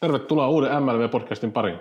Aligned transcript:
Tervetuloa 0.00 0.48
uuden 0.48 0.70
MLV-podcastin 0.82 1.52
pariin. 1.52 1.78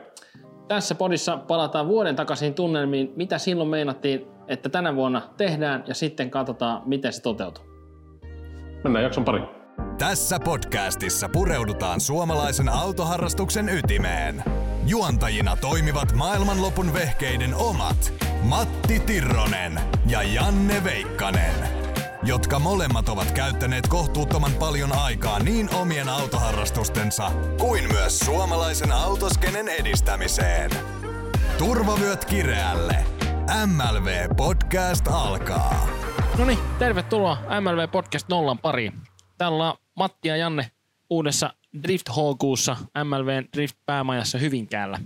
Tässä 0.68 0.96
podissa 0.96 1.38
palataan 1.38 1.88
vuoden 1.88 2.16
takaisin 2.16 2.54
tunnelmiin, 2.54 3.14
mitä 3.16 3.38
silloin 3.38 3.70
meinattiin, 3.70 4.28
että 4.48 4.70
tänä 4.70 4.96
vuonna 4.96 5.22
tehdään 5.38 5.84
ja 5.88 5.96
sitten 5.96 6.32
katsotaan, 6.32 6.82
miten 6.86 7.14
se 7.14 7.22
toteutuu. 7.22 7.64
Mennään 8.84 9.04
jakson 9.04 9.26
pariin. 9.26 9.46
Tässä 9.98 10.40
podcastissa 10.40 11.30
pureudutaan 11.30 12.02
suomalaisen 12.02 12.70
autoharrastuksen 12.70 13.70
ytimeen. 13.70 14.44
Juontajina 14.88 15.58
toimivat 15.62 16.14
maailmanlopun 16.14 16.94
vehkeiden 16.94 17.56
omat 17.56 18.14
Matti 18.44 19.00
Tirronen 19.00 19.80
ja 20.08 20.24
Janne 20.24 20.84
Veikkanen, 20.84 21.56
jotka 22.26 22.60
molemmat 22.60 23.10
ovat 23.10 23.32
käyttäneet 23.32 23.88
kohtuuttoman 23.88 24.54
paljon 24.54 24.92
aikaa 24.92 25.40
niin 25.40 25.76
omien 25.76 26.10
autoharrastustensa 26.10 27.32
kuin 27.60 27.84
myös 27.94 28.20
suomalaisen 28.20 28.92
autoskenen 28.92 29.68
edistämiseen. 29.68 30.72
Turvavyöt 31.58 32.26
kireälle. 32.26 33.06
MLV 33.66 34.36
Podcast 34.38 35.08
alkaa. 35.08 35.88
No 36.38 36.46
niin, 36.46 36.60
tervetuloa 36.80 37.38
MLV 37.62 37.90
Podcast 37.92 38.30
nollan 38.30 38.58
pariin. 38.58 38.94
Täällä 39.38 39.72
on 39.72 39.78
Matti 39.96 40.28
ja 40.28 40.38
Janne 40.38 40.72
uudessa 41.10 41.54
Drift 41.84 42.10
HQssa 42.10 42.78
MLVn 43.04 43.48
Drift 43.56 43.78
päämajassa 43.86 44.38
Hyvinkäällä. 44.38 45.00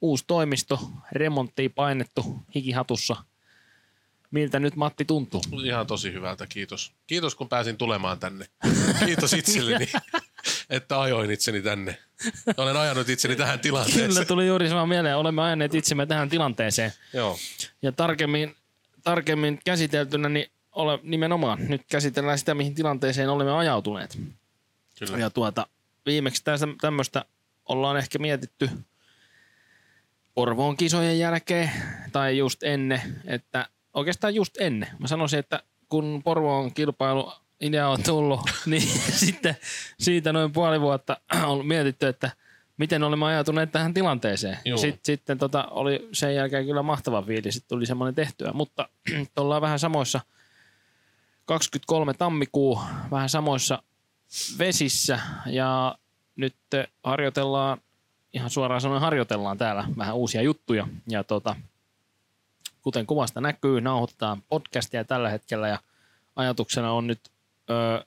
Uusi 0.00 0.24
toimisto, 0.26 0.80
remonttiin 1.12 1.72
painettu, 1.72 2.38
hikihatussa. 2.54 3.16
Miltä 4.30 4.60
nyt 4.60 4.76
Matti 4.76 5.04
tuntuu? 5.04 5.42
Ihan 5.64 5.86
tosi 5.86 6.12
hyvältä, 6.12 6.46
kiitos. 6.46 6.92
Kiitos 7.06 7.34
kun 7.34 7.48
pääsin 7.48 7.76
tulemaan 7.76 8.18
tänne. 8.18 8.46
Kiitos 9.04 9.32
itselleni, 9.40 9.88
että 10.70 11.00
ajoin 11.00 11.30
itseni 11.30 11.62
tänne. 11.62 11.98
Olen 12.56 12.76
ajanut 12.76 13.08
itseni 13.08 13.36
tähän 13.36 13.60
tilanteeseen. 13.60 14.08
Kyllä 14.08 14.24
tuli 14.24 14.46
juuri 14.46 14.68
sama 14.68 14.86
mieleen. 14.86 15.16
Olemme 15.16 15.42
ajaneet 15.42 15.74
itsemme 15.74 16.06
tähän 16.06 16.28
tilanteeseen. 16.28 16.92
Joo. 17.12 17.38
Ja 17.82 17.92
tarkemmin, 17.92 18.54
tarkemmin 19.04 19.60
käsiteltynä, 19.64 20.28
niin 20.28 20.50
ole, 20.72 20.98
nimenomaan 21.02 21.58
nyt 21.68 21.82
käsitellään 21.90 22.38
sitä, 22.38 22.54
mihin 22.54 22.74
tilanteeseen 22.74 23.28
olemme 23.28 23.52
ajautuneet. 23.52 24.18
Kyllä. 24.98 25.18
Ja 25.18 25.30
tuota, 25.30 25.66
viimeksi 26.06 26.42
tämmöistä 26.80 27.24
ollaan 27.64 27.96
ehkä 27.96 28.18
mietitty 28.18 28.70
Porvoon 30.34 30.76
kisojen 30.76 31.18
jälkeen 31.18 31.70
tai 32.12 32.38
just 32.38 32.62
ennen, 32.62 33.00
että 33.26 33.68
oikeastaan 33.96 34.34
just 34.34 34.60
ennen. 34.60 34.88
Mä 34.98 35.08
sanoisin, 35.08 35.38
että 35.38 35.62
kun 35.88 36.20
Porvoon 36.24 36.74
kilpailu 36.74 37.32
idea 37.60 37.88
on 37.88 38.02
tullut, 38.02 38.40
niin 38.66 38.88
sitten 39.12 39.56
siitä 39.98 40.32
noin 40.32 40.52
puoli 40.52 40.80
vuotta 40.80 41.16
on 41.44 41.66
mietitty, 41.66 42.06
että 42.06 42.30
miten 42.76 43.02
olemme 43.02 43.26
ajatuneet 43.26 43.72
tähän 43.72 43.94
tilanteeseen. 43.94 44.58
Joo. 44.64 44.78
Sitten, 44.78 45.00
sitten 45.02 45.38
tota, 45.38 45.64
oli 45.70 46.08
sen 46.12 46.34
jälkeen 46.34 46.66
kyllä 46.66 46.82
mahtava 46.82 47.22
fiilis, 47.22 47.54
sitten 47.54 47.68
tuli 47.68 47.86
semmoinen 47.86 48.14
tehtyä, 48.14 48.52
mutta 48.52 48.88
ollaan 49.36 49.62
vähän 49.62 49.78
samoissa 49.78 50.20
23. 51.44 52.14
tammikuu, 52.14 52.80
vähän 53.10 53.28
samoissa 53.28 53.82
vesissä 54.58 55.20
ja 55.46 55.98
nyt 56.36 56.56
harjoitellaan, 57.04 57.78
ihan 58.32 58.50
suoraan 58.50 58.80
sanoen 58.80 59.00
harjoitellaan 59.00 59.58
täällä 59.58 59.84
vähän 59.96 60.14
uusia 60.14 60.42
juttuja 60.42 60.88
ja 61.08 61.24
tota, 61.24 61.56
kuten 62.86 63.06
kuvasta 63.06 63.40
näkyy, 63.40 63.80
nauhoitetaan 63.80 64.42
podcastia 64.42 65.04
tällä 65.04 65.30
hetkellä 65.30 65.68
ja 65.68 65.78
ajatuksena 66.36 66.92
on 66.92 67.06
nyt 67.06 67.20
ö, 67.70 68.04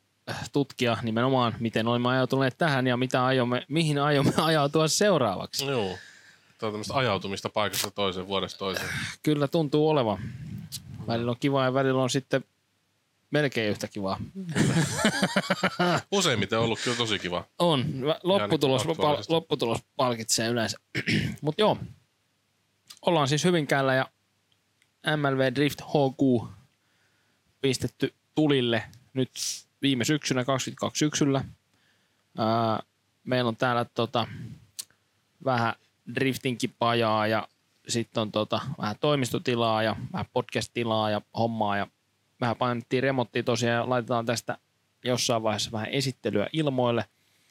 tutkia 0.52 0.98
nimenomaan, 1.02 1.56
miten 1.60 1.88
olemme 1.88 2.10
ajautuneet 2.10 2.58
tähän 2.58 2.88
ja 2.88 2.98
mitä 2.98 3.26
aiomme, 3.26 3.66
mihin 3.68 4.02
aiomme 4.02 4.34
ajautua 4.42 4.88
seuraavaksi. 4.88 5.66
Joo. 5.66 5.98
Tämä 6.58 6.68
on 6.68 6.74
tämmöistä 6.74 6.94
ajautumista 6.94 7.50
paikasta 7.50 7.92
toiseen, 7.92 8.28
vuodesta 8.28 8.60
toiseen. 8.60 8.90
Kyllä 9.24 9.48
tuntuu 9.48 9.90
olevan. 9.90 10.20
Välillä 11.08 11.32
on 11.32 11.38
kiva 11.40 11.64
ja 11.64 11.74
välillä 11.74 12.04
on 12.04 12.10
sitten 12.10 12.44
melkein 13.32 13.72
yhtä 13.72 13.88
kivaa. 13.88 14.18
Useimmiten 16.12 16.60
on 16.60 16.66
ollut 16.66 16.80
kyllä 16.84 16.98
tosi 16.98 17.20
kiva. 17.20 17.44
On. 17.60 17.86
Lopputulos, 18.24 18.86
pal- 18.86 19.24
lopputulos 19.30 19.80
palkitsee 19.96 20.48
yleensä. 20.48 20.78
Mutta 21.42 21.62
joo, 21.62 21.78
ollaan 23.02 23.28
siis 23.28 23.44
Hyvinkäällä 23.44 23.96
ja 23.96 24.06
MLV 25.18 25.56
Drift 25.56 25.82
HQ 25.82 26.50
pistetty 27.62 28.14
tulille 28.36 28.84
nyt 29.14 29.32
viime 29.82 30.06
syksynä, 30.06 30.46
22 30.46 31.00
syksyllä. 31.00 31.44
Ää, 32.38 32.80
meillä 33.24 33.48
on 33.48 33.56
täällä 33.58 33.86
tota, 33.86 34.28
vähän 35.46 35.74
driftinkin 36.16 36.76
pajaa 36.80 37.28
ja 37.28 37.48
sitten 37.88 38.22
on 38.22 38.32
tota, 38.32 38.62
vähän 38.82 38.96
toimistotilaa 39.00 39.84
ja 39.84 39.96
vähän 40.14 40.26
podcast-tilaa 40.34 41.10
ja 41.10 41.22
hommaa 41.38 41.78
ja 41.78 41.88
vähän 42.42 42.56
painettiin 42.56 43.04
remonttia 43.04 43.44
tosiaan 43.44 43.76
ja 43.76 43.90
laitetaan 43.90 44.26
tästä 44.26 44.58
jossain 45.04 45.44
vaiheessa 45.44 45.72
vähän 45.72 45.90
esittelyä 45.90 46.48
ilmoille. 46.54 47.06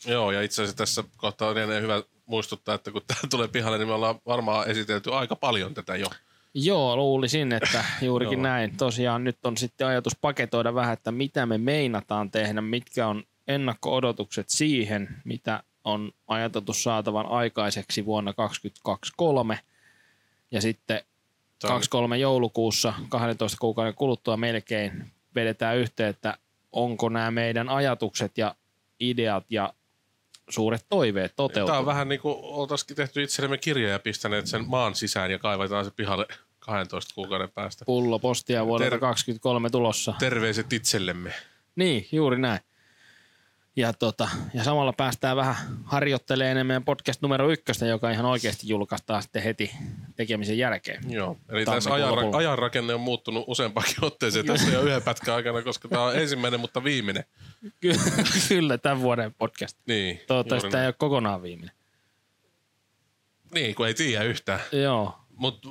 Joo, 0.07 0.31
ja 0.31 0.43
itse 0.43 0.63
asiassa 0.63 0.77
tässä 0.77 1.05
kohtaa 1.17 1.49
on 1.49 1.83
hyvä 1.83 2.03
muistuttaa, 2.27 2.75
että 2.75 2.91
kun 2.91 3.03
tämä 3.07 3.21
tulee 3.31 3.49
pihalle, 3.49 3.79
niin 3.79 3.89
me 3.89 3.95
ollaan 3.95 4.21
varmaan 4.27 4.69
esitelty 4.69 5.15
aika 5.15 5.37
paljon 5.37 5.75
tätä 5.75 5.97
jo. 5.97 6.07
Joo, 6.65 6.97
luulisin, 6.97 7.53
että 7.53 7.85
juurikin 8.03 8.43
näin. 8.43 8.77
Tosiaan 8.77 9.25
nyt 9.25 9.47
on 9.47 9.57
sitten 9.57 9.87
ajatus 9.87 10.17
paketoida 10.21 10.75
vähän, 10.75 10.93
että 10.93 11.13
mitä 11.13 11.47
me 11.47 11.59
meinataan 11.59 12.31
tehdä, 12.31 12.61
mitkä 12.61 13.07
on 13.09 13.25
ennakko-odotukset 13.49 14.49
siihen, 14.49 15.09
mitä 15.25 15.63
on 15.85 16.13
ajateltu 16.29 16.73
saatavan 16.73 17.27
aikaiseksi 17.27 18.05
vuonna 18.05 18.33
2023. 18.33 19.61
Ja 20.51 20.61
sitten 20.61 21.03
Tämä 21.59 21.73
on- 21.73 21.77
23 21.77 22.19
joulukuussa, 22.19 22.95
12 23.09 23.59
kuukauden 23.61 23.95
kuluttua 23.95 24.37
melkein, 24.37 25.11
vedetään 25.35 25.77
yhteen, 25.77 26.09
että 26.11 26.39
onko 26.73 27.09
nämä 27.09 27.31
meidän 27.31 27.69
ajatukset 27.69 28.39
ja 28.39 28.55
ideat 29.01 29.45
ja 29.51 29.73
suuret 30.49 30.87
toiveet 30.89 31.35
Tämä 31.67 31.79
on 31.79 31.87
vähän 31.87 32.09
niin 32.09 32.21
kuin 32.21 32.37
oltaisikin 32.41 32.97
tehty 32.97 33.23
itsellemme 33.23 33.59
kirja 33.59 33.89
ja 33.89 33.99
pistäneet 33.99 34.47
sen 34.47 34.69
maan 34.69 34.95
sisään 34.95 35.31
ja 35.31 35.39
kaivetaan 35.39 35.85
se 35.85 35.91
pihalle 35.91 36.27
12 36.73 37.15
kuukauden 37.15 37.51
päästä. 37.51 37.85
Pullo 37.85 38.19
postia 38.19 38.67
vuodelta 38.67 38.91
Ter- 38.91 39.01
23 39.01 39.71
tulossa. 39.71 40.15
Terveiset 40.19 40.73
itsellemme. 40.73 41.33
Niin, 41.77 42.09
juuri 42.13 42.39
näin. 42.39 42.61
Ja, 43.77 43.93
tota, 43.93 44.29
ja 44.55 44.65
samalla 44.65 44.93
päästään 44.93 45.37
vähän 45.37 45.57
harjoittelemaan 45.85 46.67
meidän 46.67 46.85
podcast 46.85 47.23
numero 47.23 47.51
ykköstä, 47.51 47.87
joka 47.87 48.11
ihan 48.11 48.25
oikeasti 48.27 48.69
julkaistaan 48.69 49.23
sitten 49.23 49.43
heti 49.43 49.71
tekemisen 50.17 50.59
jälkeen. 50.59 51.11
Joo, 51.11 51.31
eli 51.31 51.65
Tammikuun 51.65 51.75
tässä 51.77 51.95
ajan, 51.95 52.17
lopulla. 52.17 52.37
ajan 52.37 52.59
rakenne 52.59 52.95
on 52.95 53.01
muuttunut 53.01 53.45
useampakin 53.47 54.05
otteeseen 54.05 54.47
tässä 54.47 54.71
jo 54.71 54.83
yhden 54.83 55.03
pätkän 55.03 55.35
aikana, 55.35 55.63
koska 55.63 55.89
tämä 55.89 56.03
on 56.03 56.17
ensimmäinen, 56.17 56.61
mutta 56.61 56.85
viimeinen. 56.85 57.25
Ky- 57.81 57.93
Kyllä, 58.49 58.79
tämän 58.79 59.01
vuoden 59.01 59.35
podcast. 59.35 59.79
Niin, 59.87 60.21
Toivottavasti 60.27 60.71
tämä 60.71 60.83
ei 60.83 60.89
ole 60.89 60.95
kokonaan 60.99 61.43
viimeinen. 61.43 61.75
Niin, 63.55 63.75
kun 63.75 63.87
ei 63.87 63.95
tiedä 63.95 64.25
yhtään. 64.25 64.61
Joo, 64.73 65.19
Mutta 65.31 65.69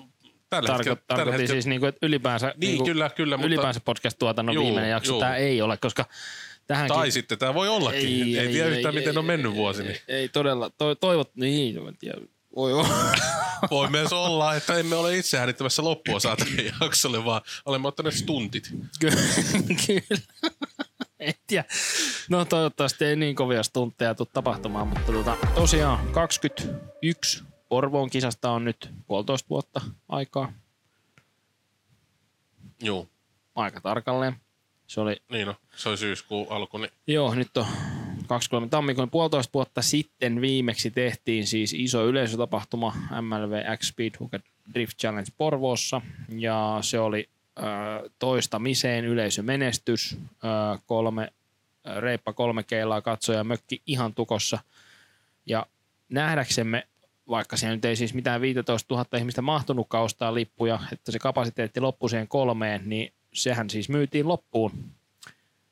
tällä 0.50 0.68
Tarko- 0.70 0.78
hetkellä... 0.78 0.96
tarkoitin 1.08 1.32
hetkellä 1.34 1.48
siis, 1.56 1.68
niinku, 1.68 1.86
että 1.86 2.06
ylipäänsä, 2.08 2.48
Niin, 2.48 2.60
niinku, 2.60 2.86
kyllä, 2.86 3.10
kyllä, 3.10 3.38
mutta- 3.38 3.48
ylipäänsä 3.48 3.80
podcast-tuotannon 3.86 4.56
Juu, 4.56 4.64
viimeinen 4.66 4.92
jakso. 4.92 5.12
juu. 5.12 5.20
Tämä 5.20 5.36
ei 5.36 5.62
ole, 5.62 5.78
koska 5.78 6.06
tähänkin... 6.68 6.96
tai 6.98 7.12
sitten 7.12 7.38
tämä 7.38 7.54
voi 7.54 7.68
ollakin. 7.68 8.00
Ei, 8.00 8.40
ei, 8.40 8.48
tiedä 8.48 8.70
yhtään, 8.70 8.96
miten 8.96 9.18
on 9.18 9.26
mennyt 9.26 9.54
vuosi. 9.54 9.82
Ei, 9.82 9.88
Niin. 9.88 10.02
ei 10.08 10.30
todella. 10.30 10.70
To, 10.70 10.96
toivot, 10.96 11.36
niin, 11.36 11.78
en 11.88 11.98
tiedä. 11.98 12.18
Voi 12.56 12.74
olla. 12.74 12.90
Voi 13.72 13.90
myös 13.90 14.14
olla, 14.14 14.56
että 14.56 14.74
emme 14.78 14.96
ole 14.96 15.18
itse 15.18 15.38
äänittämässä 15.40 15.84
loppuosaa 15.84 16.36
tälle 16.36 16.74
jaksolle, 16.82 17.26
vaan 17.26 17.42
olemme 17.66 17.88
ottaneet 17.88 18.16
stuntit. 18.16 18.70
Ky- 19.00 19.10
Kyllä. 19.88 20.22
En 21.20 21.34
tiedä. 21.48 21.64
No 22.30 22.46
toivottavasti 22.46 23.06
ei 23.06 23.16
niin 23.16 23.36
kovia 23.36 23.64
stuntteja 23.64 24.16
tule 24.16 24.28
tapahtumaan, 24.34 24.88
mutta 24.88 25.12
tota, 25.12 25.38
tosiaan 25.56 26.08
21 26.12 27.44
Porvoon 27.70 28.10
kisasta 28.10 28.52
on 28.52 28.66
nyt 28.66 28.90
puolitoista 29.08 29.50
vuotta 29.50 29.82
aikaa, 30.10 30.54
Joo, 32.82 33.08
aika 33.56 33.82
tarkalleen. 33.82 34.36
Se 34.88 35.02
oli, 35.02 35.22
niin 35.32 35.48
no, 35.48 35.56
se 35.76 35.90
oli 35.90 35.98
syyskuun 35.98 36.48
alku, 36.50 36.78
niin 36.78 36.92
joo, 37.08 37.36
nyt 37.36 37.58
on 37.58 37.66
23 38.28 38.68
tammikuun 38.68 39.10
puolitoista 39.10 39.54
vuotta 39.54 39.82
sitten 39.82 40.42
viimeksi 40.42 40.92
tehtiin 40.92 41.48
siis 41.48 41.74
iso 41.74 42.06
yleisötapahtuma 42.06 42.94
MLV 43.22 43.78
X 43.78 43.88
Speed 43.88 44.12
Hooked 44.20 44.42
Drift 44.74 44.98
Challenge 44.98 45.30
Porvoossa. 45.38 46.02
Ja 46.30 46.78
se 46.82 47.00
oli 47.00 47.30
ö, 47.60 47.64
toistamiseen 48.20 49.06
yleisömenestys, 49.06 50.18
ö, 50.44 50.80
kolme, 50.86 51.34
ö, 51.88 52.00
reippa 52.00 52.34
kolme 52.34 52.64
keilaa 52.64 53.02
katsoja 53.02 53.44
mökki 53.44 53.82
ihan 53.86 54.14
tukossa. 54.14 54.60
Ja 55.46 55.66
nähdäksemme 56.10 56.88
vaikka 57.30 57.58
siellä 57.58 57.76
nyt 57.76 57.86
ei 57.86 57.96
siis 57.96 58.14
mitään 58.14 58.42
15 58.42 58.96
000 58.96 59.18
ihmistä 59.18 59.42
mahtunutkaan 59.42 60.04
ostaa 60.04 60.34
lippuja, 60.34 60.80
että 60.92 61.12
se 61.12 61.20
kapasiteetti 61.20 61.80
loppui 61.80 62.10
siihen 62.10 62.28
kolmeen, 62.28 62.82
niin 62.86 63.14
sehän 63.34 63.70
siis 63.70 63.90
myytiin 63.90 64.28
loppuun 64.28 64.72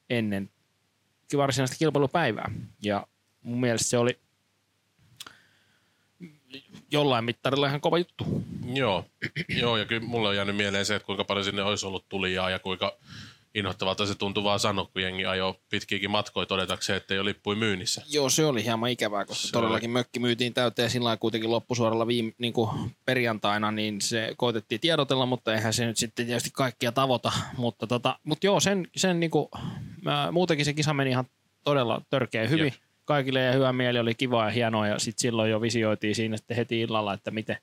ennen 0.10 0.50
varsinaista 1.38 1.78
kilpailupäivää. 1.78 2.52
Ja 2.82 3.08
mun 3.42 3.60
mielestä 3.60 3.88
se 3.88 3.98
oli 3.98 4.20
jollain 6.92 7.26
mittarilla 7.26 7.68
ihan 7.68 7.82
kova 7.82 7.98
juttu. 7.98 8.44
Joo. 8.74 9.06
Joo, 9.50 9.78
ja 9.78 9.86
kyllä 9.86 10.08
mulle 10.08 10.30
on 10.30 10.36
jäänyt 10.36 10.56
mieleen 10.56 10.86
se, 10.86 10.96
että 10.96 11.06
kuinka 11.06 11.24
paljon 11.24 11.46
sinne 11.46 11.64
olisi 11.64 11.86
ollut 11.86 12.10
tulijaa 12.10 12.50
ja 12.50 12.60
kuinka 12.60 12.98
inhottavalta 13.56 14.06
se 14.06 14.16
tuntui 14.16 14.44
vaan 14.44 14.60
sanoa, 14.60 14.86
kun 14.86 15.02
jengi 15.02 15.26
ajoi 15.26 15.54
pitkiäkin 15.70 16.12
matkoja 16.12 16.46
todetakseen, 16.46 16.98
että 16.98 17.14
ei 17.14 17.20
ole 17.20 17.30
lippuja 17.30 17.58
myynnissä. 17.58 18.02
Joo, 18.10 18.30
se 18.30 18.46
oli 18.46 18.64
hieman 18.64 18.90
ikävää, 18.90 19.26
koska 19.26 19.48
Se 19.48 19.52
todellakin 19.52 19.90
mökki 19.90 20.20
myytiin 20.20 20.54
täyteen 20.54 20.90
sillä 20.90 21.04
lailla 21.04 21.20
kuitenkin 21.20 21.52
loppusuoralla 21.52 22.08
viime, 22.08 22.32
niin 22.38 22.54
kuin 22.54 22.70
perjantaina, 23.06 23.72
niin 23.72 24.02
se 24.02 24.34
koitettiin 24.38 24.82
tiedotella, 24.82 25.26
mutta 25.26 25.54
eihän 25.54 25.74
se 25.74 25.86
nyt 25.86 25.98
sitten 25.98 26.26
tietysti 26.26 26.50
kaikkia 26.54 26.92
tavoita. 26.92 27.32
Mutta, 27.58 27.88
tota, 27.88 28.20
mutta 28.24 28.48
joo, 28.48 28.60
sen, 28.60 28.88
sen 28.96 29.20
niin 29.20 29.32
kuin, 29.32 29.48
mä, 30.02 30.32
muutenkin 30.32 30.66
se 30.66 30.74
kisa 30.74 30.94
meni 30.94 31.10
ihan 31.10 31.26
todella 31.64 32.02
törkeä 32.10 32.48
hyvin. 32.48 32.66
Jep. 32.66 32.74
Kaikille 33.06 33.40
ja 33.40 33.52
hyvä 33.52 33.74
mieli 33.74 34.00
oli 34.00 34.16
kiva 34.16 34.46
ja 34.46 34.52
hienoa 34.52 34.88
ja 34.88 35.00
sitten 35.00 35.22
silloin 35.22 35.52
jo 35.52 35.62
visioitiin 35.62 36.16
siinä 36.16 36.38
sitten 36.38 36.58
heti 36.58 36.82
illalla, 36.82 37.14
että 37.14 37.32
miten, 37.32 37.58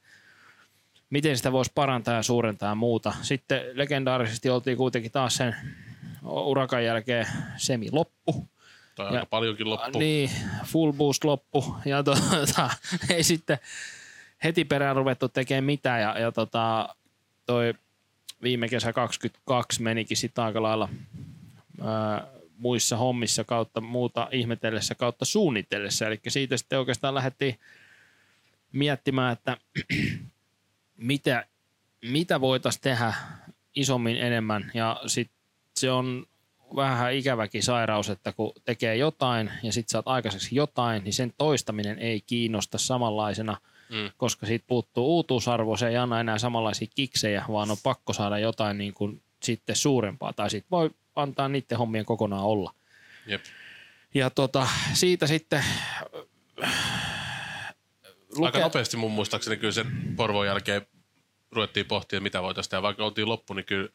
miten 1.13 1.37
sitä 1.37 1.53
voisi 1.53 1.73
parantaa 1.75 2.15
ja 2.15 2.23
suurentaa 2.23 2.69
ja 2.69 2.75
muuta. 2.75 3.13
Sitten 3.23 3.63
legendaarisesti 3.73 4.51
oltiin 4.51 4.77
kuitenkin 4.77 5.13
taas 5.13 5.37
sen 5.37 5.57
urakan 6.25 6.85
jälkeen 6.85 7.27
semi 7.57 7.89
loppu. 7.93 8.49
Tai 8.95 9.07
Ja- 9.07 9.13
aika 9.13 9.27
paljonkin 9.27 9.71
loppu. 9.71 9.99
Niin, 9.99 10.31
full 10.65 10.93
boost 10.93 11.25
loppu. 11.25 11.77
Ja 11.85 12.03
tota, 12.03 12.71
ei 13.15 13.23
sitten 13.23 13.59
heti 14.45 14.65
perään 14.65 14.97
ruvettu 14.97 15.29
tekemään 15.29 15.65
mitään. 15.65 16.01
Ja, 16.01 16.19
ja 16.19 16.33
tota, 16.33 16.97
toi 17.47 17.75
viime 18.43 18.69
kesä 18.69 18.93
22 18.93 19.83
menikin 19.83 20.17
sitten 20.17 20.45
aika 20.45 20.63
lailla 20.63 20.89
ää, 21.81 22.27
muissa 22.57 22.97
hommissa 22.97 23.45
kautta 23.45 23.81
muuta 23.81 24.29
ihmetellessä 24.33 24.95
kautta 24.95 25.25
suunnitellessa. 25.25 26.07
Eli 26.07 26.21
siitä 26.29 26.57
sitten 26.57 26.79
oikeastaan 26.79 27.15
lähdettiin 27.15 27.59
miettimään, 28.73 29.33
että 29.33 29.57
mitä, 31.03 31.47
mitä 32.03 32.41
voitaisiin 32.41 32.83
tehdä 32.83 33.15
isommin 33.75 34.17
enemmän. 34.17 34.71
Ja 34.75 35.01
sitten 35.07 35.37
se 35.77 35.91
on 35.91 36.27
vähän 36.77 37.15
ikäväkin 37.15 37.63
sairaus, 37.63 38.11
että 38.11 38.33
kun 38.33 38.53
tekee 38.65 38.97
jotain 38.97 39.51
ja 39.63 39.73
sitten 39.73 39.93
saat 39.93 40.09
aikaiseksi 40.09 40.55
jotain, 40.55 41.05
niin 41.05 41.13
sen 41.13 41.33
toistaminen 41.39 41.99
ei 41.99 42.21
kiinnosta 42.21 42.79
samanlaisena, 42.79 43.57
Mm. 43.89 44.11
koska 44.17 44.47
siitä 44.47 44.65
puuttuu 44.69 45.07
uutuusarvo, 45.07 45.77
se 45.77 45.89
ei 45.89 45.97
anna 45.97 46.21
enää 46.21 46.39
samanlaisia 46.39 46.89
kiksejä, 46.95 47.45
vaan 47.49 47.71
on 47.71 47.77
pakko 47.83 48.13
saada 48.13 48.39
jotain 48.39 48.79
niin 48.79 48.95
kuin 48.95 49.23
sitten 49.43 49.77
suurempaa, 49.77 50.33
tai 50.33 50.51
sitten 50.51 50.71
voi 50.71 50.91
antaa 51.17 51.49
niiden 51.49 51.79
hommien 51.79 52.05
kokonaan 52.05 52.45
olla. 52.45 52.75
Jep. 53.27 53.41
Ja 54.15 54.31
tota, 54.31 54.69
siitä 54.93 55.27
sitten 55.27 55.65
Aika 58.41 58.59
nopeasti 58.59 58.97
mun 58.97 59.11
muistaakseni 59.13 59.57
kyllä 59.57 59.73
sen 59.73 59.87
Porvon 60.17 60.47
jälkeen 60.47 60.87
ruvettiin 61.53 61.87
pohtia, 61.87 62.21
mitä 62.21 62.43
voitaisiin 62.43 62.71
tehdä. 62.71 62.83
Vaikka 62.83 63.05
oltiin 63.05 63.29
loppu, 63.29 63.55
niin 63.55 63.65
kyllä... 63.65 63.89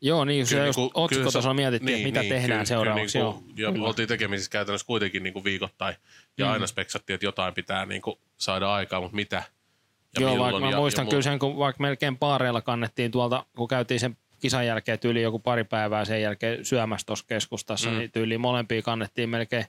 Joo, 0.00 0.24
niin 0.24 0.46
se 0.46 0.54
kyllä 0.54 0.66
just 0.66 0.78
niinku- 0.78 1.00
otsikkotasolla 1.00 1.54
mietittiin, 1.54 1.94
että 1.96 2.06
mitä 2.08 2.20
tehdään 2.20 2.42
kyllä- 2.46 2.64
seuraavaksi. 2.64 3.18
Kyllä, 3.18 3.24
joo. 3.30 3.42
niinku, 3.46 3.60
ja 3.62 3.72
Kyllä. 3.72 3.86
oltiin 3.86 4.08
tekemisissä 4.08 4.50
käytännössä 4.50 4.86
kuitenkin 4.86 5.22
niinku 5.22 5.44
viikoittain. 5.44 5.96
Ja 6.38 6.46
Mm. 6.46 6.52
aina 6.52 6.66
speksattiin, 6.66 7.14
että 7.14 7.26
jotain 7.26 7.54
pitää 7.54 7.86
niinku 7.86 8.20
saada 8.36 8.72
aikaa, 8.74 9.00
mutta 9.00 9.14
mitä 9.16 9.36
ja 9.36 10.20
Joo, 10.20 10.30
milloin. 10.30 10.52
vaikka 10.52 10.66
mä 10.66 10.70
ja, 10.72 10.76
muistan 10.78 11.06
ja 11.06 11.10
kyllä 11.10 11.22
sen, 11.22 11.38
kun 11.38 11.56
vaikka 11.58 11.82
melkein 11.82 12.18
paareilla 12.18 12.60
kannettiin 12.60 13.10
tuolta, 13.10 13.46
kun 13.56 13.68
käytiin 13.68 14.00
sen 14.00 14.16
kisan 14.40 14.66
jälkeen 14.66 14.98
tyyli 14.98 15.22
joku 15.22 15.38
pari 15.38 15.64
päivää 15.64 16.04
sen 16.04 16.22
jälkeen 16.22 16.64
syömässä 16.64 17.06
tuossa 17.06 17.24
keskustassa, 17.28 17.90
Mm. 17.90 17.98
niin 17.98 18.10
tyyliin 18.12 18.40
molempia 18.40 18.82
kannettiin 18.82 19.28
melkein 19.28 19.64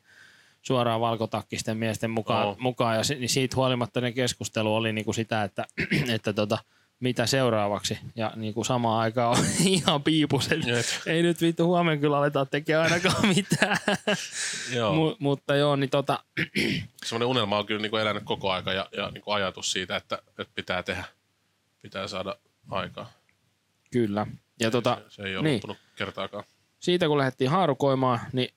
suoraan 0.67 1.01
valkotakkisten 1.01 1.77
miesten 1.77 2.09
mukaan, 2.09 2.47
Oo. 2.47 2.55
mukaan 2.59 2.95
ja 2.95 3.01
niin 3.19 3.29
siitä 3.29 3.55
huolimatta 3.55 4.01
ne 4.01 4.11
keskustelu 4.11 4.75
oli 4.75 4.93
niinku 4.93 5.13
sitä, 5.13 5.43
että, 5.43 5.65
että 6.15 6.33
tota, 6.33 6.57
mitä 6.99 7.25
seuraavaksi. 7.25 7.97
Ja 8.15 8.33
niinku 8.35 8.63
samaan 8.63 8.99
aikaan 8.99 9.37
on 9.39 9.45
ihan 9.65 10.03
piipus, 10.03 10.51
että 10.51 10.69
Jep. 10.69 10.85
ei 11.05 11.23
nyt 11.23 11.41
vittu 11.41 11.65
huomenna 11.65 12.01
kyllä 12.01 12.17
aletaan 12.17 12.47
tekemään 12.47 12.91
ainakaan 12.93 13.27
mitään. 13.35 13.77
Joo. 14.73 14.93
Mu- 15.11 15.15
mutta 15.19 15.55
joo, 15.55 15.75
niin 15.75 15.89
tota, 15.89 16.23
Semmoinen 17.05 17.27
unelma 17.27 17.57
on 17.57 17.65
kyllä 17.65 17.81
niinku 17.81 17.97
elänyt 17.97 18.23
koko 18.23 18.51
aika 18.51 18.73
ja, 18.73 18.89
ja 18.97 19.11
niinku 19.11 19.31
ajatus 19.31 19.71
siitä, 19.71 19.95
että, 19.95 20.19
että 20.27 20.53
pitää 20.55 20.83
tehdä, 20.83 21.03
pitää 21.81 22.07
saada 22.07 22.35
aikaa. 22.69 23.11
kyllä. 23.91 24.27
Ja 24.59 24.71
tota, 24.71 24.97
se, 25.09 25.15
se 25.15 25.23
ei 25.23 25.37
ole 25.37 25.47
niin. 25.49 25.61
kertaakaan. 25.95 26.43
siitä 26.79 27.07
kun 27.07 27.17
lähdettiin 27.17 27.49
haarukoimaan, 27.49 28.19
niin 28.33 28.53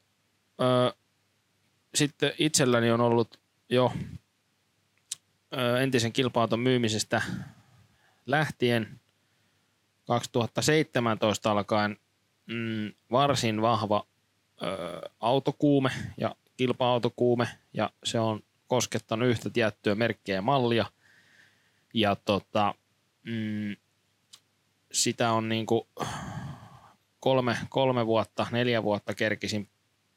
öö, 0.60 0.90
sitten 1.94 2.32
itselläni 2.38 2.90
on 2.90 3.00
ollut 3.00 3.40
jo 3.68 3.92
entisen 5.80 6.12
kilpauton 6.12 6.60
myymisestä 6.60 7.22
lähtien 8.26 9.00
2017 10.04 11.50
alkaen 11.50 11.96
mm, 12.46 12.92
varsin 13.10 13.62
vahva 13.62 14.06
öö, 14.62 15.00
autokuume 15.20 15.90
ja 16.16 16.36
kilpa-autokuume 16.56 17.48
ja 17.74 17.90
se 18.04 18.20
on 18.20 18.42
koskettanut 18.66 19.28
yhtä 19.28 19.50
tiettyä 19.50 19.94
merkkiä 19.94 20.34
ja 20.34 20.42
mallia. 20.42 20.86
Ja 21.94 22.16
tota, 22.16 22.74
mm, 23.22 23.76
sitä 24.92 25.32
on 25.32 25.48
niinku 25.48 25.88
kolme, 27.20 27.56
kolme 27.68 28.06
vuotta, 28.06 28.46
neljä 28.50 28.82
vuotta 28.82 29.14
kerkisin 29.14 29.68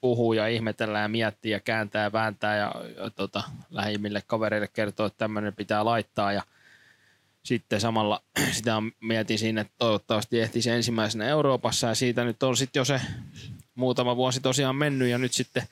puhua 0.01 0.35
ja 0.35 0.47
ihmetellä 0.47 0.99
ja 0.99 1.07
miettiä 1.07 1.55
ja 1.55 1.59
kääntää 1.59 2.03
ja 2.03 2.11
vääntää 2.11 2.57
ja, 2.57 2.75
ja 2.97 3.09
tota, 3.09 3.43
lähimmille 3.69 4.23
kavereille 4.27 4.67
kertoa, 4.67 5.05
että 5.05 5.17
tämmöinen 5.17 5.55
pitää 5.55 5.85
laittaa 5.85 6.33
ja 6.33 6.43
sitten 7.43 7.81
samalla 7.81 8.21
sitä 8.51 8.75
mietin 9.01 9.39
siinä, 9.39 9.61
että 9.61 9.73
toivottavasti 9.77 10.39
ehtisi 10.39 10.69
ensimmäisenä 10.69 11.27
Euroopassa 11.27 11.87
ja 11.87 11.95
siitä 11.95 12.23
nyt 12.23 12.43
on 12.43 12.57
sitten 12.57 12.79
jo 12.79 12.85
se 12.85 13.01
muutama 13.75 14.15
vuosi 14.15 14.39
tosiaan 14.39 14.75
mennyt 14.75 15.09
ja 15.09 15.17
nyt 15.17 15.33
sitten 15.33 15.63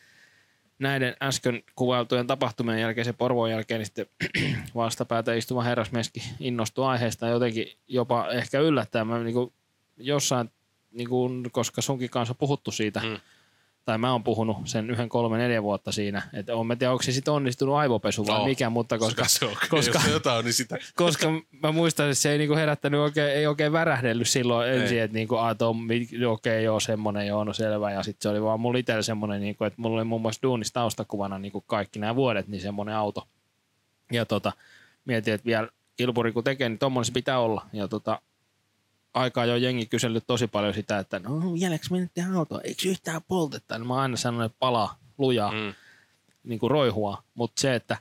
näiden 0.80 1.16
äsken 1.22 1.64
kuvailtujen 1.76 2.28
tapahtumien 2.28 2.82
jälkeen, 2.82 3.06
se 3.06 3.14
Porvoon 3.14 3.52
jälkeen, 3.52 3.80
niin 3.80 3.86
sitten 3.86 4.06
vastapäätä 4.76 5.34
istuva 5.34 5.64
herrasmieski 5.64 6.24
innostui 6.40 6.86
aiheesta 6.86 7.28
jotenkin 7.28 7.68
jopa 7.88 8.32
ehkä 8.32 8.60
yllättää. 8.60 9.06
Mä 9.06 9.20
niin 9.20 9.34
kuin 9.34 9.54
jossain, 9.98 10.52
niin 10.92 11.10
kuin, 11.10 11.52
koska 11.52 11.82
sunkin 11.82 12.10
kanssa 12.10 12.32
on 12.32 12.38
puhuttu 12.38 12.72
siitä, 12.72 13.00
Mm. 13.00 13.20
Tai 13.90 13.98
mä 13.98 14.12
oon 14.12 14.24
puhunut 14.24 14.58
sen 14.66 14.90
yhden, 14.90 15.10
kolme, 15.10 15.38
neljä 15.38 15.64
vuotta 15.64 15.92
siinä, 15.92 16.22
että 16.34 16.56
on, 16.56 16.68
mä 16.68 16.76
tiedä, 16.76 16.92
onko 16.92 17.04
se 17.04 17.12
sitten 17.12 17.34
onnistunut 17.34 17.76
aivopesu 17.76 18.28
vai 18.28 18.40
No, 18.40 18.46
mikä, 18.46 18.70
mutta 18.70 18.98
koska, 18.98 19.28
se 19.28 19.46
on, 19.46 19.56
koska- 19.70 19.98
jos 19.98 20.06
se 20.06 20.12
jotain 20.12 20.46
niin 20.46 20.54
sitä. 20.54 20.78
koska 20.96 21.28
mä 21.64 21.72
muistan, 21.72 22.06
että 22.06 22.16
se 22.16 22.32
ei 22.32 22.38
niinku 22.38 22.56
herättänyt 22.56 23.00
oikein, 23.00 23.32
ei 23.32 23.48
oikein 23.48 23.72
värähdellyt 23.72 24.28
silloin 24.28 24.70
Ei. 24.70 24.80
ensin, 24.80 25.02
että 25.02 25.16
niinku, 25.16 25.36
okei, 25.36 26.08
okay, 26.26 26.62
joo, 26.62 26.80
semmonen, 26.80 27.28
joo, 27.28 27.44
no 27.44 27.54
selvä. 27.54 27.92
Ja 27.92 28.04
sitten 28.04 28.22
se 28.22 28.30
oli 28.30 28.44
vaan 28.44 28.60
mulla 28.60 28.80
itsellä 28.80 29.02
semmonen, 29.02 29.42
niinku, 29.42 29.64
että 29.64 29.82
mulla 29.82 29.96
oli 29.96 30.06
muun 30.06 30.22
muassa 30.22 30.42
duunissa 30.44 30.74
taustakuvana 30.74 31.40
niinku 31.40 31.62
kaikki 31.62 32.00
nämä 32.00 32.16
vuodet, 32.16 32.48
niin 32.48 32.62
semmonen 32.62 32.96
auto. 32.96 33.28
Ja 34.12 34.26
tota, 34.26 34.52
mietin, 35.06 35.34
että 35.34 35.46
vielä 35.46 35.68
kilpuri 35.98 36.32
kun 36.32 36.44
tekee, 36.44 36.70
niin 36.70 36.80
tommonen 36.80 37.06
se 37.06 37.12
pitää 37.12 37.40
olla. 37.40 37.66
Ja 37.74 37.88
tota, 37.88 38.22
aikaa 39.14 39.46
jo 39.46 39.56
jengi 39.56 39.86
kysellyt 39.86 40.24
tosi 40.28 40.48
paljon 40.48 40.74
sitä, 40.74 41.00
että 41.00 41.20
no 41.20 41.56
jäljeksi 41.56 41.92
me 41.92 42.00
nyt 42.00 42.14
tehdään 42.14 42.36
autoa, 42.36 42.62
eikö 42.64 42.90
yhtään 42.90 43.22
poltetta? 43.28 43.78
Niin 43.78 43.88
mä 43.88 43.94
oon 43.94 44.02
aina 44.02 44.18
sanonut, 44.18 44.46
että 44.46 44.60
palaa 44.60 45.00
lujaa 45.18 45.52
Mm. 45.52 45.74
niin 46.44 46.60
kuin 46.60 46.72
roihua, 46.72 47.24
mutta 47.34 47.62
se, 47.62 47.76
että 47.76 47.98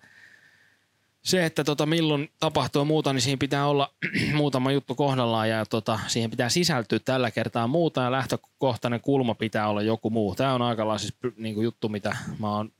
se, 1.22 1.44
että 1.46 1.64
tota, 1.64 1.86
milloin 1.86 2.30
tapahtuu 2.40 2.84
muuta, 2.84 3.12
niin 3.12 3.22
siinä 3.22 3.38
pitää 3.38 3.66
olla 3.66 3.94
muutama 4.34 4.72
juttu 4.72 4.94
kohdallaan 4.94 5.48
ja 5.48 5.66
tota, 5.66 6.00
siihen 6.06 6.30
pitää 6.30 6.48
sisältyä 6.48 6.98
tällä 6.98 7.30
kertaa 7.30 7.66
muuta 7.66 8.02
ja 8.02 8.12
lähtökohtainen 8.12 9.00
kulma 9.00 9.34
pitää 9.34 9.68
olla 9.68 9.82
joku 9.82 10.10
muu. 10.10 10.34
Tämä 10.34 10.54
on 10.54 10.62
aika 10.62 10.98
siis 10.98 11.14
niin 11.36 11.54
kuin 11.54 11.64
juttu, 11.64 11.88
mitä 11.88 12.16
mä 12.38 12.56
oon 12.56 12.72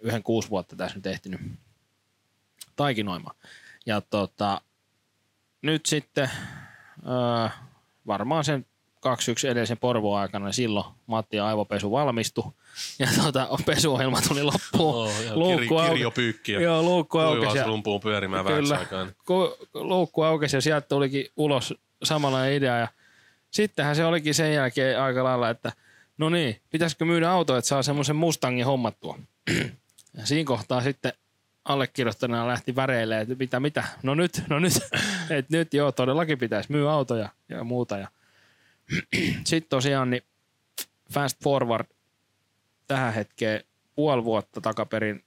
yhden 0.00 0.22
kuusi 0.22 0.50
vuotta 0.50 0.76
tässä 0.76 0.96
nyt 0.96 1.06
ehtinyt 1.06 1.40
taikinoimaan. 2.76 3.36
Ja 3.86 4.00
tota, 4.00 4.60
nyt 5.62 5.86
sitten 5.86 6.30
öö, 7.06 7.48
varmaan 8.06 8.44
sen 8.44 8.66
2-1 9.46 9.48
edellisen 9.48 9.78
Porvoon 9.78 10.20
aikana 10.20 10.44
niin 10.44 10.52
silloin 10.54 10.86
Matti 11.06 11.40
aivopesu 11.40 11.90
valmistui 11.90 12.52
ja 12.98 13.08
tota, 13.24 13.48
pesuohjelma 13.66 14.20
tuli 14.28 14.42
loppuun. 14.42 14.94
Oh, 14.94 15.22
ja 15.24 15.36
Luukku 15.36 15.60
kir, 15.68 15.78
auki. 15.78 15.88
kirjopyykkiä. 15.90 16.60
Joo, 16.60 16.82
luukku 16.82 17.18
aukesi. 17.18 17.44
ja- 17.46 17.50
Kuivausrumpuun 17.50 18.00
pyörimään 18.00 18.44
Kyllä. 18.46 18.78
aikaan. 18.78 19.12
ku- 19.26 19.56
luukku 19.74 20.22
aukesi 20.22 20.56
ja 20.56 20.60
sieltä 20.60 20.88
tulikin 20.88 21.26
ulos 21.36 21.74
samalla 22.02 22.46
idea. 22.46 22.78
Ja 22.78 22.88
sittenhän 23.50 23.96
se 23.96 24.04
olikin 24.04 24.34
sen 24.34 24.54
jälkeen 24.54 25.00
aika 25.02 25.24
lailla, 25.24 25.50
että 25.50 25.72
no 26.18 26.28
niin, 26.28 26.60
pitäisikö 26.70 27.04
myydä 27.04 27.30
auto, 27.30 27.56
että 27.56 27.68
saa 27.68 27.82
semmoisen 27.82 28.16
Mustangin 28.16 28.66
hommattua. 28.66 29.18
Ja 30.18 30.26
siinä 30.26 30.46
kohtaa 30.46 30.80
sitten 30.80 31.12
allekirjoittajana 31.64 32.46
lähti 32.46 32.76
väreilemään, 32.76 33.22
että 33.22 33.34
mitä, 33.34 33.60
mitä, 33.60 33.84
no 34.02 34.14
nyt, 34.14 34.42
no 34.48 34.58
nyt, 34.58 34.72
että 35.30 35.56
nyt 35.56 35.74
joo, 35.74 35.92
todellakin 35.92 36.38
pitäisi 36.38 36.72
myydä 36.72 36.90
autoja 36.90 37.28
ja 37.48 37.64
muuta. 37.64 37.98
Ja 37.98 38.08
sitten 39.44 39.68
tosiaan 39.68 40.10
niin 40.10 40.22
fast 41.12 41.44
forward 41.44 41.86
tähän 42.86 43.14
hetkeen 43.14 43.64
puoli 43.94 44.24
vuotta 44.24 44.60
takaperin 44.60 45.24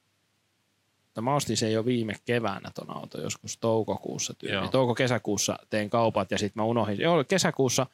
mutta 1.17 1.29
mä 1.29 1.35
ostin 1.35 1.57
sen 1.57 1.73
jo 1.73 1.85
viime 1.85 2.13
keväänä 2.25 2.71
ton 2.75 2.97
auto, 2.97 3.21
joskus 3.21 3.57
toukokuussa 3.57 4.33
tyyli. 4.33 4.69
Touko-kesäkuussa 4.69 5.59
tein 5.69 5.89
kaupat 5.89 6.31
ja 6.31 6.37
sitten 6.37 6.61
mä 6.61 6.65
unohdin. 6.65 6.99
Joo, 6.99 7.23
kesäkuussa 7.23 7.87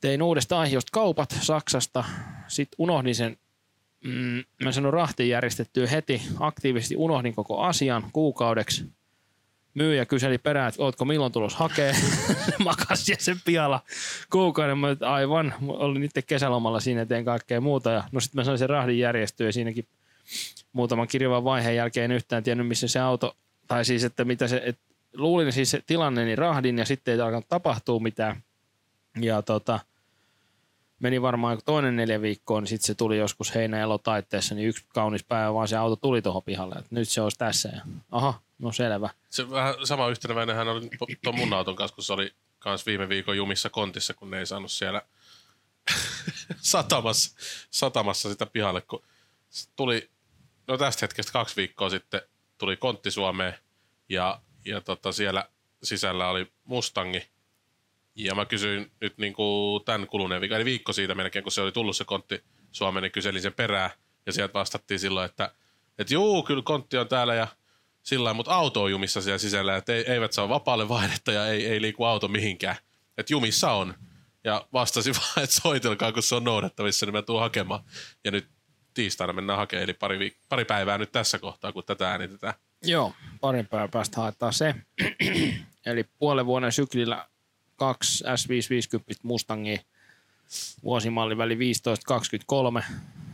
tein 0.00 0.22
uudesta 0.22 0.60
aiheesta 0.60 0.90
kaupat 0.92 1.34
Saksasta, 1.40 2.04
sitten 2.48 2.76
unohdin 2.78 3.14
sen, 3.14 3.36
mm, 4.04 4.44
mä 4.64 4.72
sanon 4.72 4.92
rahtiin 4.92 5.28
järjestettyä 5.28 5.86
heti, 5.86 6.22
aktiivisesti 6.40 6.96
unohdin 6.96 7.34
koko 7.34 7.60
asian 7.60 8.04
kuukaudeksi. 8.12 8.84
Myyjä 9.74 10.06
kyseli 10.06 10.38
perään, 10.38 10.68
että 10.68 10.82
ootko 10.82 11.04
milloin 11.04 11.32
tulos 11.32 11.54
hakee. 11.54 11.94
Makas 12.64 13.08
ja 13.08 13.16
sen 13.18 13.36
pihalla 13.44 13.80
kuukauden. 14.30 14.78
Mä 14.78 14.86
olin, 14.86 15.04
aivan, 15.04 15.54
olin 15.66 16.02
itse 16.02 16.22
kesälomalla 16.22 16.80
siinä 16.80 17.00
ja 17.00 17.06
tein 17.06 17.24
kaikkea 17.24 17.60
muuta. 17.60 17.90
Ja, 17.90 18.04
no 18.12 18.20
sitten 18.20 18.40
mä 18.40 18.44
sain 18.44 18.58
sen 18.58 18.70
rahdin 18.70 18.98
järjestyä 18.98 19.46
ja 19.46 19.52
siinäkin 19.52 19.86
muutaman 20.72 21.08
kirjavan 21.08 21.44
vaiheen 21.44 21.76
jälkeen 21.76 22.04
en 22.10 22.16
yhtään 22.16 22.42
tiennyt, 22.42 22.66
missä 22.66 22.88
se 22.88 23.00
auto, 23.00 23.36
tai 23.66 23.84
siis, 23.84 24.04
että 24.04 24.24
mitä 24.24 24.48
se, 24.48 24.62
et, 24.64 24.78
luulin 25.14 25.52
siis 25.52 25.70
se 25.70 25.82
tilanne, 25.86 26.24
niin 26.24 26.38
rahdin 26.38 26.78
ja 26.78 26.84
sitten 26.84 27.14
ei 27.14 27.20
alkanut 27.20 27.48
tapahtua 27.48 28.00
mitään. 28.00 28.42
Ja 29.20 29.42
tota, 29.42 29.80
meni 31.00 31.22
varmaan 31.22 31.58
toinen 31.64 31.96
neljä 31.96 32.22
viikkoa, 32.22 32.60
niin 32.60 32.68
sitten 32.68 32.86
se 32.86 32.94
tuli 32.94 33.18
joskus 33.18 33.54
heinä 33.54 33.78
taitteessa, 34.02 34.54
niin 34.54 34.68
yksi 34.68 34.84
kaunis 34.88 35.24
päivä 35.24 35.54
vaan 35.54 35.68
se 35.68 35.76
auto 35.76 35.96
tuli 35.96 36.22
tuohon 36.22 36.42
pihalle, 36.42 36.74
että 36.74 36.94
nyt 36.94 37.08
se 37.08 37.20
olisi 37.20 37.38
tässä. 37.38 37.68
Ja, 37.68 37.82
aha, 38.10 38.40
no 38.58 38.72
selvä. 38.72 39.10
Se 39.30 39.50
vähän 39.50 39.74
sama 39.84 40.08
yhteneväinen 40.08 40.56
hän 40.56 40.68
oli 40.68 40.90
tuon 41.24 41.36
mun 41.36 41.52
auton 41.52 41.76
kanssa, 41.76 41.94
kun 41.94 42.04
se 42.04 42.12
oli 42.12 42.34
kans 42.58 42.86
viime 42.86 43.08
viikon 43.08 43.36
jumissa 43.36 43.70
kontissa, 43.70 44.14
kun 44.14 44.30
ne 44.30 44.38
ei 44.38 44.46
saanut 44.46 44.72
siellä 44.72 45.02
satamassa, 46.56 47.36
satamassa 47.70 48.28
sitä 48.28 48.46
pihalle, 48.46 48.80
kun 48.80 49.02
tuli, 49.76 50.10
no 50.66 50.78
tästä 50.78 51.04
hetkestä 51.04 51.32
kaksi 51.32 51.56
viikkoa 51.56 51.90
sitten 51.90 52.20
tuli 52.58 52.76
kontti 52.76 53.10
Suomeen 53.10 53.54
ja, 54.08 54.40
ja 54.64 54.80
tota 54.80 55.12
siellä 55.12 55.48
sisällä 55.82 56.28
oli 56.28 56.52
Mustangi. 56.64 57.28
Ja 58.14 58.34
mä 58.34 58.44
kysyin 58.46 58.92
nyt 59.00 59.18
niin 59.18 59.32
kuin 59.32 59.84
tämän 59.84 60.06
kuluneen 60.06 60.40
viikon, 60.40 60.56
eli 60.56 60.64
viikko 60.64 60.92
siitä 60.92 61.14
melkein, 61.14 61.42
kun 61.42 61.52
se 61.52 61.60
oli 61.60 61.72
tullut 61.72 61.96
se 61.96 62.04
kontti 62.04 62.44
Suomeen, 62.72 63.02
niin 63.02 63.12
kyselin 63.12 63.42
sen 63.42 63.52
perää. 63.52 63.90
Ja 64.26 64.32
sieltä 64.32 64.54
vastattiin 64.54 65.00
silloin, 65.00 65.26
että, 65.26 65.54
että 65.98 66.14
juu, 66.14 66.42
kyllä 66.42 66.62
kontti 66.62 66.98
on 66.98 67.08
täällä 67.08 67.34
ja 67.34 67.46
sillä 68.02 68.34
mutta 68.34 68.54
auto 68.54 68.82
on 68.82 68.90
jumissa 68.90 69.20
siellä 69.20 69.38
sisällä, 69.38 69.76
että 69.76 69.92
ei, 69.92 70.04
eivät 70.12 70.32
saa 70.32 70.48
vapaalle 70.48 70.88
vaihdetta 70.88 71.32
ja 71.32 71.46
ei, 71.46 71.66
ei 71.66 71.80
liiku 71.80 72.04
auto 72.04 72.28
mihinkään. 72.28 72.76
Että 73.18 73.32
jumissa 73.32 73.72
on. 73.72 73.94
Ja 74.44 74.66
vastasin 74.72 75.14
vaan, 75.18 75.44
että 75.44 75.56
soitelkaa, 75.62 76.12
kun 76.12 76.22
se 76.22 76.34
on 76.34 76.44
noudattavissa, 76.44 77.06
niin 77.06 77.14
mä 77.14 77.22
tuun 77.22 77.40
hakemaan. 77.40 77.80
Ja 78.24 78.30
nyt 78.30 78.48
tiistaina 78.94 79.32
mennään 79.32 79.58
hakemaan, 79.58 79.84
eli 79.84 79.94
pari, 79.94 80.18
viik- 80.18 80.46
pari 80.48 80.64
päivää 80.64 80.98
nyt 80.98 81.12
tässä 81.12 81.38
kohtaa, 81.38 81.72
kun 81.72 81.84
tätä 81.84 82.10
äänitetään. 82.10 82.54
Joo, 82.82 83.14
parin 83.40 83.66
päivän 83.66 83.90
päästä 83.90 84.20
haetaan 84.20 84.52
se. 84.52 84.74
Eli 85.86 86.04
puolen 86.18 86.46
vuoden 86.46 86.72
syklillä 86.72 87.28
kaksi 87.80 88.24
S550 88.24 89.14
Mustangia 89.22 89.78
vuosimalli 90.84 91.36
väli 91.38 91.58
15-23. 92.80 92.84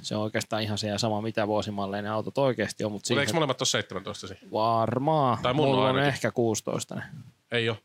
Se 0.02 0.16
on 0.16 0.22
oikeastaan 0.22 0.62
ihan 0.62 0.78
se 0.78 0.88
ja 0.88 0.98
sama, 0.98 1.20
mitä 1.22 1.46
vuosimalleinen 1.46 2.12
autot 2.12 2.38
oikeasti 2.38 2.84
on, 2.84 2.92
mutta 2.92 3.06
Mutta 3.06 3.20
eikö 3.20 3.28
siihen 3.28 3.36
molemmat 3.36 3.60
ole 3.60 3.66
17 3.66 4.26
siinä? 4.26 4.40
varmaan. 4.52 5.38
Tai 5.42 5.54
mun 5.54 5.64
on 5.64 5.70
Mulla 5.70 5.82
on 5.82 5.86
ainakin. 5.88 6.08
ehkä 6.08 6.30
16. 6.30 6.94
ne. 6.94 7.02
Ei 7.50 7.68
ole. 7.68 7.78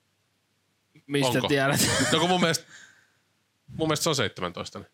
Mistä 1.08 1.28
Onko? 1.28 1.48
tiedät? 1.48 1.80
No 2.12 2.20
kun 2.20 2.30
mun 2.30 2.40
mielestä, 2.42 2.66
mun 3.68 3.88
mielestä 3.88 4.04
se 4.04 4.10
on 4.10 4.16
17. 4.16 4.80
niin. 4.80 4.88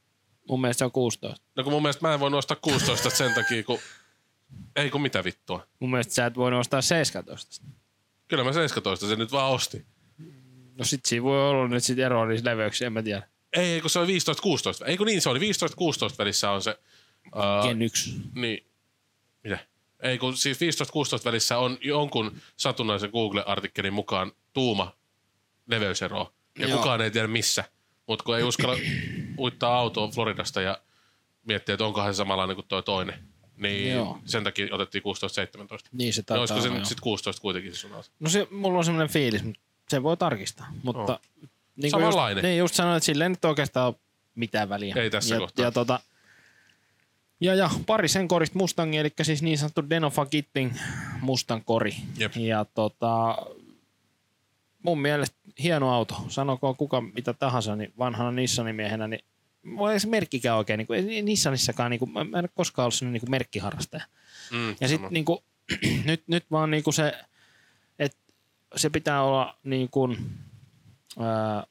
mun 0.50 0.62
mielestä 0.62 0.80
se 0.80 0.86
on 0.86 0.92
16. 0.92 1.46
No 1.56 1.64
kun 1.64 1.74
mun 1.74 1.82
mielestä 1.82 2.08
mä 2.08 2.14
en 2.14 2.20
voi 2.20 2.30
nostaa 2.32 2.58
16 2.62 3.10
sen 3.10 3.34
takia, 3.34 3.64
kun... 3.64 3.80
Ei 4.76 4.90
kun 4.90 5.02
mitä 5.02 5.24
vittua. 5.24 5.68
Mun 5.80 5.90
mielestä 5.92 6.14
sä 6.14 6.26
et 6.26 6.36
voi 6.36 6.52
nostaa 6.52 6.82
17. 6.82 7.66
Kyllä 8.28 8.44
mä 8.44 8.54
17 8.54 9.08
sen 9.08 9.20
nyt 9.20 9.32
vaan 9.32 9.52
ostin. 9.52 9.86
No 10.78 10.86
sit 10.86 11.06
siinä 11.06 11.24
voi 11.24 11.50
olla 11.50 11.68
nyt 11.68 11.84
sit 11.84 12.00
eroa 12.00 12.26
niissä 12.26 12.50
leveyksissä, 12.50 12.86
en 12.86 12.94
mä 12.94 13.04
tiedä. 13.04 13.28
Ei, 13.54 13.82
kun 13.82 13.90
se 13.90 14.00
oli 14.00 14.18
15-16. 14.84 14.86
Ei 14.86 14.98
kun 14.98 15.08
niin, 15.08 15.22
se 15.22 15.30
oli 15.30 15.40
15-16 15.40 15.44
välissä 16.18 16.52
on 16.52 16.62
se... 16.62 16.80
Uh, 17.26 17.68
Gen 17.68 17.82
1. 17.82 18.16
Niin. 18.36 18.68
Mitä? 19.44 19.60
Ei 20.00 20.18
kun 20.18 20.38
siis 20.38 20.58
15-16 20.58 20.62
välissä 21.26 21.58
on 21.58 21.78
jonkun 21.82 22.38
satunnaisen 22.58 23.10
Google-artikkelin 23.10 23.94
mukaan 23.94 24.32
tuuma 24.54 24.96
leveysero. 25.68 26.34
Ja 26.60 26.68
Joo. 26.68 26.78
kukaan 26.78 27.02
ei 27.02 27.12
tiedä 27.12 27.28
missä. 27.28 27.64
Mutta 28.08 28.24
kun 28.24 28.38
ei 28.38 28.44
uskalla 28.44 28.78
uittaa 29.40 29.78
autoa 29.78 30.08
Floridasta 30.08 30.62
ja 30.62 30.82
miettiä, 31.48 31.74
että 31.74 31.86
onkohan 31.86 32.14
se 32.14 32.18
samanlainen 32.18 32.56
kuin 32.56 32.68
tuo 32.68 32.82
toinen. 32.82 33.20
Niin 33.58 33.94
Joo. 33.94 34.20
sen 34.26 34.44
takia 34.44 34.76
otettiin 34.76 35.04
16-17. 35.04 35.06
Niin 35.92 36.14
se 36.14 36.22
No, 36.22 36.24
taitaa 36.26 36.40
olisiko 36.40 36.62
se 36.62 36.70
nyt 36.70 36.86
sitten 36.86 37.04
16 37.04 37.42
kuitenkin 37.42 37.74
se 37.74 37.80
sun 37.80 37.94
auto? 37.94 38.10
No 38.20 38.30
se, 38.30 38.48
mulla 38.52 38.78
on 38.78 38.86
semmoinen 38.86 39.14
fiilis, 39.14 39.44
mutta 39.44 39.62
se 39.90 40.04
voi 40.04 40.18
tarkistaa. 40.18 40.68
Mutta 40.84 41.12
Joo. 41.12 41.20
niin 41.76 41.92
kuin 41.92 41.92
Samanlainen. 41.92 42.36
Just, 42.36 42.44
niin 42.44 42.58
just 42.58 42.76
sanoin, 42.76 42.98
että 42.98 43.06
sillä 43.06 43.26
ei 43.26 43.30
nyt 43.30 43.46
oikeastaan 43.46 43.94
mitään 44.36 44.70
väliä. 44.70 44.96
Ei 44.98 45.10
tässä 45.10 45.36
ja, 45.36 45.40
kohtaa. 45.40 45.66
Ja, 45.66 45.72
tota, 45.72 46.00
ja, 47.40 47.56
ja 47.56 47.70
pari 47.86 48.08
sen 48.08 48.28
korista 48.28 48.58
Mustangia, 48.58 49.02
eli 49.02 49.14
siis 49.22 49.42
niin 49.42 49.58
sanottu 49.58 49.90
Denofa 49.90 50.26
Kitting 50.26 50.74
Mustang 51.22 51.62
kori. 51.66 51.96
Jep. 52.18 52.36
Ja 52.36 52.66
tota, 52.66 53.38
mun 54.84 55.02
mielestä 55.02 55.38
hieno 55.64 55.94
auto. 55.94 56.26
Sanokoon 56.28 56.76
kuka 56.76 57.02
mitä 57.02 57.34
tahansa, 57.34 57.76
niin 57.76 57.94
vanhana 57.98 58.32
Nissanin 58.32 58.76
miehenä, 58.76 59.08
niin 59.08 59.24
mulla 59.64 59.94
ei 59.94 60.00
se 60.00 60.08
merkkikään 60.08 60.58
oikein, 60.58 60.78
niin 60.78 60.88
kuin, 60.88 61.10
ei 61.10 61.22
Nissanissakaan, 61.22 61.92
niin 61.92 62.00
kuin, 62.00 62.12
mä 62.12 62.22
en 62.22 62.36
ole 62.36 62.50
koskaan 62.56 62.84
ollut 62.84 62.94
sellainen 62.94 63.14
niin 63.14 63.22
kuin 63.22 63.32
merkkiharrastaja. 63.32 64.04
Mm, 64.52 64.76
Ja 64.82 64.88
sitten 64.88 65.10
niinku, 65.12 65.44
nyt, 66.06 66.24
nyt 66.28 66.46
vaan 66.52 66.72
niinku 66.72 66.92
se, 66.92 67.08
että 67.08 67.28
se 68.76 68.90
pitää 68.90 69.24
olla 69.24 69.58
niinku, 69.64 70.16
ää, 71.20 71.64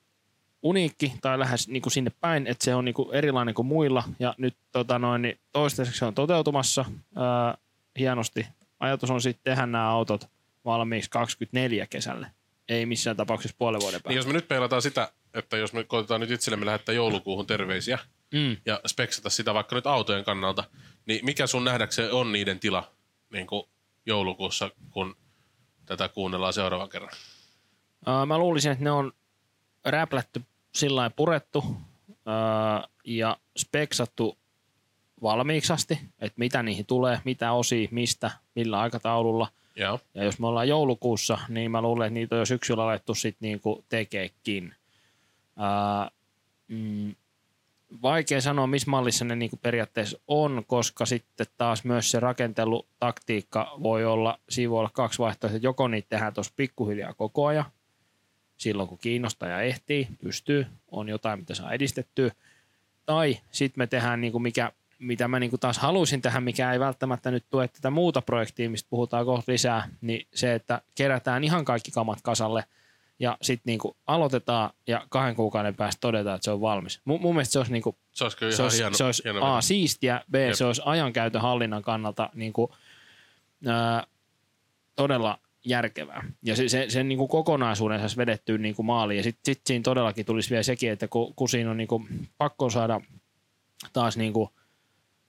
uniikki 0.62 1.12
tai 1.20 1.38
lähes 1.38 1.68
niinku 1.68 1.90
sinne 1.90 2.10
päin, 2.20 2.46
että 2.46 2.64
se 2.64 2.74
on 2.74 2.84
niinku 2.84 3.10
erilainen 3.12 3.54
kuin 3.54 3.66
muilla. 3.66 4.04
Ja 4.18 4.34
nyt 4.38 4.56
tota 4.72 4.98
noin, 4.98 5.22
niin 5.22 5.38
toistaiseksi 5.52 5.98
se 5.98 6.04
on 6.04 6.14
toteutumassa 6.14 6.84
ää, 7.16 7.58
hienosti. 7.98 8.46
Ajatus 8.80 9.10
on 9.10 9.20
sitten 9.22 9.44
tehdä 9.52 9.66
nämä 9.66 9.88
autot 9.90 10.28
valmiiksi 10.64 11.10
24 11.10 11.86
kesälle. 11.86 12.26
Ei 12.68 12.86
missään 12.86 13.16
tapauksessa 13.16 13.56
puolen 13.58 13.80
vuoden 13.80 13.96
Niin 13.98 14.02
päästä. 14.02 14.18
jos 14.18 14.26
me 14.26 14.32
nyt 14.32 14.48
peilataan 14.48 14.82
sitä, 14.82 15.12
että 15.34 15.56
jos 15.56 15.72
me 15.72 15.84
koitetaan 15.84 16.20
nyt 16.20 16.30
itsellemme 16.30 16.66
lähettää 16.66 16.94
joulukuuhun 16.94 17.46
terveisiä 17.46 17.98
Mm. 18.34 18.56
ja 18.66 18.80
speksata 18.86 19.30
sitä 19.30 19.54
vaikka 19.54 19.76
nyt 19.76 19.86
autojen 19.86 20.24
kannalta, 20.24 20.64
niin 21.06 21.24
mikä 21.24 21.46
sun 21.46 21.64
nähdäkseen 21.64 22.12
on 22.12 22.32
niiden 22.32 22.60
tila 22.60 22.90
niin 23.32 23.46
kuin 23.46 23.62
joulukuussa, 24.06 24.70
kun 24.90 25.16
tätä 25.86 26.08
kuunnellaan 26.08 26.52
seuraavan 26.52 26.88
kerran? 26.88 27.10
Ää, 28.06 28.26
mä 28.26 28.38
luulisin, 28.38 28.72
että 28.72 28.84
ne 28.84 28.90
on 28.90 29.12
räplätty 29.84 30.42
sillä 30.74 30.96
lailla 30.96 31.14
purettu 31.16 31.64
ää, 32.26 32.88
ja 33.04 33.36
speksattu 33.56 34.38
valmiiksi 35.22 35.72
asti, 35.72 35.98
että 36.18 36.38
mitä 36.38 36.62
niihin 36.62 36.86
tulee, 36.86 37.20
mitä 37.24 37.52
osia, 37.52 37.88
mistä, 37.90 38.30
millä 38.54 38.80
aikataululla. 38.80 39.48
Joo. 39.76 40.00
Ja 40.14 40.24
jos 40.24 40.38
me 40.38 40.46
ollaan 40.46 40.68
joulukuussa, 40.68 41.38
niin 41.48 41.70
mä 41.70 41.82
luulen, 41.82 42.06
että 42.06 42.14
niitä 42.14 42.34
on 42.34 42.38
jo 42.38 42.46
syksyllä 42.46 42.84
alettu 42.84 43.14
sitten 43.14 43.46
niinku 43.46 43.84
tekeekin. 43.88 44.74
Ää, 45.56 46.10
mm, 46.68 47.14
vaikea 48.02 48.40
sanoa, 48.40 48.66
missä 48.66 48.90
mallissa 48.90 49.24
ne 49.24 49.36
niinku 49.36 49.56
periaatteessa 49.56 50.18
on, 50.28 50.64
koska 50.66 51.06
sitten 51.06 51.46
taas 51.56 51.84
myös 51.84 52.10
se 52.10 52.20
rakentelutaktiikka 52.20 53.76
voi 53.82 54.04
olla, 54.04 54.38
siinä 54.48 54.70
voi 54.70 54.78
olla 54.78 54.90
kaksi 54.92 55.18
vaihtoehtoa, 55.18 55.60
joko 55.62 55.88
niitä 55.88 56.08
tehdään 56.08 56.34
tuossa 56.34 56.52
pikkuhiljaa 56.56 57.14
koko 57.14 57.46
ajan, 57.46 57.64
silloin 58.56 58.88
kun 58.88 58.98
kiinnostaja 58.98 59.60
ehtii, 59.60 60.08
pystyy, 60.22 60.66
on 60.90 61.08
jotain, 61.08 61.38
mitä 61.38 61.54
saa 61.54 61.72
edistettyä, 61.72 62.30
tai 63.06 63.38
sitten 63.50 63.82
me 63.82 63.86
tehdään 63.86 64.20
niinku 64.20 64.38
mikä, 64.38 64.72
mitä 64.98 65.28
mä 65.28 65.40
niinku 65.40 65.58
taas 65.58 65.78
haluaisin 65.78 66.22
tähän, 66.22 66.42
mikä 66.42 66.72
ei 66.72 66.80
välttämättä 66.80 67.30
nyt 67.30 67.44
tue 67.50 67.68
tätä 67.68 67.90
muuta 67.90 68.22
projektia, 68.22 68.70
mistä 68.70 68.90
puhutaan 68.90 69.24
kohta 69.24 69.52
lisää, 69.52 69.88
niin 70.00 70.26
se, 70.34 70.54
että 70.54 70.82
kerätään 70.94 71.44
ihan 71.44 71.64
kaikki 71.64 71.90
kamat 71.90 72.22
kasalle 72.22 72.64
ja 73.18 73.38
sitten 73.42 73.62
niinku 73.70 73.96
aloitetaan 74.06 74.70
ja 74.87 75.06
kahden 75.08 75.37
kuukauden 75.37 75.75
päästä 75.75 76.00
todetaan, 76.00 76.37
että 76.37 76.44
se 76.44 76.50
on 76.50 76.61
valmis. 76.61 77.00
Mun, 77.04 77.20
mun 77.20 77.35
mielestä 77.35 77.52
se 77.52 77.58
olisi, 77.58 77.73
niinku, 77.73 77.99
Se 78.12 78.25
olisi 78.25 78.37
kyllä 78.37 78.52
se 78.52 78.62
olisi, 78.62 78.78
hieno, 78.78 78.96
se 78.96 79.04
olisi 79.04 79.23
hieno 79.25 79.44
A, 79.56 79.61
siistiä, 79.61 80.20
B, 80.30 80.35
Jep. 80.35 80.54
se 80.54 80.64
olisi 80.64 80.82
ajankäytön 80.85 81.42
hallinnan 81.42 81.82
kannalta 81.82 82.30
niinku, 82.35 82.75
ää, 83.66 84.06
todella 84.96 85.38
järkevää. 85.64 86.32
Ja 86.42 86.56
se, 86.56 86.68
se, 86.68 86.87
sen 86.88 87.08
niin 87.08 87.18
kuin 87.18 87.28
kokonaisuuden 87.28 88.00
saisi 88.00 88.16
vedettyä 88.16 88.58
niin 88.58 88.75
kuin 88.75 88.87
maaliin. 88.87 89.16
Ja 89.16 89.23
sitten 89.23 89.54
sit 89.54 89.66
siinä 89.66 89.82
todellakin 89.82 90.26
tulisi 90.26 90.50
vielä 90.50 90.62
sekin, 90.62 90.90
että 90.90 91.08
kun, 91.08 91.35
kun 91.35 91.49
siinä 91.49 91.70
on 91.70 91.76
niin 91.76 91.88
kuin 91.88 92.28
pakko 92.38 92.70
saada 92.70 93.00
taas 93.92 94.16
niin 94.16 94.32
kuin, 94.32 94.50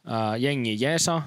ää, 0.06 0.38
jengi 0.38 0.77
jeesa, 0.79 1.22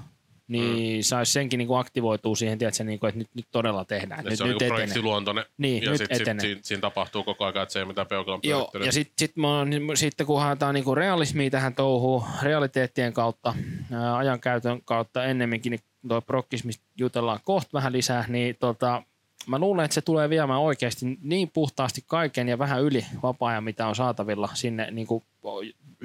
niin 0.50 0.98
mm. 0.98 1.02
saisi 1.02 1.32
senkin 1.32 1.58
niin 1.58 1.68
kuin 1.68 1.80
aktivoitua 1.80 2.36
siihen, 2.36 2.58
tiedätkö, 2.58 2.84
niin 2.84 2.98
kuin, 2.98 3.08
että 3.08 3.18
nyt, 3.18 3.28
nyt 3.34 3.46
todella 3.50 3.84
tehdään. 3.84 4.24
Nyt, 4.24 4.38
se 4.38 4.44
on 4.44 4.48
nyt 4.48 4.60
niin 4.60 4.66
etenee. 4.66 4.76
projektiluontoinen. 4.76 5.44
Niin, 5.58 5.82
ja 5.82 5.90
nyt 5.90 5.98
sitten 5.98 6.16
sit, 6.16 6.40
siinä, 6.40 6.60
siinä, 6.62 6.80
tapahtuu 6.80 7.22
koko 7.22 7.44
ajan, 7.44 7.62
että 7.62 7.72
se 7.72 7.78
ei 7.78 7.84
mitään 7.84 8.06
peukalon 8.06 8.40
Joo, 8.42 8.70
ja 8.84 8.92
sitten 8.92 9.14
sit, 9.18 9.34
sit, 9.74 9.98
sitten 9.98 10.26
kun 10.26 10.40
haetaan 10.40 10.74
niinku 10.74 10.94
realismia 10.94 11.50
tähän 11.50 11.74
touhuun, 11.74 12.24
realiteettien 12.42 13.12
kautta, 13.12 13.54
ää, 13.92 14.16
ajankäytön 14.16 14.80
kautta 14.84 15.24
ennemminkin, 15.24 15.70
niin 15.70 15.80
toi 16.08 16.22
prokkis, 16.22 16.64
mistä 16.64 16.84
jutellaan 16.98 17.40
kohta 17.44 17.70
vähän 17.72 17.92
lisää, 17.92 18.24
niin 18.28 18.56
tota, 18.60 19.02
mä 19.46 19.58
luulen, 19.58 19.84
että 19.84 19.94
se 19.94 20.00
tulee 20.00 20.30
viemään 20.30 20.60
oikeasti 20.60 21.18
niin 21.22 21.50
puhtaasti 21.52 22.04
kaiken 22.06 22.48
ja 22.48 22.58
vähän 22.58 22.82
yli 22.82 23.06
vapaa-ajan, 23.22 23.64
mitä 23.64 23.86
on 23.86 23.94
saatavilla 23.94 24.48
sinne 24.54 24.90
niin 24.90 25.06
kuin 25.06 25.24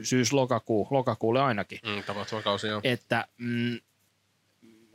syys-lokakuu, 0.03 0.87
lokakuulle 0.89 1.41
ainakin. 1.41 1.79
Mm, 1.83 2.03
tapahtumakausi, 2.03 2.67
joo. 2.67 2.81
Että, 2.83 3.27
mm, 3.37 3.79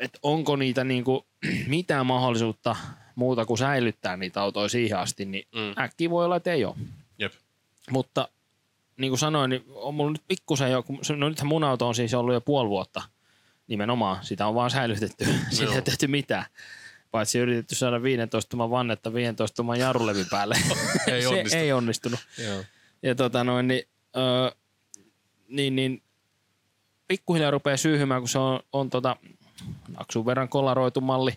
että 0.00 0.18
onko 0.22 0.56
niitä 0.56 0.84
niin 0.84 1.04
kuin, 1.04 1.20
mitään 1.66 2.06
mahdollisuutta 2.06 2.76
muuta 3.14 3.46
kuin 3.46 3.58
säilyttää 3.58 4.16
niitä 4.16 4.42
autoja 4.42 4.68
siihen 4.68 4.98
asti, 4.98 5.24
niin 5.24 5.46
Mm. 5.54 5.82
äkkiä 5.82 6.10
voi 6.10 6.24
olla, 6.24 6.36
että 6.36 6.52
ei 6.52 6.64
ole. 6.64 6.74
Jep. 7.18 7.32
Mutta 7.90 8.28
niin 8.96 9.10
kuin 9.10 9.18
sanoin, 9.18 9.48
niin 9.50 9.64
on 9.68 9.94
mulla 9.94 10.10
nyt 10.12 10.22
pikkusen 10.28 10.70
jo, 10.72 10.84
no 11.16 11.28
nythän 11.28 11.46
mun 11.46 11.64
auto 11.64 11.88
on 11.88 11.94
siis 11.94 12.14
ollut 12.14 12.34
jo 12.34 12.40
puoli 12.40 12.68
vuotta 12.68 13.02
nimenomaan. 13.68 14.24
Sitä 14.24 14.46
on 14.46 14.54
vaan 14.54 14.70
säilytetty, 14.70 15.24
siitä 15.50 15.74
ei 15.74 15.82
tehty 15.82 16.06
mitään. 16.06 16.44
Paitsi 17.10 17.38
yritetty 17.38 17.74
saada 17.74 18.02
15 18.02 18.50
tuman 18.50 18.70
vannetta 18.70 19.14
15 19.14 19.56
tuman 19.56 19.78
jarrulevy 19.78 20.24
päälle. 20.30 20.54
Ei 21.06 21.22
Se 21.22 21.28
onnistu. 21.28 21.58
ei 21.58 21.72
onnistunut. 21.72 22.20
Joo. 22.44 22.64
Ja 23.02 23.14
tota 23.14 23.44
noin, 23.44 23.68
niin, 23.68 23.82
öö, 24.16 24.50
niin, 25.48 25.76
niin 25.76 26.02
pikkuhiljaa 27.08 27.50
rupeaa 27.50 27.76
syyhymään, 27.76 28.20
kun 28.20 28.28
se 28.28 28.38
on, 28.38 28.60
on 28.72 28.90
tota, 28.90 29.16
naksun 29.98 30.26
verran 30.26 30.48
kolaroitu 30.48 31.00
malli, 31.00 31.32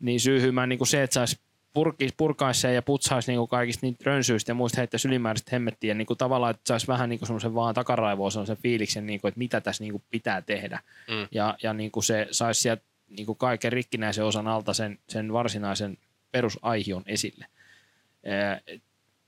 niin 0.00 0.20
syyhymään 0.20 0.68
niin 0.68 0.78
kuin 0.78 0.88
se, 0.88 1.02
että 1.02 1.14
saisi 1.14 1.38
purkis, 1.72 2.12
purkaisi 2.16 2.60
sen 2.60 2.74
ja 2.74 2.82
putsaisi 2.82 3.30
niin 3.30 3.38
kuin 3.38 3.48
kaikista 3.48 3.86
niitä 3.86 4.02
rönsyistä 4.06 4.50
ja 4.50 4.54
muista 4.54 4.80
heittäisi 4.80 5.08
ylimääräistä 5.08 5.50
hemmettiä. 5.52 5.94
Niin 5.94 6.06
kuin 6.06 6.18
tavallaan, 6.18 6.50
että 6.50 6.62
saisi 6.68 6.86
vähän 6.86 7.08
niin 7.08 7.18
kuin 7.18 7.26
semmoisen 7.26 7.54
vaan 7.54 7.74
takaraivoon 7.74 8.32
semmoisen 8.32 8.56
fiiliksen, 8.56 9.06
niin 9.06 9.20
kuin, 9.20 9.28
että 9.28 9.38
mitä 9.38 9.60
tässä 9.60 9.84
niin 9.84 9.92
kuin 9.92 10.02
pitää 10.10 10.42
tehdä. 10.42 10.80
Mm. 11.08 11.28
Ja, 11.30 11.56
ja 11.62 11.72
niin 11.72 11.90
kuin 11.90 12.04
se 12.04 12.28
saisi 12.30 12.60
sieltä 12.60 12.82
niin 13.08 13.26
kuin 13.26 13.38
kaiken 13.38 13.72
rikkinäisen 13.72 14.24
osan 14.24 14.48
alta 14.48 14.74
sen, 14.74 14.98
sen 15.08 15.32
varsinaisen 15.32 15.98
perusaihion 16.32 17.02
esille. 17.06 17.46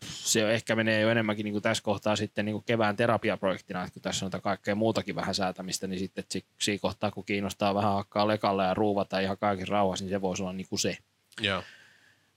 Se 0.05 0.53
ehkä 0.53 0.77
menee 0.77 1.01
jo 1.01 1.11
enemmänkin 1.11 1.45
niin 1.45 1.53
kuin 1.53 1.63
tässä 1.63 1.83
kohtaa 1.83 2.17
sitten 2.17 2.45
niin 2.45 2.53
kuin 2.55 2.65
kevään 2.65 2.97
terapiaprojektina, 2.97 3.83
että 3.83 3.93
kun 3.93 4.03
tässä 4.03 4.27
on 4.27 4.33
kaikkea 4.43 4.75
muutakin 4.75 5.15
vähän 5.15 5.35
säätämistä, 5.35 5.87
niin 5.87 5.99
sitten 5.99 6.25
siinä 6.61 6.81
kohtaa, 6.81 7.11
kun 7.11 7.25
kiinnostaa 7.25 7.75
vähän 7.75 7.93
hakkaa 7.93 8.29
lekalla 8.29 8.65
ja 8.65 8.75
ruuvata 8.75 9.21
ihan 9.21 9.39
kaiken 9.39 9.69
rauhassa, 9.69 10.05
niin 10.05 10.11
se 10.11 10.21
voisi 10.21 10.43
olla 10.43 10.53
niin 10.53 10.69
kuin 10.69 10.79
se. 10.79 10.99
Joo. 11.41 11.63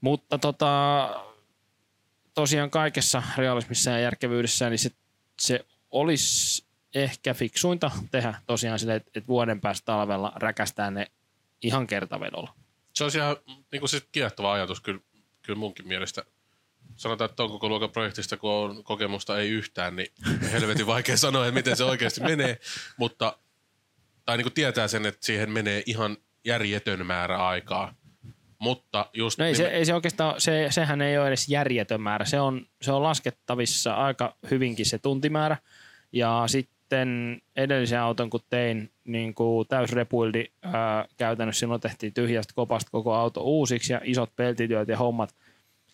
Mutta 0.01 0.37
tota, 0.37 1.09
tosiaan 2.33 2.69
kaikessa 2.69 3.23
realismissa 3.37 3.91
ja 3.91 3.99
järkevyydessä, 3.99 4.69
niin 4.69 4.79
se, 4.79 4.91
se 5.39 5.65
olisi 5.91 6.65
ehkä 6.95 7.33
fiksuinta 7.33 7.91
tehdä 8.11 8.35
tosiaan 8.47 8.79
sille, 8.79 8.95
että, 8.95 9.11
että 9.15 9.27
vuoden 9.27 9.61
päästä 9.61 9.85
talvella 9.85 10.33
räkästää 10.35 10.91
ne 10.91 11.11
ihan 11.61 11.87
kertavedolla. 11.87 12.53
Se 12.93 13.03
olisi 13.03 13.17
ihan 13.17 13.35
niin 13.71 13.79
kuin 13.79 13.89
siis 13.89 14.07
kiehtova 14.11 14.53
ajatus 14.53 14.81
kyllä, 14.81 15.01
kyllä 15.41 15.59
munkin 15.59 15.87
mielestä. 15.87 16.23
Sanotaan, 16.95 17.25
että 17.25 17.35
tuon 17.35 17.49
koko 17.49 17.69
luokan 17.69 17.89
projektista, 17.89 18.37
kun 18.37 18.51
on 18.51 18.83
kokemusta 18.83 19.39
ei 19.39 19.49
yhtään, 19.49 19.95
niin 19.95 20.07
helvetin 20.53 20.87
vaikea 20.87 21.17
sanoa, 21.17 21.45
että 21.47 21.59
miten 21.59 21.77
se 21.77 21.83
oikeasti 21.83 22.21
menee. 22.21 22.59
Mutta, 22.97 23.37
tai 24.25 24.37
niin 24.37 24.45
kuin 24.45 24.53
tietää 24.53 24.87
sen, 24.87 25.05
että 25.05 25.25
siihen 25.25 25.51
menee 25.51 25.83
ihan 25.85 26.17
järjetön 26.45 27.05
määrä 27.05 27.47
aikaa. 27.47 27.93
Mutta 28.59 29.09
just... 29.13 29.39
No 29.39 29.45
ei 29.45 29.55
se, 29.55 29.63
nimen- 29.63 29.73
ei 29.73 29.85
se 29.85 29.93
oikeastaan, 29.93 30.41
se, 30.41 30.67
sehän 30.69 31.01
ei 31.01 31.17
ole 31.17 31.27
edes 31.27 31.49
järjetön 31.49 32.01
määrä. 32.01 32.25
Se 32.25 32.39
on, 32.39 32.65
se 32.81 32.91
on 32.91 33.03
laskettavissa 33.03 33.93
aika 33.93 34.35
hyvinkin 34.51 34.85
se 34.85 34.97
tuntimäärä. 34.97 35.57
Ja 36.11 36.43
sitten 36.47 37.41
edellisen 37.55 37.99
auton, 37.99 38.29
kun 38.29 38.39
tein 38.49 38.91
niin 39.03 39.33
kuin 39.33 39.67
täysrepuildi, 39.67 40.45
ää, 40.61 41.05
käytännössä 41.17 41.59
silloin 41.59 41.81
tehtiin 41.81 42.13
tyhjästä 42.13 42.53
kopasta 42.55 42.91
koko 42.91 43.13
auto 43.13 43.41
uusiksi 43.43 43.93
ja 43.93 44.01
isot 44.03 44.35
peltityöt 44.35 44.87
ja 44.87 44.97
hommat 44.97 45.35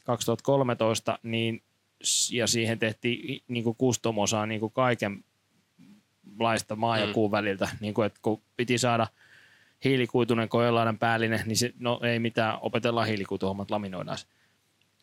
2013, 0.07 1.19
niin 1.23 1.61
ja 2.31 2.47
siihen 2.47 2.79
tehtiin 2.79 3.43
niin 3.47 3.63
kuin 3.63 3.77
custom-osaa 3.77 4.45
niin 4.45 4.59
kuin 4.59 4.73
kaikenlaista 4.73 6.75
maa 6.75 6.97
ja 6.97 7.05
Mm. 7.05 7.13
kuun 7.13 7.31
väliltä, 7.31 7.69
niin 7.79 7.93
kuin, 7.93 8.05
että 8.05 8.19
kun 8.21 8.41
piti 8.57 8.77
saada 8.77 9.07
hiilikuitunen 9.83 10.49
koelainen 10.49 10.97
päällinen, 10.97 11.41
niin 11.45 11.57
se, 11.57 11.73
no 11.79 11.99
ei 12.03 12.19
mitään, 12.19 12.57
opetellaan 12.61 13.07
hiilikuituhommat, 13.07 13.71
laminoidaan 13.71 14.17
se. 14.17 14.25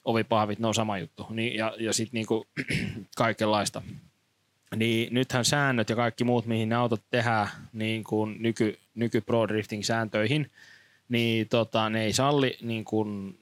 Ovipahvit, 0.05 0.59
no 0.59 0.73
sama 0.73 0.99
juttu. 0.99 1.27
Niin, 1.31 1.55
ja 1.57 1.75
ja 1.79 1.93
sitten 1.93 2.19
niinku 2.19 2.47
kaikenlaista. 3.17 3.83
Niin 4.77 5.15
nythän 5.15 5.45
säännöt 5.45 5.91
ja 5.91 5.97
kaikki 5.97 6.25
muut, 6.25 6.47
mihin 6.47 6.69
ne 6.69 6.75
autot 6.75 7.03
tehdään 7.11 7.49
niin 7.73 8.05
kuin 8.05 8.37
nyky, 8.43 8.79
nyky 8.95 9.21
Pro 9.21 9.49
Drifting-sääntöihin, 9.49 10.51
niin 11.09 11.49
tota, 11.49 11.91
ne 11.91 12.05
ei 12.05 12.13
salli 12.13 12.57
niin 12.63 12.85
kuin 12.85 13.39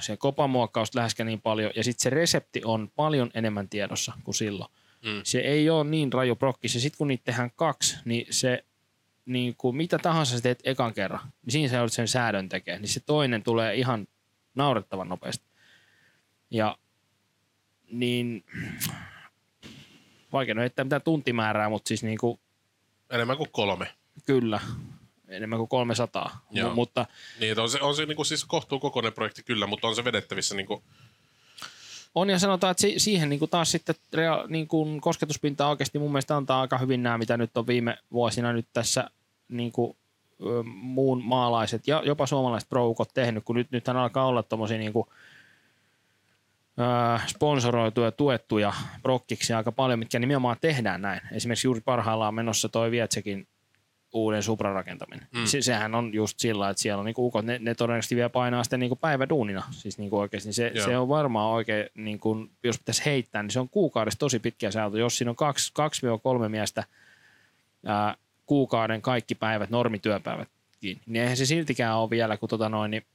se 0.00 0.16
kopamuokkausta 0.16 0.98
läheskään 0.98 1.26
niin 1.26 1.40
paljon. 1.40 1.72
Ja 1.76 1.84
sitten 1.84 2.02
se 2.02 2.10
resepti 2.10 2.62
on 2.64 2.90
paljon 2.96 3.30
enemmän 3.34 3.68
tiedossa 3.68 4.12
kuin 4.24 4.34
silloin. 4.34 4.72
Mm. 5.04 5.20
Se 5.24 5.38
ei 5.38 5.70
ole 5.70 5.84
niin 5.84 6.12
raju 6.12 6.36
prokki. 6.36 6.68
Se 6.68 6.80
sitten 6.80 6.98
kun 6.98 7.08
niitä 7.08 7.24
tehdään 7.24 7.50
kaksi, 7.56 7.96
niin 8.04 8.26
se 8.30 8.64
niin 9.26 9.54
kuin 9.58 9.76
mitä 9.76 9.98
tahansa 9.98 10.36
sä 10.36 10.42
teet 10.42 10.60
ekan 10.64 10.94
kerran, 10.94 11.32
niin 11.42 11.52
siinä 11.52 11.68
sä 11.68 11.76
joudut 11.76 11.92
sen 11.92 12.08
säädön 12.08 12.48
tekemään, 12.48 12.82
niin 12.82 12.88
se 12.88 13.00
toinen 13.00 13.42
tulee 13.42 13.74
ihan 13.74 14.06
naurettavan 14.54 15.08
nopeasti. 15.08 15.44
Ja 16.50 16.78
niin, 17.90 18.44
vaikea 20.32 20.54
nyt 20.54 20.62
heittää 20.62 20.84
mitään 20.84 21.02
tuntimäärää, 21.02 21.68
mutta 21.68 21.88
siis 21.88 22.02
niin 22.02 22.18
kuin, 22.18 22.40
Enemmän 23.10 23.36
kuin 23.36 23.50
kolme. 23.52 23.94
kyllä, 24.26 24.60
enemmän 25.28 25.58
kuin 25.58 25.68
300. 25.68 26.38
Joo. 26.50 26.70
M- 26.70 26.74
mutta 26.74 27.06
Niin, 27.40 27.60
on 27.60 27.70
se, 27.70 27.80
on 27.80 27.96
se 27.96 28.06
niin 28.06 28.16
kuin 28.16 28.26
siis 28.26 28.44
kohtuu 28.44 28.80
kokoinen 28.80 29.12
projekti 29.12 29.42
kyllä, 29.42 29.66
mutta 29.66 29.88
on 29.88 29.96
se 29.96 30.04
vedettävissä 30.04 30.54
niin 30.54 30.66
kuin, 30.66 30.82
on 32.14 32.30
ja 32.30 32.38
sanotaan, 32.38 32.70
että 32.70 32.80
si- 32.80 32.98
siihen 32.98 33.28
niin 33.28 33.38
kuin 33.38 33.50
taas 33.50 33.70
sitten 33.70 33.94
rea- 34.16 34.46
niin 34.48 34.68
kuin 34.68 35.00
kosketuspinta 35.00 35.68
oikeasti 35.68 35.98
mun 35.98 36.12
mielestä 36.12 36.36
antaa 36.36 36.60
aika 36.60 36.78
hyvin 36.78 37.02
nämä, 37.02 37.18
mitä 37.18 37.36
nyt 37.36 37.56
on 37.56 37.66
viime 37.66 37.98
vuosina 38.12 38.52
nyt 38.52 38.66
tässä 38.72 39.10
niin 39.48 39.72
kuin, 39.72 39.96
ö, 40.46 40.62
muun 40.62 41.24
maalaiset 41.24 41.88
ja 41.88 42.02
jopa 42.04 42.26
suomalaiset 42.26 42.68
proukot 42.68 43.08
tehnyt, 43.14 43.44
kun 43.44 43.56
nyt, 43.56 43.70
nythän 43.70 43.96
alkaa 43.96 44.26
olla 44.26 44.42
tommosia 44.42 44.78
niin 44.78 44.92
kuin, 44.92 45.08
ö, 46.78 47.20
sponsoroituja, 47.26 48.12
tuettuja 48.12 48.72
prokkiksi 49.02 49.52
aika 49.52 49.72
paljon, 49.72 49.98
mitkä 49.98 50.18
nimenomaan 50.18 50.56
tehdään 50.60 51.02
näin. 51.02 51.20
Esimerkiksi 51.32 51.66
juuri 51.66 51.80
parhaillaan 51.80 52.34
menossa 52.34 52.68
toi 52.68 52.90
Vietsekin 52.90 53.46
uuden 54.14 54.42
Supran 54.42 54.74
rakentaminen. 54.74 55.26
Mm. 55.32 55.44
Se, 55.44 55.62
sehän 55.62 55.94
on 55.94 56.14
just 56.14 56.38
sillä, 56.38 56.70
että 56.70 56.82
siellä 56.82 56.98
on 56.98 57.04
niinku 57.04 57.26
ukot, 57.26 57.44
ne, 57.44 57.58
ne 57.58 57.74
todennäköisesti 57.74 58.16
vielä 58.16 58.28
painaa 58.28 58.64
sitten 58.64 58.80
niinku 58.80 58.96
päiväduunina. 58.96 59.62
Siis 59.70 59.98
niinku 59.98 60.18
oikeasti, 60.18 60.48
niin 60.48 60.54
se, 60.54 60.72
Joo. 60.74 60.86
se 60.86 60.98
on 60.98 61.08
varmaan 61.08 61.50
oikein, 61.50 61.86
niinku, 61.94 62.46
jos 62.62 62.78
pitäisi 62.78 63.04
heittää, 63.04 63.42
niin 63.42 63.50
se 63.50 63.60
on 63.60 63.68
kuukaudessa 63.68 64.18
tosi 64.18 64.38
pitkä 64.38 64.70
auto. 64.82 64.98
Jos 64.98 65.18
siinä 65.18 65.30
on 65.30 65.36
kaksi, 65.36 65.72
kaksi 65.74 66.06
kolme 66.22 66.48
miestä 66.48 66.84
ää, 67.86 68.16
kuukauden 68.46 69.02
kaikki 69.02 69.34
päivät, 69.34 69.70
normityöpäivät 69.70 70.48
kiinni, 70.80 71.02
niin 71.06 71.22
eihän 71.22 71.36
se 71.36 71.46
siltikään 71.46 71.96
ole 71.96 72.10
vielä, 72.10 72.36
kun 72.36 72.48
tota 72.48 72.68
noin, 72.68 72.90
niin 72.90 73.06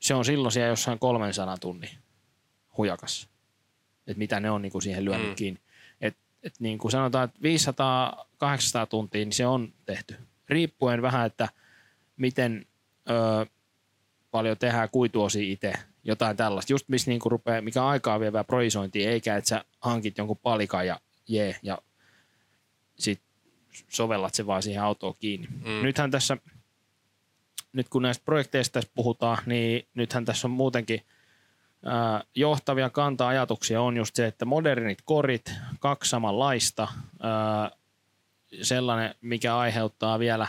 se 0.00 0.14
on 0.14 0.24
silloin 0.24 0.52
siellä 0.52 0.68
jossain 0.68 0.98
300 0.98 1.58
tunnin 1.58 1.90
hujakassa. 2.76 3.28
Että 4.06 4.18
mitä 4.18 4.40
ne 4.40 4.50
on 4.50 4.62
niinku 4.62 4.80
siihen 4.80 5.04
lyönyt 5.04 5.28
mm. 5.28 5.34
kiinni. 5.34 5.60
Et, 6.42 6.54
niin 6.60 6.78
kuin 6.78 6.92
sanotaan, 6.92 7.24
että 7.24 7.72
500-800 8.84 8.86
tuntia, 8.88 9.24
niin 9.24 9.32
se 9.32 9.46
on 9.46 9.72
tehty. 9.84 10.16
Riippuen 10.48 11.02
vähän, 11.02 11.26
että 11.26 11.48
miten 12.16 12.66
ö, 13.10 13.46
paljon 14.30 14.58
tehdään 14.58 14.88
kuituosia 14.90 15.52
itse, 15.52 15.72
jotain 16.04 16.36
tällaista. 16.36 16.72
Just 16.72 16.88
missä 16.88 17.10
niin 17.10 17.20
rupeaa, 17.24 17.60
mikä 17.60 17.86
aikaa 17.86 18.20
vievää 18.20 18.44
projisointia, 18.44 19.10
eikä 19.10 19.36
että 19.36 19.48
sä 19.48 19.64
hankit 19.80 20.18
jonkun 20.18 20.38
palikan 20.38 20.86
ja 20.86 21.00
jee, 21.28 21.56
ja 21.62 21.78
sit 22.98 23.22
sovellat 23.88 24.34
se 24.34 24.46
vaan 24.46 24.62
siihen 24.62 24.82
autoon 24.82 25.14
kiinni. 25.18 25.46
Mm. 25.46 25.82
Nythän 25.82 26.10
tässä, 26.10 26.36
nyt 27.72 27.88
kun 27.88 28.02
näistä 28.02 28.24
projekteista 28.24 28.72
tässä 28.72 28.90
puhutaan, 28.94 29.38
niin 29.46 29.88
nythän 29.94 30.24
tässä 30.24 30.46
on 30.48 30.52
muutenkin 30.52 31.00
johtavia 32.34 32.90
kanta-ajatuksia 32.90 33.80
on 33.80 33.96
just 33.96 34.14
se, 34.14 34.26
että 34.26 34.44
modernit 34.44 34.98
korit, 35.04 35.52
kaksi 35.80 36.10
samanlaista, 36.10 36.88
sellainen, 38.62 39.14
mikä 39.20 39.56
aiheuttaa 39.56 40.18
vielä 40.18 40.48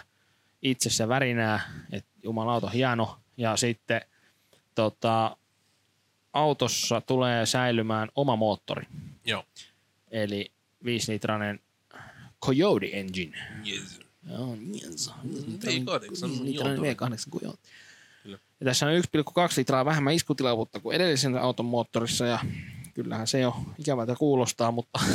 itsessä 0.61 1.07
värinää, 1.07 1.59
että 1.91 2.11
jumalauta 2.23 2.69
hieno, 2.69 3.17
ja 3.37 3.57
sitten 3.57 4.01
tota, 4.75 5.37
autossa 6.33 7.01
tulee 7.01 7.45
säilymään 7.45 8.09
oma 8.15 8.35
moottori, 8.35 8.83
joo. 9.25 9.45
eli 10.11 10.51
5-litrainen 10.85 11.59
Coyote 12.45 12.89
Engine. 12.93 13.37
Yes. 13.67 13.99
Joo, 14.29 14.57
yes. 14.73 15.09
V8 15.09 16.43
Litrainen 16.43 16.95
Coyote. 16.95 17.15
V8 17.15 17.31
Coyote. 17.31 17.59
Kyllä. 18.23 18.37
Ja 18.59 18.65
tässä 18.65 18.85
on 18.85 18.93
1,2 18.93 19.01
litraa 19.57 19.85
vähemmän 19.85 20.13
iskutilavuutta 20.13 20.79
kuin 20.79 20.95
edellisen 20.95 21.37
auton 21.37 21.65
moottorissa 21.65 22.25
ja 22.25 22.39
kyllä 22.41 23.03
kyllähän 23.03 23.27
se 23.27 23.39
jo 23.39 23.55
ikävältä 23.77 24.15
kuulostaa, 24.15 24.71
mutta 24.71 24.99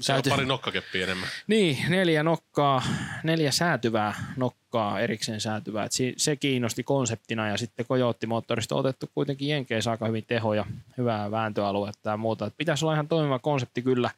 Se 0.00 0.12
on 0.12 0.16
täytyy- 0.16 0.30
pari 0.30 0.46
nokkakeppiä 0.46 1.04
enemmän. 1.04 1.28
niin, 1.46 1.78
neljä 1.88 2.22
nokkaa, 2.22 2.82
neljä 3.22 3.50
säätyvää 3.50 4.14
nokkaa, 4.36 5.00
erikseen 5.00 5.40
säätyvää. 5.40 5.84
Et 5.84 5.92
se 6.16 6.36
kiinnosti 6.36 6.82
konseptina 6.82 7.48
ja 7.48 7.56
sitten 7.56 7.86
Coyote-moottorista 7.86 8.74
on 8.74 8.80
otettu 8.80 9.10
kuitenkin 9.14 9.48
Jenkeissä 9.48 9.90
aika 9.90 10.06
hyvin 10.06 10.24
tehoja, 10.26 10.64
hyvää 10.98 11.30
vääntöaluetta 11.30 12.10
ja 12.10 12.16
muuta. 12.16 12.46
Et 12.46 12.56
pitäisi 12.56 12.84
olla 12.84 12.94
ihan 12.94 13.08
toimiva 13.08 13.38
konsepti 13.38 13.82
kyllä 13.82 14.10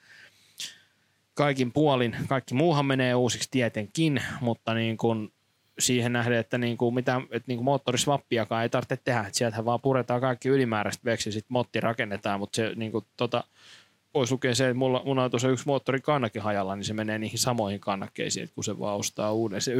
kaikin 1.35 1.73
puolin. 1.73 2.17
Kaikki 2.29 2.55
muuhan 2.55 2.87
menee 2.87 3.15
uusiksi 3.15 3.49
tietenkin, 3.51 4.23
mutta 4.41 4.75
niin 4.75 4.97
kuin 4.97 5.33
siihen 5.79 6.13
nähden, 6.13 6.39
että 6.39 6.59
niin 6.59 6.77
kuin 6.77 6.95
mitä, 6.95 7.21
että 7.31 7.47
niin 7.47 7.57
kuin 7.57 7.65
moottorisvappiakaan 7.65 8.63
ei 8.63 8.69
tarvitse 8.69 8.97
tehdä. 9.05 9.21
Että 9.21 9.39
sieltähän 9.39 9.65
vaan 9.65 9.81
puretaan 9.81 10.21
kaikki 10.21 10.49
ylimääräiset 10.49 11.05
veksi 11.05 11.29
ja 11.29 11.33
sitten 11.33 11.53
motti 11.53 11.81
rakennetaan, 11.81 12.41
mutta 12.41 12.57
se 12.57 12.73
niin 12.77 12.93
kuin, 12.93 13.07
tota, 13.17 13.45
pois 14.13 14.31
lukee 14.31 14.55
se, 14.55 14.69
että 14.69 14.79
mulla, 14.79 15.03
mulla 15.05 15.25
on 15.25 15.31
tuossa 15.31 15.49
yksi 15.49 15.67
moottori 15.67 16.01
kannakin 16.01 16.43
hajalla, 16.43 16.77
niin 16.77 16.85
se 16.85 16.95
menee 16.95 17.19
niihin 17.19 17.39
samoihin 17.39 17.81
kannakkeisiin, 17.81 18.45
että 18.45 18.55
kun 18.55 18.65
se 18.65 18.79
vaan 18.79 18.97
ostaa 18.97 19.33
uuden 19.33 19.61
se 19.61 19.73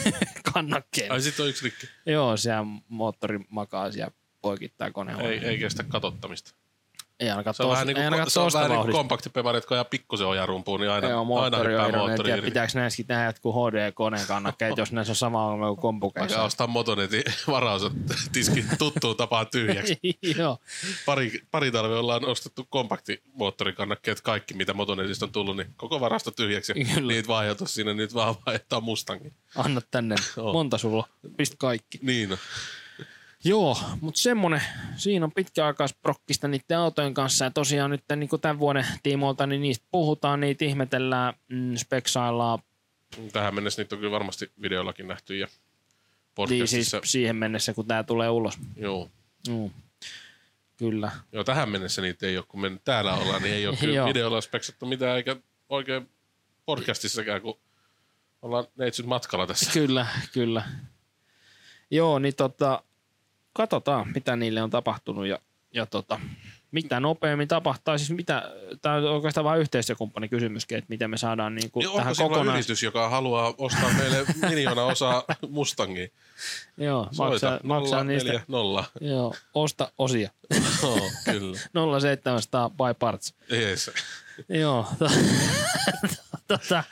kannakkeen. 0.52 1.12
Ai 1.12 1.20
sit 1.20 1.40
on 1.40 1.48
yksi 1.48 1.64
rikki. 1.64 1.86
Joo, 2.06 2.36
se 2.36 2.50
moottori 2.88 3.40
makaa 3.48 3.92
siellä 3.92 4.12
poikittaa 4.42 4.90
koneen. 4.90 5.20
Ei, 5.20 5.38
ei 5.38 5.58
kestä 5.58 5.82
katottamista. 5.82 6.61
Ei 7.20 7.30
ainakaan 7.30 7.54
Se 7.54 7.62
on 7.62 7.70
vähän 7.70 7.86
niin 7.86 7.96
kuin, 7.96 8.30
se 8.30 8.40
on 8.40 8.50
vähän 8.52 8.62
niin 8.62 8.68
kuin 8.68 8.76
vauhdista. 8.78 8.98
kompaktipemarit, 8.98 9.66
kun 9.66 9.74
ajaa 9.74 9.84
pikkusen 9.84 10.26
ojarumpuun, 10.26 10.80
niin 10.80 10.90
aina, 10.90 11.08
Joo, 11.08 11.40
aina 11.40 11.58
hyppää 11.58 11.92
moottori 11.92 12.30
irti. 12.30 12.44
pitääkö 12.44 12.72
näissäkin 12.74 13.06
nähdä 13.08 13.26
jotkut 13.26 13.54
HD-koneen 13.54 14.26
kannakkeet, 14.26 14.76
jos 14.76 14.92
näissä 14.92 15.10
on 15.12 15.16
sama 15.16 15.46
ongelma 15.46 15.66
kuin 15.66 15.80
kompukeissa. 15.80 16.28
Vaikka 16.28 16.44
ostaa 16.46 16.66
Motonetin 16.66 17.22
varaus, 17.46 17.82
että 17.84 18.14
tiski 18.32 18.64
tuttuun 18.78 19.16
tapaan 19.16 19.46
tyhjäksi. 19.50 19.98
Joo, 20.38 20.58
Pari, 21.06 21.42
pari 21.50 21.70
talve 21.70 21.94
ollaan 21.96 22.24
ostettu 22.24 22.66
kompaktimoottorikannakkeet, 22.70 24.20
kaikki 24.20 24.54
mitä 24.54 24.74
Motonetista 24.74 25.26
on 25.26 25.32
tullut, 25.32 25.56
niin 25.56 25.68
koko 25.76 26.00
varasto 26.00 26.30
tyhjäksi. 26.30 26.74
Kyllä. 26.74 27.12
Niitä 27.12 27.28
vaihdotu 27.28 27.66
sinne, 27.66 27.94
nyt 27.94 28.14
vaan 28.14 28.34
vaihtaa 28.46 28.80
Mustangin. 28.80 29.32
anna 29.56 29.80
tänne. 29.90 30.14
Monta 30.52 30.78
sulla? 30.78 31.08
Pistä 31.36 31.56
kaikki. 31.58 31.98
Niin, 32.02 32.38
Joo, 33.44 33.78
mutta 34.00 34.20
semmonen, 34.20 34.62
siinä 34.96 35.24
on 35.24 35.32
pitkäaikaisprokkista 35.32 36.48
niiden 36.48 36.78
autojen 36.78 37.14
kanssa 37.14 37.44
ja 37.44 37.50
tosiaan 37.50 37.90
nyt 37.90 38.04
niin 38.16 38.28
tämän 38.40 38.58
vuoden 38.58 38.86
tiimoilta, 39.02 39.46
niin 39.46 39.62
niistä 39.62 39.86
puhutaan, 39.90 40.40
niitä 40.40 40.64
ihmetellään, 40.64 41.34
mm, 41.48 41.76
speksaillaan, 41.76 42.58
tähän 43.32 43.54
mennessä 43.54 43.82
niitä 43.82 43.94
on 43.94 44.00
kyllä 44.00 44.12
varmasti 44.12 44.52
videollakin 44.62 45.08
nähty 45.08 45.36
ja 45.36 45.46
niin 45.46 46.68
siis 46.68 46.84
podcastissa. 46.84 47.00
siihen 47.04 47.36
mennessä, 47.36 47.74
kun 47.74 47.86
tämä 47.86 48.02
tulee 48.02 48.30
ulos. 48.30 48.58
Joo. 48.76 49.10
Mm. 49.48 49.70
Kyllä. 50.76 51.10
Joo, 51.32 51.44
tähän 51.44 51.68
mennessä 51.68 52.02
niitä 52.02 52.26
ei 52.26 52.36
ole, 52.36 52.44
kun 52.48 52.60
me 52.60 52.70
täällä 52.84 53.14
ollaan, 53.14 53.42
niin 53.42 53.54
ei 53.54 53.66
ole 53.66 53.76
kyllä 53.76 53.94
Joo. 53.98 54.08
videolla 54.08 54.40
speksattu 54.40 54.86
mitään, 54.86 55.16
eikä 55.16 55.36
oikein 55.68 56.08
podcastissakaan, 56.66 57.40
kun 57.40 57.58
ollaan 58.42 58.64
neitsyt 58.76 59.06
matkalla 59.06 59.46
tässä. 59.46 59.72
Kyllä, 59.72 60.06
kyllä. 60.32 60.62
Joo, 61.90 62.18
niin 62.18 62.36
tota, 62.36 62.82
katsotaan, 63.52 64.12
mitä 64.14 64.36
niille 64.36 64.62
on 64.62 64.70
tapahtunut 64.70 65.26
ja, 65.26 65.38
ja 65.74 65.86
tota, 65.86 66.20
mitä 66.72 67.00
nopeammin 67.00 67.48
tapahtuu. 67.48 67.98
Siis 67.98 68.10
mitä, 68.10 68.50
tämä 68.82 68.94
on 68.94 69.04
oikeastaan 69.04 69.44
vain 69.44 69.60
yhteistyökumppani 69.60 70.28
kysymyskin, 70.28 70.78
että 70.78 70.88
miten 70.88 71.10
me 71.10 71.16
saadaan 71.16 71.54
niin 71.54 71.70
kuin 71.70 71.86
Niin 71.86 71.96
tähän 71.96 72.14
kokonaan. 72.18 72.56
yritys, 72.56 72.82
joka 72.82 73.08
haluaa 73.08 73.54
ostaa 73.58 73.90
meille 73.98 74.24
miljoona 74.48 74.84
osaa 74.84 75.24
Mustangia? 75.50 76.08
Joo, 76.76 77.08
Soita 77.12 77.30
maksaa, 77.30 77.60
maksaa 77.62 78.04
niistä. 78.04 78.32
040. 78.32 78.90
Joo, 79.00 79.34
osta 79.54 79.92
osia. 79.98 80.30
Joo, 80.82 81.10
kyllä. 81.24 81.58
0700 82.00 82.70
by 82.70 82.94
parts. 82.98 83.34
Jees. 83.50 83.90
Joo. 84.48 84.86
tota, 86.48 86.84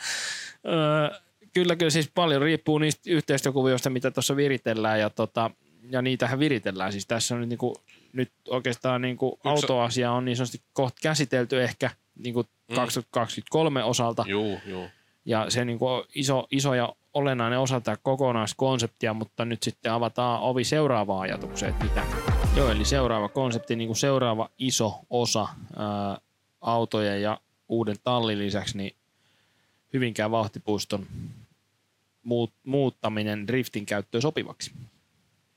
ö, 0.67 1.21
kyllä, 1.53 1.77
kyllä 1.77 1.91
siis 1.91 2.11
paljon 2.15 2.43
riippuu 2.43 2.79
niistä 2.79 3.03
yhteistyökuvioista, 3.07 3.91
mitä 3.91 4.11
tuossa 4.11 4.37
viritellään 4.37 5.01
ja, 5.01 5.11
tota, 5.11 5.51
ja 5.91 6.03
niitähän 6.03 6.39
viritellään. 6.39 6.93
Siis 6.93 7.07
tässä 7.07 7.35
on 7.35 7.41
nyt, 7.41 7.49
niinku, 7.49 7.77
nyt 8.13 8.33
oikeastaan 8.49 9.03
niinku 9.03 9.41
autoasia 9.45 10.13
on 10.13 10.25
niin 10.25 10.37
sanotusti 10.37 10.63
kohta 10.73 10.99
käsitelty 11.03 11.63
ehkä 11.63 11.91
niinku 12.19 12.45
Mm. 12.71 12.75
2023 12.75 13.85
osalta 13.85 14.25
Juu, 14.29 14.61
juu. 14.67 14.89
ja 15.25 15.47
se 15.51 15.65
niinku 15.65 15.87
on 15.87 16.05
iso, 16.15 16.47
iso 16.51 16.75
ja 16.75 16.95
olennainen 17.15 17.59
osa 17.59 17.81
tätä 17.81 17.99
kokonaiskonseptia, 18.03 19.15
mutta 19.15 19.45
nyt 19.45 19.63
sitten 19.63 19.93
avataan 19.93 20.41
ovi 20.41 20.65
seuraavaan 20.65 21.21
ajatukseen, 21.21 21.73
että 21.73 21.85
mitä. 21.85 22.03
Joo, 22.57 22.71
eli 22.71 22.85
seuraava 22.85 23.29
konsepti, 23.29 23.77
niin 23.77 23.89
kuin 23.89 23.97
seuraava 23.97 24.51
iso 24.59 24.95
osa 25.11 25.49
ää, 25.77 26.19
autojen 26.61 27.23
ja 27.23 27.41
uuden 27.69 27.97
tallin 28.05 28.39
lisäksi, 28.39 28.77
niin 28.77 28.97
Hyvinkään 29.93 30.31
vauhtipuiston 30.31 31.07
muut, 32.23 32.53
muuttaminen 32.65 33.47
driftin 33.47 33.87
käyttöön 33.87 34.23
sopivaksi. 34.23 34.73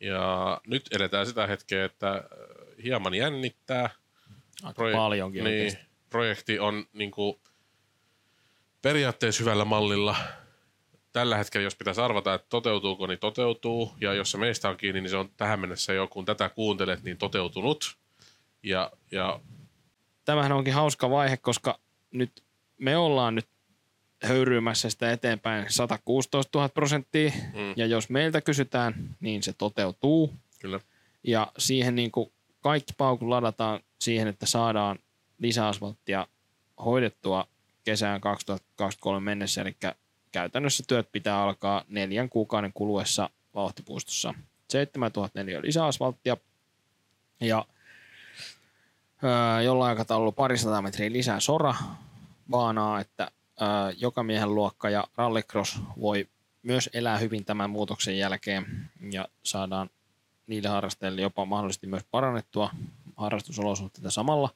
Ja 0.04 0.62
nyt 0.68 0.90
eletään 0.92 1.26
sitä 1.26 1.48
hetkeä, 1.48 1.86
että 1.86 2.12
äh, 2.12 2.24
hieman 2.84 3.14
jännittää. 3.14 3.90
Aika 4.64 4.84
paljonkin 4.94 5.44
niin, 5.44 5.66
oikeasti. 5.66 5.90
projekti 6.10 6.60
on 6.60 6.86
niin 6.94 7.12
kuin, 7.12 7.40
periaatteessa 8.82 9.44
hyvällä 9.44 9.66
mallilla. 9.66 10.16
Tällä 11.12 11.38
hetkellä, 11.38 11.64
jos 11.64 11.76
pitäisi 11.76 12.02
arvata, 12.02 12.34
että 12.34 12.48
toteutuuko, 12.50 13.08
niin 13.08 13.20
toteutuu. 13.20 13.94
Ja 14.02 14.14
jos 14.14 14.32
se 14.32 14.38
meistä 14.38 14.70
on 14.70 14.78
kiinni, 14.78 15.02
niin 15.02 15.10
se 15.10 15.18
on 15.18 15.30
tähän 15.38 15.60
mennessä 15.60 15.94
jo, 15.94 16.08
kun 16.08 16.26
tätä 16.26 16.50
kuuntelet, 16.50 17.04
niin 17.04 17.18
toteutunut. 17.18 17.98
Ja, 18.64 18.92
ja 19.12 19.40
Tämähän 20.26 20.52
onkin 20.52 20.74
hauska 20.74 21.10
vaihe, 21.10 21.38
koska 21.38 21.80
nyt 22.12 22.44
me 22.78 22.98
ollaan 22.98 23.36
nyt 23.36 23.48
höyryymässä 24.24 24.90
sitä 24.90 25.12
eteenpäin 25.12 25.66
116 25.70 26.60
000 26.60 26.70
prosenttia, 26.70 27.32
Mm. 27.54 27.74
ja 27.76 27.86
jos 27.86 28.10
meiltä 28.10 28.42
kysytään, 28.42 29.16
niin 29.20 29.44
se 29.44 29.54
toteutuu. 29.54 30.34
kyllä, 30.60 30.80
Ja 31.24 31.52
siihen 31.58 31.96
niin 31.96 32.12
kuin 32.12 32.32
kaikki 32.62 32.94
paukut 32.98 33.28
ladataan 33.28 33.80
siihen, 34.00 34.28
että 34.28 34.46
saadaan 34.46 35.00
lisäasfalttia 35.40 36.28
hoidettua 36.86 37.48
kesään 37.84 38.22
2023 38.22 39.20
mennessä. 39.26 39.62
Eli 39.62 39.76
käytännössä 40.32 40.84
työt 40.88 41.12
pitää 41.12 41.42
alkaa 41.44 41.84
neljän 41.90 42.30
kuukauden 42.30 42.72
kuluessa 42.74 43.30
vauhtipuistossa. 43.56 44.34
7004 44.70 45.62
lisäasfalttia 45.62 46.38
ja 47.42 47.66
öö, 49.24 49.62
jollain 49.62 49.90
aikataululla 49.90 50.32
parisataa 50.32 50.82
metriä 50.82 51.12
lisää 51.12 51.40
sora 51.40 51.76
baanaa, 52.50 53.00
että 53.00 53.32
öö, 53.62 53.68
joka 53.98 54.24
miehen 54.24 54.56
luokka 54.56 54.90
ja 54.90 55.08
rallycross 55.18 55.80
voi 56.00 56.28
myös 56.64 56.90
elää 56.94 57.18
hyvin 57.18 57.46
tämän 57.46 57.70
muutoksen 57.70 58.18
jälkeen 58.18 58.90
ja 59.12 59.28
saadaan 59.44 59.90
niille 60.48 60.70
harrastajille 60.70 61.22
jopa 61.22 61.46
mahdollisesti 61.46 61.88
myös 61.88 62.04
parannettua 62.12 62.72
harrastusolosuhteita 63.16 64.12
samalla. 64.12 64.50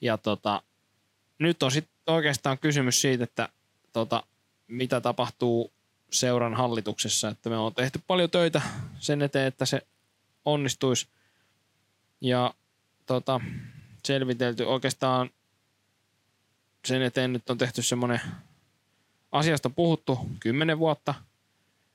Ja 0.00 0.18
tota, 0.18 0.62
nyt 1.38 1.62
on 1.62 1.70
sitten 1.70 1.94
oikeastaan 2.06 2.58
kysymys 2.58 3.00
siitä, 3.00 3.24
että 3.24 3.48
tota, 3.92 4.22
mitä 4.68 5.00
tapahtuu 5.00 5.72
seuran 6.10 6.54
hallituksessa, 6.54 7.28
että 7.28 7.50
me 7.50 7.56
on 7.56 7.74
tehty 7.74 8.00
paljon 8.06 8.30
töitä 8.30 8.62
sen 8.98 9.22
eteen, 9.22 9.46
että 9.46 9.66
se 9.66 9.86
onnistuisi 10.44 11.08
ja 12.20 12.54
tota, 13.06 13.40
selvitelty 14.04 14.64
oikeastaan 14.64 15.30
sen 16.84 17.02
eteen 17.02 17.32
nyt 17.32 17.50
on 17.50 17.58
tehty 17.58 17.82
semmoinen 17.82 18.20
asiasta 19.32 19.70
puhuttu 19.70 20.18
kymmenen 20.40 20.78
vuotta 20.78 21.14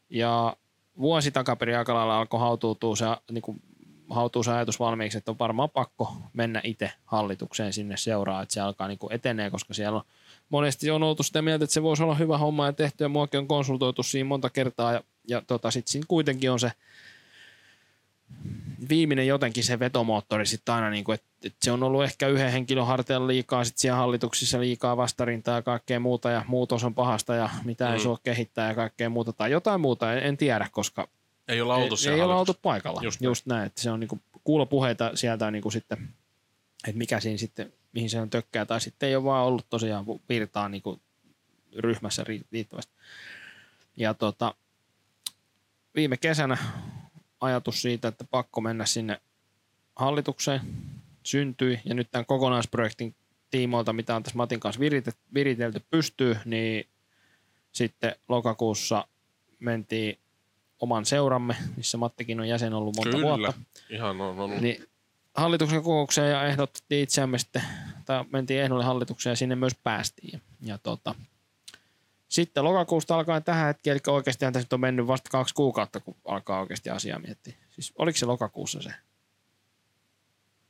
ja 0.10 0.58
vuosi 1.00 1.32
takaperin 1.32 1.78
aika 1.78 1.94
lailla 1.94 2.20
alkoi 2.20 2.40
hautuutua 2.40 2.96
se, 2.96 3.06
niin 3.32 3.42
kuin, 3.42 3.62
hautuu 4.10 4.44
se 4.44 4.52
ajatus 4.52 4.80
valmiiksi, 4.80 5.18
että 5.18 5.32
on 5.32 5.40
varmaan 5.40 5.70
pakko 5.70 6.14
mennä 6.34 6.62
itse 6.64 6.92
hallitukseen 7.06 7.74
sinne 7.74 7.98
seuraa, 7.98 8.42
että 8.42 8.54
se 8.54 8.62
alkaa 8.62 8.88
niin 8.88 9.00
kuin 9.00 9.14
etenee, 9.14 9.50
koska 9.50 9.74
siellä 9.74 9.98
on 9.98 10.04
monesti 10.50 10.92
on 10.92 11.04
oltu 11.04 11.24
sitä 11.24 11.42
mieltä, 11.42 11.64
että 11.64 11.74
se 11.74 11.84
voisi 11.84 12.04
olla 12.04 12.16
hyvä 12.16 12.38
homma 12.38 12.66
ja 12.66 12.74
tehty 12.74 13.04
ja 13.04 13.10
muakin 13.10 13.40
on 13.40 13.48
konsultoitu 13.48 14.04
siinä 14.04 14.28
monta 14.28 14.50
kertaa 14.50 14.94
ja, 14.94 15.04
ja 15.28 15.42
tota, 15.48 15.72
sitten 15.72 15.92
siinä 15.92 16.06
kuitenkin 16.08 16.52
on 16.52 16.60
se 16.60 16.72
viimeinen 18.90 19.28
jotenkin 19.28 19.64
se 19.64 19.80
vetomoottori 19.80 20.46
sitten 20.46 20.76
aina, 20.76 20.90
niin 20.90 21.04
kuin, 21.04 21.14
että, 21.16 21.28
että 21.44 21.58
se 21.62 21.72
on 21.72 21.84
ollut 21.84 22.04
ehkä 22.04 22.28
yhden 22.28 22.52
henkilön 22.52 22.88
harteilla 22.88 23.28
liikaa, 23.28 23.64
sitten 23.64 23.82
siellä 23.82 23.98
hallituksissa 23.98 24.60
liikaa 24.60 24.98
vastarintaa 24.98 25.56
ja 25.56 25.62
kaikkea 25.62 26.00
muuta 26.00 26.30
ja 26.30 26.46
muutos 26.48 26.84
on 26.84 26.96
pahasta 26.96 27.36
ja 27.36 27.50
mitä 27.64 27.90
ei 27.92 27.98
Mm. 27.98 28.04
suo 28.04 28.18
kehittää 28.24 28.68
ja 28.70 28.76
kaikkea 28.76 29.10
muuta 29.10 29.34
tai 29.34 29.52
jotain 29.52 29.82
muuta, 29.82 30.14
en, 30.14 30.24
en 30.24 30.38
tiedä, 30.38 30.68
koska 30.72 31.08
ei 31.48 31.62
olla 31.62 31.76
oltu 31.76 31.96
ei, 32.08 32.14
ei 32.14 32.22
olla 32.22 32.36
oltu 32.40 32.54
paikalla. 32.62 33.02
Just 33.04 33.22
Just, 33.22 33.46
näin. 33.46 33.66
että 33.66 33.82
se 33.82 33.92
on 33.92 34.00
niinku 34.00 34.20
kuulopuheita 34.44 35.12
sieltä 35.16 35.52
niinku 35.52 35.72
sitten, 35.72 35.98
että 36.88 36.98
mikä 36.98 37.20
siinä 37.20 37.38
sitten, 37.38 37.74
mihin 37.94 38.10
se 38.10 38.20
on 38.22 38.30
tökkää, 38.30 38.66
tai 38.66 38.82
sitten 38.82 39.10
ei 39.10 39.16
ole 39.16 39.24
vaan 39.24 39.46
ollut 39.46 39.70
tosiaan 39.70 40.06
virtaa 40.30 40.70
niinku 40.70 41.00
ryhmässä 41.78 42.24
ri- 42.24 42.46
riittävästi. 42.52 42.94
Ja 43.98 44.14
tota, 44.14 44.54
viime 45.96 46.18
kesänä 46.18 46.58
ajatus 47.42 47.82
siitä, 47.82 48.08
että 48.08 48.24
pakko 48.24 48.62
mennä 48.62 48.86
sinne 48.86 49.22
hallitukseen 49.96 50.62
syntyi. 51.24 51.80
Ja 51.86 51.94
nyt 51.94 52.08
tämän 52.12 52.26
kokonaisprojektin 52.26 53.16
tiimoilta, 53.52 53.94
mitä 53.94 54.16
on 54.16 54.24
tässä 54.24 54.38
Matin 54.38 54.60
kanssa 54.60 54.82
virite- 54.82 55.18
viritelty 55.34 55.82
pystyy, 55.90 56.38
niin 56.46 56.88
sitten 57.72 58.16
lokakuussa 58.28 59.08
mentiin 59.60 60.20
oman 60.80 61.06
seuramme, 61.06 61.56
missä 61.78 61.98
Mattikin 61.98 62.40
on 62.40 62.48
jäsen 62.48 62.74
ollut 62.74 62.96
monta 62.96 63.18
Kyllä. 63.18 63.28
vuotta. 63.28 63.54
Ihan 63.90 64.22
on 64.22 64.40
ollut. 64.40 64.62
Niin 64.62 64.86
hallituksen 65.34 65.84
kokoukseen 65.84 66.32
ja 66.32 66.44
ehdotettiin 66.44 67.04
itseämme 67.04 67.38
sitten, 67.38 67.64
tai 68.06 68.26
mentiin 68.32 68.62
ehdolle 68.62 68.84
hallitukseen 68.84 69.32
ja 69.32 69.36
sinne 69.36 69.56
myös 69.56 69.76
päästiin. 69.84 70.30
Ja, 70.34 70.40
ja 70.62 70.78
tota, 70.78 71.16
sitten 72.28 72.64
lokakuusta 72.64 73.16
alkaen 73.16 73.44
tähän 73.44 73.68
hetkeen, 73.68 73.92
eli 73.92 74.14
oikeastihan 74.16 74.54
tässä 74.54 74.66
nyt 74.66 74.74
on 74.74 74.80
mennyt 74.80 75.08
vasta 75.08 75.30
kaksi 75.30 75.54
kuukautta, 75.54 76.00
kun 76.00 76.16
alkaa 76.26 76.60
oikeasti 76.60 76.90
asiaa 76.90 77.20
miettiä. 77.20 77.54
Siis 77.70 77.94
oliko 77.98 78.18
se 78.18 78.26
lokakuussa 78.26 78.82
se? 78.82 78.90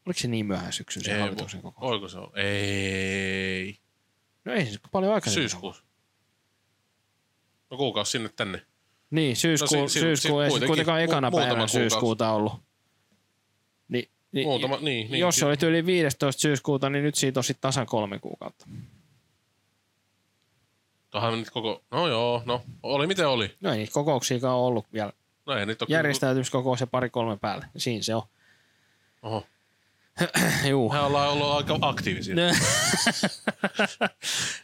Oliko 0.05 0.19
se 0.19 0.27
niin 0.27 0.45
myöhään 0.45 0.73
syksyn 0.73 1.03
se 1.03 1.13
Ei, 1.15 1.19
hallituksen 1.21 1.61
kokous? 1.61 1.91
Oiko 1.91 2.07
se? 2.07 2.17
Ei. 2.41 3.77
No 4.45 4.53
ei 4.53 4.65
siis 4.65 4.79
paljon 4.91 5.13
aikaisemmin. 5.13 5.49
Syyskuussa. 5.49 5.83
No 7.71 7.77
kuukausi 7.77 8.11
sinne 8.11 8.29
tänne. 8.29 8.61
Niin, 9.11 9.35
syyskuu, 9.35 9.81
No 9.81 9.87
si- 9.87 9.93
si- 9.93 9.99
syyskuu 9.99 10.39
si- 10.39 10.61
ei 10.61 10.67
kuitenkaan 10.67 10.99
mu- 11.01 11.03
ekana 11.03 11.29
muutama 11.31 11.47
päivänä 11.49 11.67
syyskuuta 11.67 12.31
ollut. 12.31 12.53
Ni, 13.87 14.09
niin, 14.31 14.47
Muutama, 14.47 14.77
niin, 14.77 15.11
niin. 15.11 15.19
jos 15.19 15.35
se 15.35 15.45
oli 15.45 15.55
yli 15.61 15.85
15 15.85 16.41
syyskuuta, 16.41 16.89
niin 16.89 17.03
nyt 17.03 17.15
siitä 17.15 17.39
on 17.39 17.43
sitten 17.43 17.61
tasan 17.61 17.85
kolme 17.85 18.19
kuukautta. 18.19 18.65
Tuohan 21.17 21.39
nyt 21.39 21.49
koko... 21.49 21.83
No 21.91 22.07
joo, 22.07 22.43
no. 22.45 22.61
Oli 22.83 23.07
miten 23.07 23.27
oli. 23.27 23.55
No 23.61 23.71
ei 23.71 23.77
niitä 23.77 23.93
kokouksiakaan 23.93 24.55
ollut 24.55 24.85
vielä. 24.93 25.11
No 25.45 25.53
ei 25.53 25.65
nyt 25.65 25.81
ole... 25.81 25.87
Järjestäytymiskokous 25.89 26.81
ja 26.81 26.87
pari-kolme 26.87 27.37
päälle. 27.37 27.65
Siinä 27.77 28.03
se 28.03 28.15
on. 28.15 28.21
Oho. 29.21 29.45
Juu. 30.69 30.91
Me 30.91 30.99
ollaan 30.99 31.29
ollut 31.29 31.47
aika 31.47 31.77
aktiivisia. 31.81 32.35
No, 32.35 32.41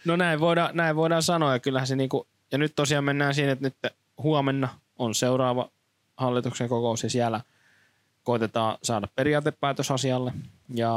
no 0.06 0.16
näin, 0.16 0.40
voidaan, 0.40 0.70
näin 0.74 0.96
voidaan 0.96 1.24
sanoa. 1.24 1.54
Ja 1.54 1.60
kyllähän 1.60 1.88
se 1.88 1.96
niinku, 1.96 2.28
ja 2.52 2.58
nyt 2.58 2.76
tosiaan 2.76 3.04
mennään 3.04 3.36
siinä, 3.36 3.52
että 3.52 3.66
nyt 3.66 3.94
huomenna 4.18 4.70
on 5.00 5.16
seuraava 5.16 5.70
hallituksen 6.18 6.70
kokous 6.70 7.04
ja 7.04 7.10
siellä 7.10 7.42
koitetaan 8.24 8.78
saada 8.84 9.08
periaatepäätös 9.16 9.92
asialle. 9.92 10.34
Ja 10.74 10.94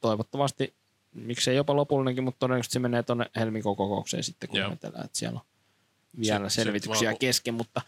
toivottavasti, 0.00 0.74
miksei 1.14 1.56
jopa 1.56 1.76
lopullinenkin, 1.76 2.24
mutta 2.24 2.38
todennäköisesti 2.38 2.72
se 2.72 2.78
menee 2.78 3.02
tuonne 3.02 3.26
helmikuun 3.36 3.76
kokoukseen 3.76 4.22
sitten, 4.24 4.48
kun 4.48 4.60
metellään, 4.68 5.04
että 5.04 5.18
siellä 5.18 5.40
on 5.40 5.46
vielä 6.20 6.48
Se- 6.48 6.54
se 6.54 6.62
selvityksiä 6.64 7.08
vaan- 7.08 7.18
kesken, 7.18 7.54
mutta 7.54 7.82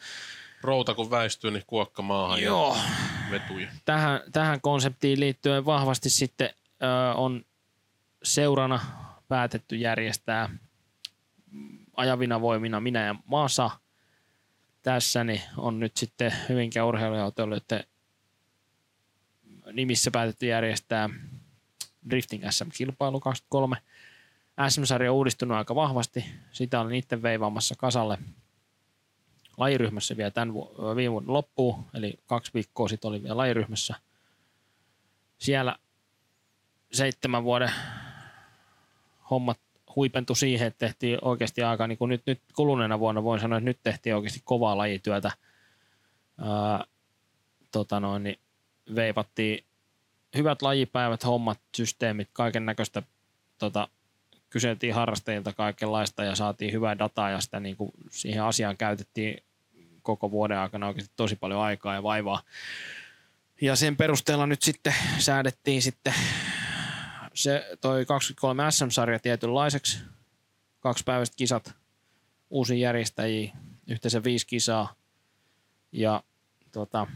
Routa 0.60 0.94
kun 0.94 1.10
väistyy, 1.10 1.50
niin 1.50 1.62
kuokka 1.66 2.02
maahan 2.02 2.42
joo, 2.42 2.76
ja 2.76 2.82
vetuja. 3.30 3.68
tähän, 3.84 4.20
tähän 4.32 4.60
konseptiin 4.60 5.20
liittyen 5.20 5.64
vahvasti 5.66 6.10
sitten 6.10 6.50
ö, 6.82 7.14
on 7.14 7.44
seurana 8.22 8.80
päätetty 9.28 9.76
järjestää 9.76 10.48
ajavina 11.96 12.40
voimina 12.40 12.80
minä 12.80 13.04
ja 13.06 13.14
Masa. 13.26 13.70
Tässä 14.82 15.24
niin 15.24 15.42
on 15.56 15.80
nyt 15.80 15.96
sitten 15.96 16.34
Hyvinkään 16.48 16.86
urheiluautoilijoiden 16.86 17.84
nimissä 19.72 20.10
päätetty 20.10 20.46
järjestää 20.46 21.10
Drifting 22.10 22.50
SM-kilpailu 22.50 23.20
23. 23.20 23.76
SM-sarja 24.68 25.10
on 25.10 25.16
uudistunut 25.16 25.56
aika 25.56 25.74
vahvasti. 25.74 26.24
Sitä 26.52 26.80
oli 26.80 26.90
niiden 26.92 27.22
veivaamassa 27.22 27.74
kasalle 27.78 28.18
lajiryhmässä 29.56 30.16
vielä 30.16 30.30
tämän 30.30 30.54
viime 30.96 31.12
vuoden 31.12 31.32
loppuun, 31.32 31.84
eli 31.94 32.18
kaksi 32.26 32.54
viikkoa 32.54 32.88
sitten 32.88 33.08
oli 33.08 33.22
vielä 33.22 33.36
lajiryhmässä. 33.36 33.94
Siellä 35.38 35.76
seitsemän 36.92 37.44
vuoden 37.44 37.70
hommat 39.30 39.60
huipentui 39.96 40.36
siihen, 40.36 40.68
että 40.68 40.86
tehtiin 40.86 41.18
oikeasti 41.22 41.62
aika, 41.62 41.86
niin 41.86 41.98
kuin 41.98 42.08
nyt, 42.08 42.22
nyt 42.26 42.40
kuluneena 42.56 42.98
vuonna 42.98 43.22
voin 43.22 43.40
sanoa, 43.40 43.58
että 43.58 43.64
nyt 43.64 43.78
tehtiin 43.82 44.16
oikeasti 44.16 44.40
kovaa 44.44 44.78
lajityötä. 44.78 45.30
Ää, 46.38 46.84
tota 47.72 48.00
noin, 48.00 48.22
niin 48.22 48.38
veipattiin 48.94 49.64
hyvät 50.36 50.62
lajipäivät, 50.62 51.24
hommat, 51.24 51.60
systeemit, 51.76 52.28
kaiken 52.32 52.66
näköistä 52.66 53.02
tota, 53.58 53.88
kyseltiin 54.50 54.94
harrastajilta 54.94 55.52
kaikenlaista 55.52 56.24
ja 56.24 56.34
saatiin 56.34 56.72
hyvää 56.72 56.98
dataa 56.98 57.30
ja 57.30 57.40
sitä 57.40 57.60
niin 57.60 57.76
kuin 57.76 57.90
siihen 58.10 58.42
asiaan 58.42 58.76
käytettiin 58.76 59.42
koko 60.02 60.30
vuoden 60.30 60.58
aikana 60.58 60.88
oikeasti 60.88 61.12
tosi 61.16 61.36
paljon 61.36 61.60
aikaa 61.60 61.94
ja 61.94 62.02
vaivaa. 62.02 62.42
Ja 63.60 63.76
sen 63.76 63.96
perusteella 63.96 64.46
nyt 64.46 64.62
sitten 64.62 64.94
säädettiin 65.18 65.82
sitten 65.82 66.14
se 67.34 67.76
toi 67.80 68.06
23 68.06 68.70
SM-sarja 68.70 69.18
tietynlaiseksi. 69.18 69.98
Kaksipäiväiset 70.80 71.34
kisat, 71.34 71.74
uusia 72.50 72.76
järjestäjiä, 72.76 73.56
yhteensä 73.86 74.24
viisi 74.24 74.46
kisaa. 74.46 74.94
Ja 75.92 76.22
tota, 76.72 77.06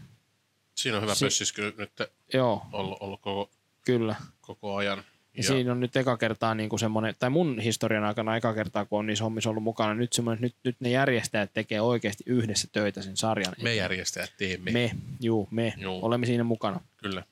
Siinä 0.76 0.96
on 0.96 1.02
hyvä 1.02 1.14
Si- 1.14 1.24
pössis 1.24 1.52
kyllä 1.52 1.72
nyt 1.78 1.92
joo, 2.32 2.66
ollut, 2.72 2.98
ollut 3.00 3.20
koko, 3.20 3.50
kyllä. 3.84 4.14
koko 4.40 4.76
ajan. 4.76 4.98
Ja, 4.98 5.04
Ja, 5.36 5.42
siinä 5.42 5.72
on 5.72 5.80
nyt 5.80 5.96
eka 5.96 6.16
kertaa 6.16 6.54
niin 6.54 6.68
kuin 6.68 6.80
semmoinen, 6.80 7.14
tai 7.18 7.30
mun 7.30 7.60
historian 7.60 8.04
aikana 8.04 8.36
eka 8.36 8.54
kertaa, 8.54 8.84
kun 8.84 8.98
on 8.98 9.06
niissä 9.06 9.24
hommissa 9.24 9.50
ollut 9.50 9.62
mukana, 9.62 9.94
nyt 9.94 10.12
semmoinen, 10.12 10.42
nyt, 10.42 10.54
nyt 10.64 10.76
ne 10.80 10.90
järjestäjät 10.90 11.50
tekee 11.54 11.80
oikeasti 11.80 12.24
yhdessä 12.26 12.68
töitä 12.72 13.02
sen 13.02 13.16
sarjan. 13.16 13.54
me 13.62 13.74
järjestäjät 13.74 14.32
teemme. 14.38 14.70
me, 14.70 14.90
juu, 15.20 15.48
me 15.50 15.74
Juu. 15.76 16.04
olemme 16.04 16.26
siinä 16.26 16.44
mukana 16.44 16.80
Kyllä. 16.96 17.22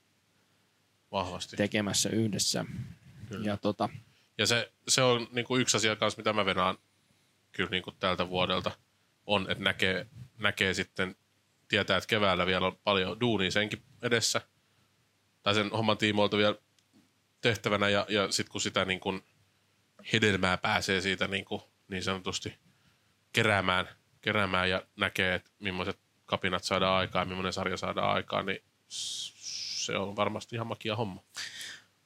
Vahvasti. 1.12 1.56
tekemässä 1.56 2.08
yhdessä. 2.08 2.64
Kyllä. 3.28 3.46
Ja 3.46 3.56
tota, 3.56 3.88
Ja 4.38 4.46
se, 4.46 4.72
se 4.88 5.02
on 5.02 5.28
niin 5.32 5.44
kuin 5.46 5.60
yksi 5.60 5.76
asia 5.76 5.96
kanssa, 5.96 6.20
mitä 6.20 6.32
mä 6.32 6.44
venaan 6.46 6.78
kyllä 7.52 7.70
niin 7.70 7.82
kuin 7.82 7.96
tältä 8.00 8.28
vuodelta, 8.28 8.70
on, 9.26 9.46
että 9.50 9.64
näkee, 9.64 10.06
näkee 10.38 10.74
sitten, 10.74 11.16
tietää, 11.74 11.96
että 11.96 12.08
keväällä 12.08 12.46
vielä 12.46 12.66
on 12.66 12.78
paljon 12.84 13.20
duunia 13.20 13.50
senkin 13.50 13.82
edessä, 14.02 14.40
tai 15.42 15.54
sen 15.54 15.70
homman 15.70 15.98
tiimoilta 15.98 16.36
vielä 16.36 16.54
tehtävänä, 17.40 17.88
ja, 17.88 18.06
ja 18.08 18.32
sitten 18.32 18.52
kun 18.52 18.60
sitä 18.60 18.84
niin 18.84 19.00
kuin 19.00 19.22
hedelmää 20.12 20.56
pääsee 20.56 21.00
siitä 21.00 21.28
niin, 21.28 21.44
kuin, 21.44 21.62
niin 21.88 22.02
sanotusti 22.02 22.58
keräämään, 23.32 23.88
keräämään 24.20 24.70
ja 24.70 24.82
näkee, 24.96 25.34
että 25.34 25.50
millaiset 25.58 25.98
kapinat 26.26 26.64
saadaan 26.64 26.98
aikaan 26.98 27.22
ja 27.22 27.28
millainen 27.28 27.52
sarja 27.52 27.76
saadaan 27.76 28.14
aikaan, 28.14 28.46
niin 28.46 28.62
se 28.88 29.96
on 29.96 30.16
varmasti 30.16 30.56
ihan 30.56 30.66
makia 30.66 30.96
homma. 30.96 31.22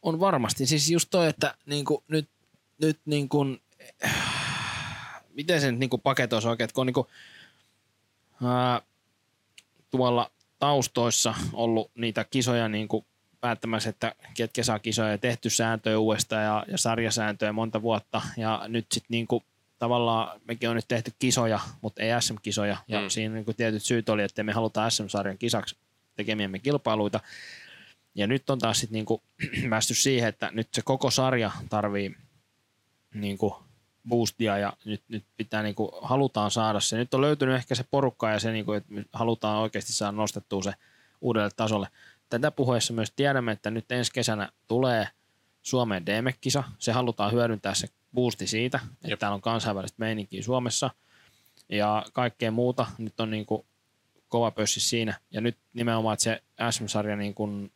on 0.03 0.21
varmasti. 0.21 0.67
Siis 0.67 0.91
just 0.91 1.09
toi, 1.11 1.29
että 1.29 1.55
niinku, 1.67 2.05
nyt, 2.09 2.31
nyt 2.79 3.01
niinku, 3.05 3.45
miten 5.35 5.61
se 5.61 5.71
nyt 5.71 5.81
niinku 5.81 5.99
paketoisi 5.99 6.49
oikein, 6.49 6.65
että 6.65 6.75
kun 6.75 6.83
on 6.83 6.87
niinku, 6.87 7.09
ää, 8.45 8.88
tuolla 9.91 10.31
taustoissa 10.59 11.35
ollut 11.53 11.91
niitä 11.95 12.25
kisoja 12.25 12.69
niinku 12.69 13.07
päättämässä, 13.41 13.91
että 13.91 14.15
ketkä 14.37 14.63
saa 14.63 14.79
kisoja 14.79 15.11
ja 15.11 15.19
tehty 15.19 15.51
sääntöjä 15.51 15.99
uudestaan 15.99 16.45
ja, 16.45 16.65
ja 16.69 16.79
sarjasääntöjä 16.79 17.53
monta 17.53 17.83
vuotta. 17.83 18.23
Ja 18.37 18.65
nyt 18.69 18.87
sitten 18.93 19.09
niinku, 19.11 19.43
tavallaan 19.79 20.41
mekin 20.45 20.69
on 20.69 20.77
nyt 20.77 20.89
tehty 20.89 21.13
kisoja, 21.19 21.61
mutta 21.81 22.03
ei 22.03 22.21
SM-kisoja 22.21 22.77
ja 22.89 23.01
Mm. 23.01 23.09
siinä 23.09 23.35
niinku 23.35 23.53
tietyt 23.53 23.83
syyt 23.83 24.09
oli, 24.09 24.23
että 24.23 24.43
me 24.43 24.53
halutaan 24.53 24.91
SM-sarjan 24.91 25.39
kisaksi 25.39 25.77
tekemiemme 26.17 26.59
kilpailuita. 26.59 27.21
Ja 28.15 28.27
nyt 28.27 28.51
on 28.51 28.59
taas 28.59 28.81
sitten 28.81 28.95
niinku 28.95 29.23
päästy 29.71 29.95
siihen, 29.95 30.29
että 30.29 30.51
nyt 30.53 30.69
se 30.73 30.83
koko 30.83 31.11
sarja 31.11 31.51
tarvii 31.69 32.17
niinku 33.15 33.68
boostia 34.09 34.59
ja 34.59 34.73
nyt, 34.85 35.03
nyt 35.09 35.25
pitää 35.37 35.63
niinku, 35.63 35.99
halutaan 36.03 36.51
saada 36.51 36.81
se. 36.81 36.97
Nyt 36.97 37.15
on 37.15 37.21
löytynyt 37.21 37.55
ehkä 37.55 37.75
se 37.75 37.85
porukka 37.91 38.31
ja 38.31 38.41
se, 38.41 38.53
niinku, 38.53 38.73
että 38.73 38.93
me 38.93 39.05
halutaan 39.13 39.59
oikeasti 39.59 39.93
saada 39.93 40.13
nostettua 40.13 40.63
se 40.63 40.73
uudelle 41.21 41.51
tasolle. 41.57 41.89
Tätä 42.29 42.51
puheessa 42.51 42.93
myös 42.93 43.13
tiedämme, 43.17 43.53
että 43.53 43.71
nyt 43.71 43.93
ensi 43.93 44.13
kesänä 44.13 44.49
tulee 44.69 45.09
Suomeen 45.63 46.07
DMEC-kisa. 46.07 46.65
Se 46.79 46.93
halutaan 46.93 47.33
hyödyntää 47.33 47.75
se 47.75 47.89
boosti 48.15 48.47
siitä, 48.47 48.81
että 48.93 49.09
Jep. 49.09 49.19
täällä 49.19 49.35
on 49.35 49.41
kansainvälistä 49.41 49.97
meininkiä 49.99 50.43
Suomessa 50.43 50.91
ja 51.69 52.05
kaikkea 52.13 52.51
muuta. 52.51 52.87
Nyt 52.99 53.21
on 53.21 53.31
niinku 53.31 53.67
kova 54.29 54.51
pössi 54.51 54.81
siinä. 54.81 55.15
Ja 55.31 55.41
nyt 55.41 55.57
nimenomaan, 55.73 56.13
että 56.13 56.23
se 56.23 56.43
SM-sarja 56.71 57.17
niin 57.17 57.35
kuin 57.35 57.73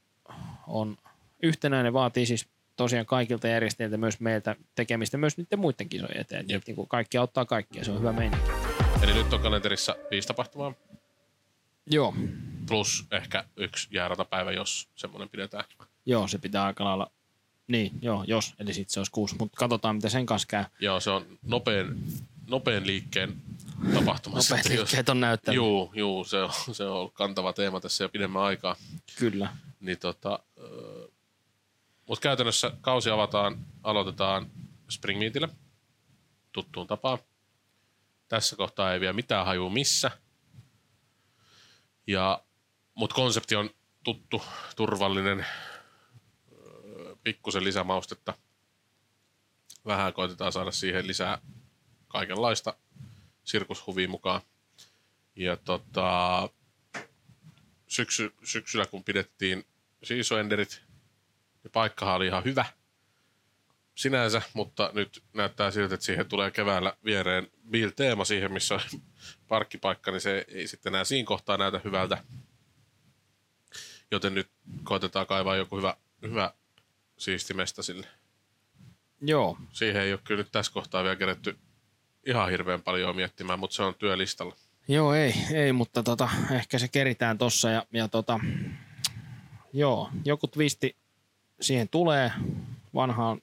on 0.66 0.96
yhtenäinen, 1.42 1.92
vaatii 1.92 2.26
siis 2.26 2.48
tosiaan 2.82 3.06
kaikilta 3.06 3.48
järjestäjiltä 3.48 3.96
myös 3.96 4.20
meiltä 4.20 4.56
tekemistä 4.74 5.18
myös 5.18 5.36
niiden 5.36 5.58
muiden 5.58 5.88
kisojen 5.88 6.20
eteen. 6.20 6.46
Jep. 6.48 6.62
Niin 6.66 6.76
kuin 6.76 6.88
kaikki 6.88 7.18
auttaa 7.18 7.44
kaikkia, 7.44 7.84
se 7.84 7.90
on 7.90 7.98
hyvä 7.98 8.12
meininki. 8.12 8.50
Eli 9.02 9.14
nyt 9.14 9.32
on 9.32 9.40
kalenterissa 9.40 9.96
viisi 10.10 10.28
tapahtumaa, 10.28 10.74
Joo. 11.86 12.14
plus 12.68 13.06
ehkä 13.10 13.44
yksi 13.56 13.88
jääratapäivä, 13.90 14.52
jos 14.52 14.88
semmoinen 14.94 15.28
pidetään. 15.28 15.64
Joo, 16.06 16.28
se 16.28 16.38
pitää 16.38 16.64
aika 16.64 16.84
lailla, 16.84 17.10
niin 17.68 17.98
joo, 18.02 18.24
jos, 18.26 18.54
eli 18.58 18.74
sitten 18.74 18.94
se 18.94 19.00
olisi 19.00 19.12
kuusi, 19.12 19.36
mutta 19.38 19.56
katsotaan 19.58 19.96
mitä 19.96 20.08
sen 20.08 20.26
kanssa 20.26 20.48
käy. 20.48 20.64
Joo, 20.80 21.00
se 21.00 21.10
on 21.10 21.38
nopean, 21.42 21.98
nopean 22.50 22.86
liikkeen 22.86 23.36
tapahtuma. 23.94 24.36
Nopeat 24.36 24.68
liikkeet 24.68 25.08
on 25.08 25.20
näyttänyt. 25.20 25.56
Juu, 25.56 25.92
juu 25.94 26.24
se, 26.24 26.42
on, 26.42 26.50
se 26.72 26.84
on 26.84 26.92
ollut 26.96 27.14
kantava 27.14 27.52
teema 27.52 27.80
tässä 27.80 28.04
jo 28.04 28.08
pidemmän 28.08 28.42
aikaa. 28.42 28.76
Kyllä. 29.18 29.56
Niin 29.80 29.98
tota, 29.98 30.38
Mutta 32.08 32.22
käytännössä 32.22 32.72
kausi 32.80 33.10
avataan, 33.10 33.66
aloitetaan 33.82 34.50
Spring 34.90 35.18
Meetillä 35.18 35.48
tuttuun 36.52 36.86
tapaan. 36.86 37.18
Tässä 38.28 38.56
kohtaa 38.56 38.92
ei 38.92 39.00
vielä 39.00 39.12
mitään 39.12 39.46
hajua 39.46 39.70
missä. 39.70 40.10
Ja, 42.06 42.44
mutta 42.94 43.14
konsepti 43.14 43.56
on 43.56 43.70
tuttu, 44.04 44.42
turvallinen, 44.76 45.46
öö, 46.52 47.16
pikkusen 47.24 47.64
lisämaustetta. 47.64 48.34
Vähän 49.86 50.12
koitetaan 50.12 50.52
saada 50.52 50.70
siihen 50.70 51.06
lisää 51.06 51.38
kaikenlaista 52.08 52.76
sirkushuvia 53.44 54.08
mukaan. 54.08 54.40
Ja 55.36 55.56
tota, 55.56 56.48
syksy, 57.88 58.34
syksyllä 58.44 58.86
kun 58.86 59.04
pidettiin 59.04 59.66
Seasoenderit, 60.02 60.82
niin 61.64 61.72
paikkahan 61.72 62.16
oli 62.16 62.26
ihan 62.26 62.44
hyvä 62.44 62.64
sinänsä, 63.94 64.42
mutta 64.54 64.90
nyt 64.94 65.22
näyttää 65.34 65.70
siltä, 65.70 65.94
että 65.94 66.06
siihen 66.06 66.26
tulee 66.26 66.50
keväällä 66.50 66.96
viereen 67.04 67.50
Bill-teema 67.70 68.24
siihen, 68.24 68.52
missä 68.52 68.74
on 68.74 68.80
parkkipaikka, 69.48 70.10
niin 70.10 70.20
se 70.20 70.44
ei 70.48 70.66
sitten 70.66 70.94
enää 70.94 71.04
siinä 71.04 71.26
kohtaa 71.26 71.56
näytä 71.56 71.80
hyvältä. 71.84 72.24
Joten 74.10 74.34
nyt 74.34 74.50
koitetaan 74.84 75.26
kaivaa 75.26 75.56
joku 75.56 75.76
hyvä, 75.76 75.96
hyvä 76.22 76.54
siisti 77.18 77.54
mesta 77.54 77.82
sille. 77.82 78.06
Joo, 79.20 79.58
Siihen 79.72 80.02
ei 80.02 80.12
ole 80.12 80.20
kyllä 80.24 80.42
nyt 80.42 80.52
tässä 80.52 80.72
kohtaa 80.72 81.04
vielä 81.04 81.16
keretty 81.16 81.58
ihan 82.26 82.50
hirveän 82.50 82.82
paljon 82.82 83.16
miettimään, 83.16 83.58
mutta 83.58 83.76
se 83.76 83.82
on 83.82 83.94
työlistalla. 83.94 84.56
Joo, 84.88 85.14
ei, 85.14 85.34
ei 85.54 85.72
mutta 85.72 86.02
tota, 86.02 86.28
ehkä 86.50 86.78
se 86.78 86.88
keritään 86.88 87.38
tossa 87.38 87.70
ja, 87.70 87.86
ja 87.92 88.08
tota, 88.08 88.40
joo, 89.72 90.10
joku 90.24 90.48
twisti 90.48 90.96
siihen 91.62 91.88
tulee 91.88 92.32
vanhaan 92.94 93.42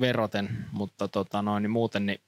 veroten, 0.00 0.66
mutta 0.72 1.08
tota 1.08 1.42
noin, 1.42 1.62
niin 1.62 1.70
muuten 1.70 2.06
niin 2.06 2.20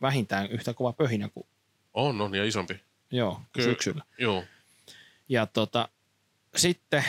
vähintään 0.00 0.50
yhtä 0.50 0.74
kova 0.74 0.92
pöhinä 0.92 1.28
kuin 1.28 1.46
On, 1.94 2.20
on 2.20 2.34
ja 2.34 2.44
isompi. 2.44 2.80
joo, 3.10 3.40
kuin 3.52 3.64
syksyllä. 3.64 4.04
Joo. 4.18 4.44
Ja 5.28 5.46
tota, 5.46 5.88
sitten 6.56 7.04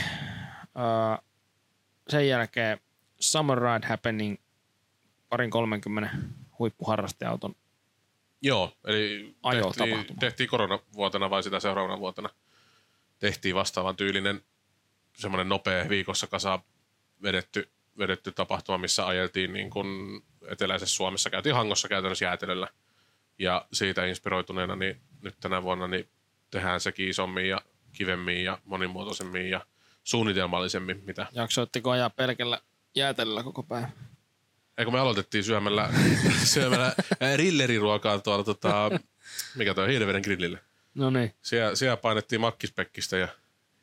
ää, 0.76 1.20
sen 2.10 2.28
jälkeen 2.28 2.80
Summer 3.20 3.58
Ride 3.58 3.88
Happening 3.88 4.38
parin 5.30 5.50
30 5.50 6.18
huippuharrasteauton 6.60 7.56
Joo, 8.42 8.72
eli 8.86 9.36
tehtiin, 9.78 10.20
tehtiin 10.20 10.50
koronavuotena 10.50 11.30
vai 11.30 11.44
sitä 11.44 11.60
seuraavana 11.60 12.00
vuotena. 12.00 12.30
Tehtiin 13.20 13.56
vastaavan 13.56 13.96
tyylinen 13.96 14.42
semmoinen 15.16 15.50
nopea 15.50 15.90
viikossa 15.90 16.28
kasa 16.28 16.60
vedetty, 17.24 17.70
vedetty 17.98 18.32
tapahtuma, 18.32 18.78
missä 18.78 19.08
ajeltiin 19.08 19.54
niin 19.54 19.70
kuin 19.70 20.22
eteläisessä 20.48 20.96
Suomessa. 20.96 21.30
Käytiin 21.30 21.56
Hangossa 21.56 21.88
käytännössä 21.88 22.26
jäätelöllä. 22.26 22.68
Ja 23.40 23.66
siitä 23.74 24.06
inspiroituneena 24.06 24.76
niin 24.76 25.02
nyt 25.22 25.36
tänä 25.40 25.64
vuonna 25.64 25.88
niin 25.88 26.10
tehdään 26.52 26.80
sekin 26.80 27.10
isommin 27.10 27.50
ja 27.50 27.62
kivemmin 27.94 28.44
ja 28.44 28.58
monimuotoisemmin 28.66 29.50
ja 29.50 29.66
suunnitelmallisemmin, 30.04 31.04
mitä 31.06 31.28
Jaksoitteko 31.32 31.92
ajaa 31.92 32.10
pelkällä 32.10 32.62
jäätelöllä 32.96 33.44
koko 33.44 33.64
päivä? 33.64 33.90
Eikö 34.78 34.92
me 34.92 35.00
aloitettiin 35.00 35.44
syömällä, 35.44 35.90
syömällä 36.54 36.96
rilleriruokaa 37.36 38.20
tuolla, 38.20 38.44
tota, 38.44 38.92
mikä 39.56 39.74
toi 39.74 39.88
Hiiliveden 39.88 40.22
grillille. 40.22 40.60
No 40.96 41.10
niin. 41.10 41.34
Siellä, 41.42 41.76
siellä 41.76 41.98
painettiin 41.98 42.42
makkispekkistä 42.42 43.18
ja, 43.18 43.28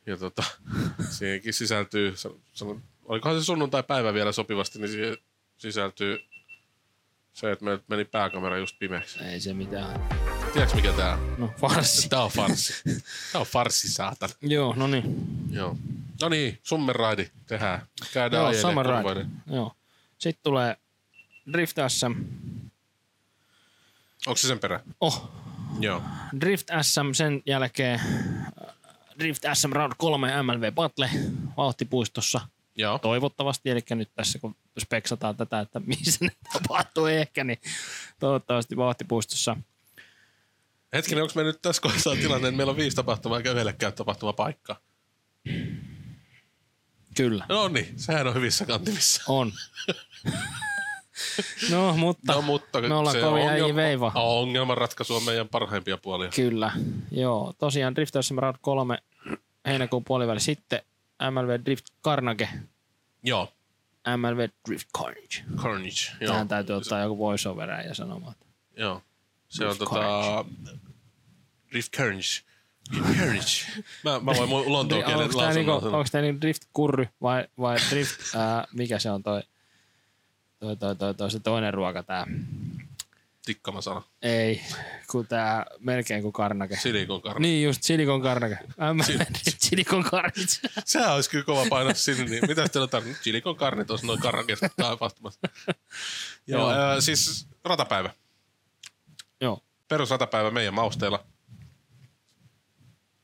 ja 0.07 0.17
tota, 0.17 0.43
siihenkin 1.19 1.55
sisältyy, 1.55 2.17
san- 2.17 2.41
sanon, 2.53 2.83
olikohan 3.05 3.41
se 3.41 3.45
sunnuntai-päivä 3.45 4.15
vielä 4.15 4.33
sopivasti, 4.33 4.79
niin 4.79 4.91
siihen 4.91 5.17
sisältyy 5.59 6.19
se, 7.33 7.53
että 7.53 7.65
meiltä 7.65 7.85
meni 7.89 8.05
pääkamera 8.05 8.59
just 8.59 8.79
pimeäksi. 8.79 9.25
Ei 9.25 9.41
se 9.41 9.55
mitään. 9.55 10.01
Tiedätkö 10.53 10.77
mikä 10.77 10.93
tää 10.93 11.15
on? 11.15 11.35
No 11.39 11.55
farsi. 11.61 12.09
Tää 12.09 12.23
on 12.23 12.31
farssi. 12.31 12.75
Tää 13.33 13.41
on 13.41 13.47
farssi, 13.47 13.89
saatana. 13.93 14.35
Joo, 14.41 14.75
no 14.77 14.87
niin. 14.87 15.27
Joo. 15.51 15.77
No 16.23 16.29
niin, 16.29 16.59
Summer 16.63 16.97
Ride 16.97 17.31
tehdään. 17.47 17.87
Käydään 18.13 18.43
Joo, 18.43 18.63
Summer 18.63 18.87
Ride. 18.87 19.27
Joo. 19.47 19.73
Sitten 20.19 20.43
tulee 20.43 20.77
Drift 21.53 21.77
SM. 21.89 22.13
Onko 24.27 24.37
se 24.37 24.49
sen 24.49 24.59
perä? 24.59 24.81
Oh, 25.01 25.31
Joo. 25.81 26.03
Drift 26.41 26.69
SM 26.83 27.13
sen 27.13 27.43
jälkeen 27.47 28.01
Drift 29.23 29.43
SM 29.55 29.73
Round 29.73 29.93
3 29.99 30.43
MLV 30.43 30.73
Battle 30.73 31.11
vauhtipuistossa 31.57 32.41
Joo. 32.77 32.99
toivottavasti, 32.99 33.71
eli 33.71 33.81
nyt 33.91 34.11
tässä 34.15 34.39
kun 34.39 34.57
speksataan 34.79 35.37
tätä, 35.37 35.61
että 35.61 35.81
missä 35.81 36.25
ne 36.25 36.31
tapahtuu 36.53 37.07
ehkä, 37.07 37.45
niin 37.45 37.59
toivottavasti 38.21 38.77
vauhtipuistossa. 38.77 39.57
Hetkinen, 40.93 41.23
onko 41.23 41.33
me 41.37 41.43
nyt 41.43 41.63
tässä 41.63 41.83
kohtaa 41.83 42.15
tilanne, 42.17 42.49
että 42.49 42.57
meillä 42.57 42.71
on 42.71 42.77
viisi 42.77 42.97
tapahtumaa 42.97 43.39
eikä 43.39 43.51
yhdellekään 43.51 43.93
tapahtumapaikkaa? 43.93 44.77
Kyllä, 47.17 47.47
No 47.49 47.69
niin, 47.69 47.93
sehän 47.97 48.27
on 48.27 48.35
hyvissä 48.35 48.67
kantimissa. 48.67 49.23
on. 49.29 49.53
no, 51.71 51.97
mutta, 51.97 52.33
No, 52.33 52.43
mutta 52.43 52.81
me 52.81 52.95
ollaan 52.95 53.17
se 53.17 53.21
kovin 53.21 53.43
ongelma- 53.49 53.77
veiva. 53.77 54.13
Ongelmanratkaisu 54.15 55.15
on 55.17 55.23
meidän 55.23 55.49
parhaimpia 55.49 55.97
puolia. 55.99 56.29
Kyllä, 56.37 56.73
joo. 57.11 57.53
Tosiaan 57.59 57.95
Drift 57.95 58.15
Round 58.39 58.57
3 58.61 58.99
heinäkuun 59.67 60.05
puoliväli 60.05 60.41
sitten 60.41 60.81
MLV 61.31 61.65
Drift 61.65 61.85
Carnage, 62.05 62.49
Joo, 63.23 63.53
MLV 64.17 64.49
Drift 64.69 64.89
Carnage. 64.99 65.45
Carnage. 65.57 66.13
Joo. 66.21 66.33
Tähän 66.33 66.49
täytyy 66.49 66.77
ottaa 66.77 67.01
joku 67.01 67.19
voiceover 67.19 67.71
ja 67.71 67.95
sanomaan. 67.95 68.35
Joo. 68.77 69.03
Se 69.49 69.65
on 69.65 69.69
Drift 69.69 69.79
tota... 69.79 70.45
Drift 71.71 71.93
Carnage. 71.97 72.43
Carnage. 73.19 73.83
Mä, 74.05 74.21
mä 74.21 74.33
voin 74.37 74.49
mun 74.49 74.73
lontoon 74.73 75.05
kielen 75.05 75.23
Onko 75.25 75.39
tämä 75.39 75.53
niinku, 75.53 75.71
lausunnon. 75.71 75.99
onks 75.99 76.11
tää 76.11 76.21
niinku 76.23 76.41
drift 76.41 76.63
kurry 76.73 77.09
vai, 77.23 77.47
vai 77.59 77.77
drift, 77.91 78.35
ää, 78.37 78.67
mikä 78.73 78.99
se 78.99 79.11
on 79.11 79.23
toi, 79.23 79.43
toi, 80.61 80.77
toi, 80.77 80.97
toi, 80.97 81.15
toi, 81.15 81.31
se 81.31 81.41
toinen 81.41 81.75
ruoka 81.75 82.03
tää. 82.03 82.27
Tikkama 83.45 83.81
sana. 83.81 84.03
Ei, 84.23 84.63
kun 85.11 85.27
tää 85.27 85.67
melkein 85.79 86.23
kuin 86.23 86.33
karnake. 86.33 86.77
Silikon 86.77 87.23
karnage. 87.23 87.41
Niin 87.43 87.65
just, 87.65 87.83
silikon 87.83 88.23
karnake. 88.23 88.59
Mä 88.95 89.05
silikon 89.59 90.05
karnit. 90.05 90.61
Sehän 90.85 91.15
olisi 91.15 91.31
kyllä 91.31 91.45
kova 91.45 91.67
painaa 91.71 91.95
sinne. 91.95 92.25
Niin 92.25 92.47
mitä 92.49 92.69
teillä 92.69 92.85
on 92.85 92.91
tarvinnut? 92.91 93.23
Silikon 93.23 93.57
karnit 93.57 93.91
olisi 93.91 94.07
noin 94.07 94.21
karrakeet 94.21 94.59
tapahtumassa. 94.77 95.41
Joo, 96.47 96.61
Joo. 96.61 96.71
ää, 96.71 97.01
siis 97.01 97.49
ratapäivä. 97.65 98.11
Joo. 99.41 99.61
Perusratapäivä 99.89 100.51
meidän 100.51 100.75
mausteilla. 100.75 101.25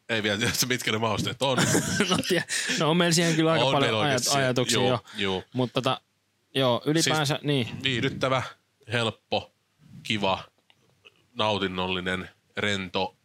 Ei 0.09 0.23
vielä 0.23 0.39
tiedä, 0.39 0.53
mitkä 0.69 0.93
ne 0.93 0.99
mausteet 0.99 1.43
on. 1.43 1.59
no, 2.11 2.17
tie, 2.29 2.45
no 2.79 2.91
on 2.91 2.97
meillä 2.97 3.15
siihen 3.15 3.35
kyllä 3.37 3.53
aika 3.53 3.65
On 3.65 3.73
paljon 3.73 4.01
ajat, 4.01 4.23
ajatuksia 4.35 4.81
Joo, 4.81 4.89
jo. 4.89 5.03
joo. 5.17 5.43
Mutta 5.53 5.73
tota, 5.73 6.01
joo, 6.55 6.83
ylipäänsä, 6.87 7.35
siis, 7.35 7.45
niin. 7.45 7.83
Viihdyttävä, 7.83 8.43
helppo, 8.93 9.55
kiva, 10.09 10.45
nautinnollinen, 11.35 12.29
rento 12.57 13.17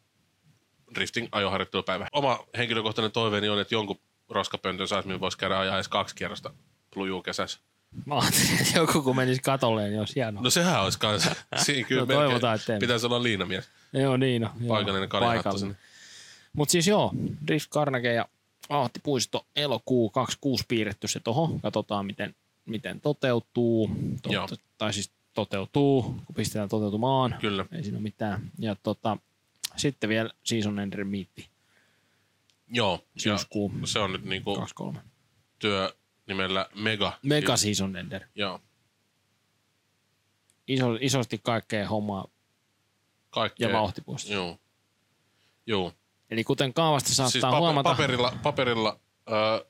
drifting 0.96 1.28
ajoharjoittelupäivä. 1.32 2.08
Oma 2.12 2.40
henkilökohtainen 2.58 3.12
toiveeni 3.12 3.50
on, 3.50 3.60
että 3.60 3.76
jonkun 3.76 4.00
roskapöntön 4.30 4.88
saisi, 4.88 5.08
millä 5.08 5.20
voisi 5.20 5.38
käydä 5.38 5.60
ajaa 5.60 5.76
edes 5.76 5.88
kaksi 5.88 6.16
kierrosta 6.16 6.54
plujuu 6.94 7.22
kesässä. 7.22 7.60
Mä 8.06 8.16
ajattelin, 8.16 8.62
että 8.62 8.78
joku 8.80 9.02
kun 9.02 9.16
menisi 9.16 9.42
katolle, 9.42 9.88
niin 9.90 10.00
olisi 10.00 10.16
hienoa. 10.16 10.44
No 10.44 10.50
sehän 10.50 10.84
olisi 10.84 11.00
kanssa. 11.00 11.36
Siinä 11.56 11.88
kyllä 11.88 12.02
No 12.02 12.06
toivotaan, 12.06 12.56
että 12.56 12.78
pitäisi 12.80 13.06
olla 13.06 13.24
liinamies. 13.24 13.70
Joo, 13.94 14.18
niin 14.18 14.42
no. 14.42 14.52
joo, 14.60 14.70
Paikallinen 14.70 15.10
sinne. 15.60 15.76
Mutta 16.54 16.72
siis 16.72 16.88
joo, 16.88 17.12
Drift 17.48 17.70
Carnegie 17.70 18.14
ja 18.14 18.26
Ahtipuisto 18.70 19.46
elokuu 19.56 20.10
26 20.10 20.64
piirretty 20.68 21.08
se 21.08 21.20
tohon. 21.20 21.62
Katsotaan, 21.62 22.06
miten, 22.06 22.36
miten 22.66 23.02
toteutuu. 23.02 23.90
Totta, 24.22 24.56
tai 24.78 24.94
siis 24.94 25.12
toteutuu, 25.34 26.02
kun 26.02 26.36
pistetään 26.36 26.70
toteutumaan. 26.70 27.36
Kyllä. 27.42 27.66
Ei 27.72 27.84
siinä 27.84 27.98
ole 27.98 28.04
mitään. 28.04 28.52
Ja 28.60 28.76
tota, 28.76 29.18
sitten 29.76 30.10
vielä 30.10 30.30
Season 30.44 30.80
Ender 30.80 31.04
Meetti 31.06 31.54
Joo. 32.74 33.06
Syyskuu 33.18 33.72
se 33.86 34.00
on 34.00 34.12
nyt 34.12 34.24
niinku 34.24 34.56
23. 34.56 35.10
työ 35.60 35.94
nimellä 36.28 36.70
Mega. 36.76 37.20
Mega 37.24 37.58
Season 37.58 37.96
Ender. 37.96 38.22
Joo. 38.36 38.62
Iso, 40.68 40.98
isosti 41.02 41.40
kaikkea 41.44 41.88
hommaa 41.88 42.28
Kaikkea. 43.30 43.68
ja 43.68 43.74
vauhtipuisto. 43.74 44.34
Joo. 44.34 44.60
Joo. 45.66 45.94
Eli 46.30 46.44
kuten 46.44 46.74
kaavasta 46.74 47.10
saattaa 47.10 47.32
siis 47.32 47.42
paper, 47.42 47.60
huomata, 47.60 47.90
paperilla, 47.90 48.34
paperilla 48.44 49.00
ö, 49.30 49.66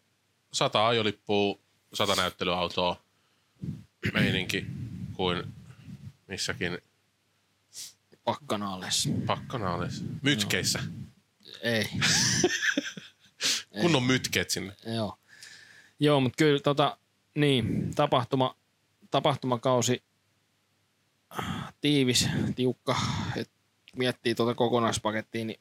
sata 0.53 0.88
ajolippua, 0.88 1.59
sata 1.93 2.16
näyttelyautoa, 2.16 3.01
meininki 4.14 4.66
kuin 5.14 5.43
missäkin 6.28 6.78
pakkanaales. 8.24 9.09
pakkanaaleissa. 9.26 10.03
Mytkeissä. 10.22 10.80
Ei, 11.61 11.86
Kunnon 13.82 14.03
mytkeet 14.03 14.49
sinne. 14.49 14.76
joo. 14.95 15.18
Joo, 15.99 16.20
mutta 16.20 16.36
kyllä 16.38 16.59
tota, 16.59 16.97
niin, 17.36 17.95
tapahtuma, 17.95 18.55
tapahtumakausi 19.11 20.03
tiivis, 21.82 22.30
tiukka. 22.55 22.95
Et 23.36 23.49
miettii 23.95 24.36
tuota 24.36 24.55
kokonaispakettia, 24.55 25.45
niin 25.45 25.59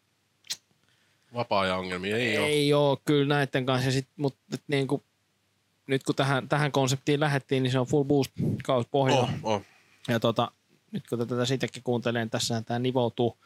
Vapaa-ajan 1.34 1.78
ongelmia 1.78 2.16
ei, 2.16 2.22
ei, 2.28 2.38
ole. 2.38 2.46
ei 2.46 2.74
ole 2.74 2.98
kyllä 3.04 3.34
näiden 3.34 3.66
kanssa. 3.66 3.90
Sit, 3.90 4.08
mutta 4.16 4.56
niin 4.68 4.86
kuin, 4.86 5.02
nyt 5.86 6.02
kun 6.02 6.14
tähän, 6.14 6.48
tähän 6.48 6.72
konseptiin 6.72 7.20
lähdettiin, 7.20 7.62
niin 7.62 7.70
se 7.72 7.78
on 7.78 7.86
full 7.86 8.04
boost 8.04 8.32
kaus 8.64 8.86
pohjalla. 8.90 9.28
Oh, 9.42 9.54
oh. 9.54 9.62
Ja 10.08 10.20
tota, 10.20 10.50
nyt 10.92 11.06
kun 11.08 11.18
tätä 11.18 11.44
sitäkin 11.44 11.82
kuuntelen, 11.82 12.30
tässä 12.30 12.62
tämä 12.62 12.78
nivoutuu 12.78 13.36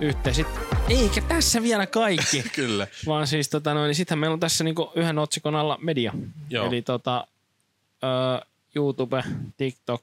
yhteen. 0.00 0.34
Sit, 0.34 0.46
eikä 0.88 1.20
tässä 1.20 1.62
vielä 1.62 1.86
kaikki. 1.86 2.42
Kyllä. 2.54 2.86
Vaan 3.06 3.26
siis 3.26 3.48
tota 3.48 3.74
noin, 3.74 3.88
niin 3.88 3.94
sittenhän 3.94 4.20
meillä 4.20 4.34
on 4.34 4.40
tässä 4.40 4.64
niinku 4.64 4.92
yhden 4.94 5.18
otsikon 5.18 5.54
alla 5.54 5.78
media. 5.82 6.12
Joo. 6.50 6.66
Eli 6.66 6.82
tota, 6.82 7.26
ö, 8.04 8.46
YouTube, 8.74 9.24
TikTok, 9.56 10.02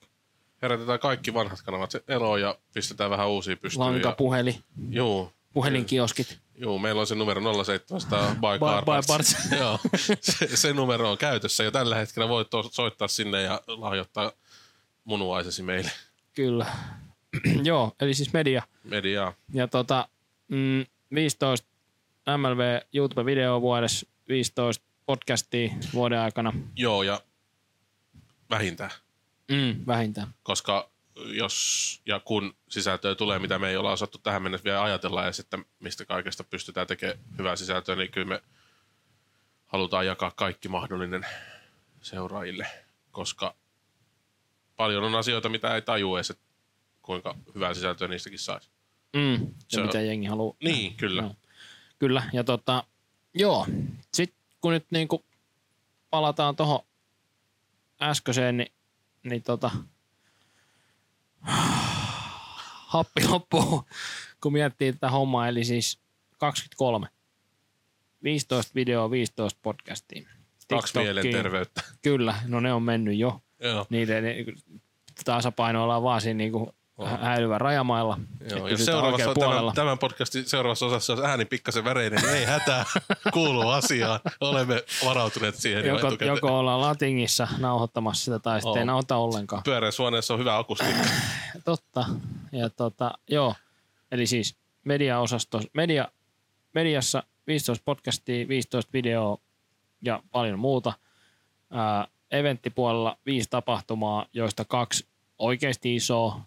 Herätetään 0.61 0.99
kaikki 0.99 1.34
vanhat 1.34 1.61
kanavat 1.61 1.91
eloon 2.07 2.41
ja 2.41 2.57
pistetään 2.74 3.09
vähän 3.09 3.30
uusia 3.30 3.57
pystyyn. 3.57 3.86
lankapuheli, 3.86 4.51
Ja, 4.51 4.86
juu, 4.89 5.32
puhelinkioskit. 5.53 6.39
Juu, 6.56 6.80
meillä 6.80 6.99
on 7.01 7.08
se 7.08 7.16
numero 7.16 7.41
0700 7.64 8.28
by 8.36 8.36
By- 8.36 8.86
by. 8.86 9.08
Parts. 9.08 9.36
Joo, 9.60 9.80
se, 10.22 10.58
se, 10.58 10.74
numero 10.74 11.12
on 11.12 11.18
käytössä 11.18 11.64
ja 11.64 11.72
tällä 11.72 11.95
hetkellä 11.95 12.30
voit 12.30 12.49
to- 12.49 12.70
soittaa 12.72 13.08
sinne 13.08 13.41
ja 13.41 13.62
lahjoittaa 13.68 14.32
munuaisesi 15.04 15.64
meille 15.64 15.91
Kyllä. 16.36 16.66
Joo, 17.64 17.91
eli 17.99 18.14
siis 18.14 18.34
media. 18.34 18.64
mediaa. 18.84 19.34
Ja 19.54 19.68
tota, 19.68 20.08
mm, 20.47 20.86
15 21.16 21.68
MLV 22.38 22.80
YouTube-video 22.93 23.62
vuodessa, 23.62 24.06
15 24.28 24.86
podcastia 25.06 25.74
vuoden 25.93 26.20
aikana. 26.20 26.54
Joo, 26.76 27.04
ja 27.04 27.22
vähintään. 28.49 28.91
Mm, 29.51 29.76
vähintään. 29.88 30.28
koska 30.43 30.89
jos 31.16 32.01
ja 32.05 32.20
kun 32.20 32.55
sisältöä 32.70 33.16
tulee, 33.16 33.39
mitä 33.39 33.59
me 33.59 33.70
ei 33.70 33.78
olla 33.78 33.91
osattu 33.91 34.18
tähän 34.18 34.41
mennessä 34.43 34.64
vielä 34.64 34.84
ajatella 34.84 35.24
ja 35.26 35.32
sitten 35.32 35.66
mistä 35.80 36.05
kaikesta 36.05 36.43
pystytään 36.43 36.88
tekemään 36.88 37.20
hyvää 37.38 37.55
sisältöä, 37.55 37.95
niin 37.95 38.11
kyllä 38.11 38.28
me 38.28 38.41
halutaan 39.66 40.05
jakaa 40.05 40.32
kaikki 40.32 40.68
mahdollinen 40.68 41.26
seuraajille, 42.01 42.68
koska 43.11 43.55
paljon 44.76 45.03
on 45.03 45.16
asioita, 45.16 45.49
mitä 45.49 45.76
ei 45.76 45.82
tajua 45.82 46.18
edes, 46.18 46.30
että 46.30 46.43
kuinka 47.01 47.36
hyvää 47.55 47.74
sisältöä 47.74 48.07
niistäkin 48.07 48.39
saisi. 48.39 48.70
Mm, 49.16 49.38
Se 49.38 49.53
se 49.68 49.80
on- 49.80 49.86
mitä 49.86 50.01
jengi 50.01 50.28
haluaa. 50.28 50.55
Niin, 50.64 50.95
kyllä. 50.95 51.22
Joo. 51.22 51.36
Kyllä, 51.99 52.24
ja 52.34 52.43
tota, 52.43 52.84
joo. 53.34 53.68
Sitten 54.14 54.39
kun 54.61 54.74
nyt 54.74 54.86
niinku 54.91 55.26
palataan 56.09 56.55
tuohon 56.55 56.80
äskeiseen, 58.01 58.57
niin, 58.57 58.72
niin 59.24 59.43
tota, 59.43 59.72
happi 62.88 63.28
loppuu, 63.28 63.84
kun 64.41 64.54
miettii 64.54 64.94
tätä 64.94 65.10
hommaa, 65.10 65.48
eli 65.48 65.64
siis 65.64 66.00
23. 66.38 67.08
15 68.24 68.72
videoa, 68.76 69.12
15 69.12 69.60
podcastia. 69.64 70.30
Kaksi 70.70 71.00
mielenterveyttä. 71.00 71.82
Kyllä, 72.02 72.36
no 72.48 72.60
ne 72.60 72.74
on 72.74 72.84
mennyt 72.84 73.18
jo. 73.18 73.41
Joo. 73.60 73.86
Niiden 73.89 74.24
tasapaino 75.26 75.84
ollaan 75.84 76.04
vaan 76.04 76.22
siinä 76.22 76.38
niinku 76.38 76.76
hä- 77.06 77.18
häilyvän 77.18 77.62
rajamailla. 77.62 78.18
Joo, 78.50 78.68
jos 78.68 78.86
seuraavassa 78.86 79.34
tämän, 79.34 79.74
tämän 79.76 79.98
podcastin 80.00 80.46
seuraavassa 80.46 80.86
osassa 80.86 81.14
olisi 81.14 81.26
ääni 81.28 81.46
pikkasen 81.46 81.84
väreinen, 81.84 82.22
niin 82.22 82.34
ei 82.36 82.46
hätää, 82.46 82.86
kuuluu 83.34 83.70
asiaan. 83.70 84.20
Olemme 84.41 84.84
varautuneet 85.06 85.56
siihen 85.56 85.86
jo 85.86 85.94
Joko, 85.96 86.08
etukäteen. 86.08 86.36
joko 86.36 86.60
ollaan 86.60 86.82
latingissa 86.82 87.48
nauhoittamassa 87.60 88.24
sitä 88.26 88.39
tai 88.39 88.62
sitten 88.62 88.78
ei 88.78 88.82
Oo. 88.82 88.86
nauhoita 88.86 89.16
ollenkaan. 89.18 89.64
Pyöreässä 89.64 90.04
huoneessa 90.04 90.34
on 90.34 90.39
hyvä 90.39 90.58
akustiikka. 90.58 91.04
Totta. 91.66 92.06
Ja 92.52 92.70
tota, 92.70 93.12
joo. 93.30 93.56
Eli 94.12 94.28
siis 94.28 94.56
mediaosasto, 94.84 95.62
media, 95.74 96.08
mediassa 96.74 97.24
15 97.48 97.82
podcastia, 97.86 98.48
15 98.48 98.89
videoa 98.94 99.38
ja 100.02 100.24
paljon 100.32 100.60
muuta. 100.60 100.94
Ää, 101.72 102.08
eventtipuolella 102.32 103.18
viisi 103.26 103.50
tapahtumaa, 103.50 104.26
joista 104.34 104.66
kaksi 104.66 105.06
oikeasti 105.39 105.96
isoa, 105.96 106.41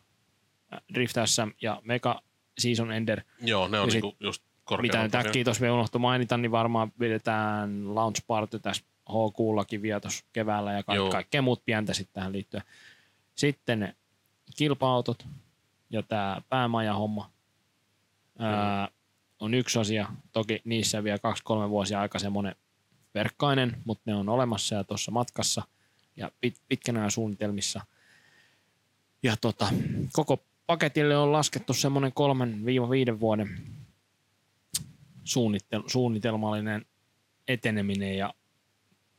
Drift 0.95 1.17
SM 1.27 1.49
ja 1.63 1.81
Mega 1.85 2.23
Season 2.59 2.93
Ender. 2.93 3.21
Joo, 3.41 3.69
ne 3.69 3.81
on 3.81 3.91
sit- 3.91 4.03
niinku 4.03 4.17
just 4.21 4.43
Mitä 4.43 4.53
korkealla 4.65 5.03
nyt 5.03 5.15
äkkiä 5.15 5.45
tuossa 5.45 5.61
vielä 5.61 5.75
unohtui 5.75 6.01
mainita, 6.01 6.37
niin 6.37 6.51
varmaan 6.51 6.91
pidetään 6.93 7.95
launch 7.95 8.23
party 8.27 8.59
tässä 8.59 8.85
HQ-lakin 9.11 9.83
vielä 9.83 10.01
tuossa 10.01 10.25
keväällä 10.33 10.73
ja 10.73 10.83
ka- 10.83 10.95
kaikkea 11.11 11.43
muut 11.43 11.65
pientä 11.65 11.95
sitten 11.95 12.15
tähän 12.15 12.33
liittyen. 12.33 12.63
Sitten 13.35 13.95
kilpa-autot 14.57 15.27
ja 15.91 16.03
tämä 16.03 16.43
päämaja-homma 16.49 17.31
ää, 18.39 18.89
on 19.41 19.55
yksi 19.55 19.79
asia. 19.79 20.09
Toki 20.33 20.61
niissä 20.65 21.05
vielä 21.05 21.19
kaksi-kolme 21.19 21.71
vuosia 21.71 22.01
aika 22.01 22.19
semmoinen 22.19 22.55
verkkainen, 23.15 23.77
mutta 23.85 24.03
ne 24.07 24.15
on 24.15 24.29
olemassa 24.29 24.75
ja 24.75 24.85
tuossa 24.85 25.11
matkassa 25.11 25.63
ja 26.17 26.31
pit, 26.41 26.61
pitkänä 26.69 27.11
suunnitelmissa. 27.11 27.81
Ja 29.23 29.37
tota, 29.41 29.69
koko 30.13 30.45
paketille 30.67 31.17
on 31.17 31.33
laskettu 31.33 31.75
semmoinen 31.75 32.13
kolmen 32.13 32.65
viiva 32.65 32.91
viiden 32.91 33.21
vuoden 33.21 33.61
suunnitel- 35.25 35.85
suunnitelmallinen 35.89 36.87
eteneminen 37.49 38.17
ja 38.19 38.35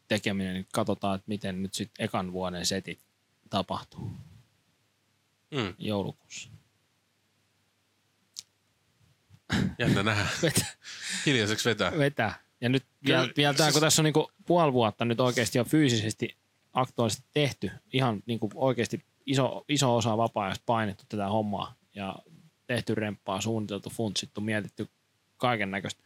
tekeminen. 0.07 0.53
Nyt 0.55 0.67
katsotaan, 0.73 1.15
että 1.15 1.27
miten 1.27 1.61
nyt 1.63 1.73
sitten 1.73 2.05
ekan 2.05 2.31
vuoden 2.31 2.65
setit 2.65 2.99
tapahtuu 3.49 4.11
Mm, 5.51 5.73
joulukuussa. 5.77 6.49
jännä 9.79 10.03
nähdä. 10.03 10.27
Vetää. 10.43 10.69
Hiljaiseksi 11.25 11.69
vetää. 11.69 11.91
vetää. 11.97 12.39
Ja 12.61 12.69
nyt 12.69 12.85
vielä, 13.05 13.21
Kyllä, 13.21 13.33
vielä 13.37 13.53
tämä, 13.53 13.65
siis- 13.67 13.73
kun 13.73 13.81
tässä 13.81 14.01
on 14.01 14.03
niinku 14.03 14.31
puoli 14.45 14.73
vuotta 14.73 15.05
nyt 15.05 15.19
oikeasti 15.19 15.59
on 15.59 15.65
fyysisesti 15.65 16.37
aktuaalisesti 16.73 17.27
tehty, 17.33 17.71
ihan 17.93 18.23
niinku 18.25 18.49
oikeasti 18.55 19.05
iso, 19.27 19.65
iso 19.69 19.95
osa 19.95 20.17
vapaa-ajasta 20.17 20.63
painettu 20.65 21.03
tätä 21.09 21.27
hommaa 21.27 21.75
ja 21.95 22.15
tehty 22.67 22.95
remppaa, 22.95 23.41
suunniteltu, 23.41 23.89
funtsittu, 23.89 24.41
mietitty 24.41 24.87
kaiken 25.37 25.71
näköistä, 25.71 26.03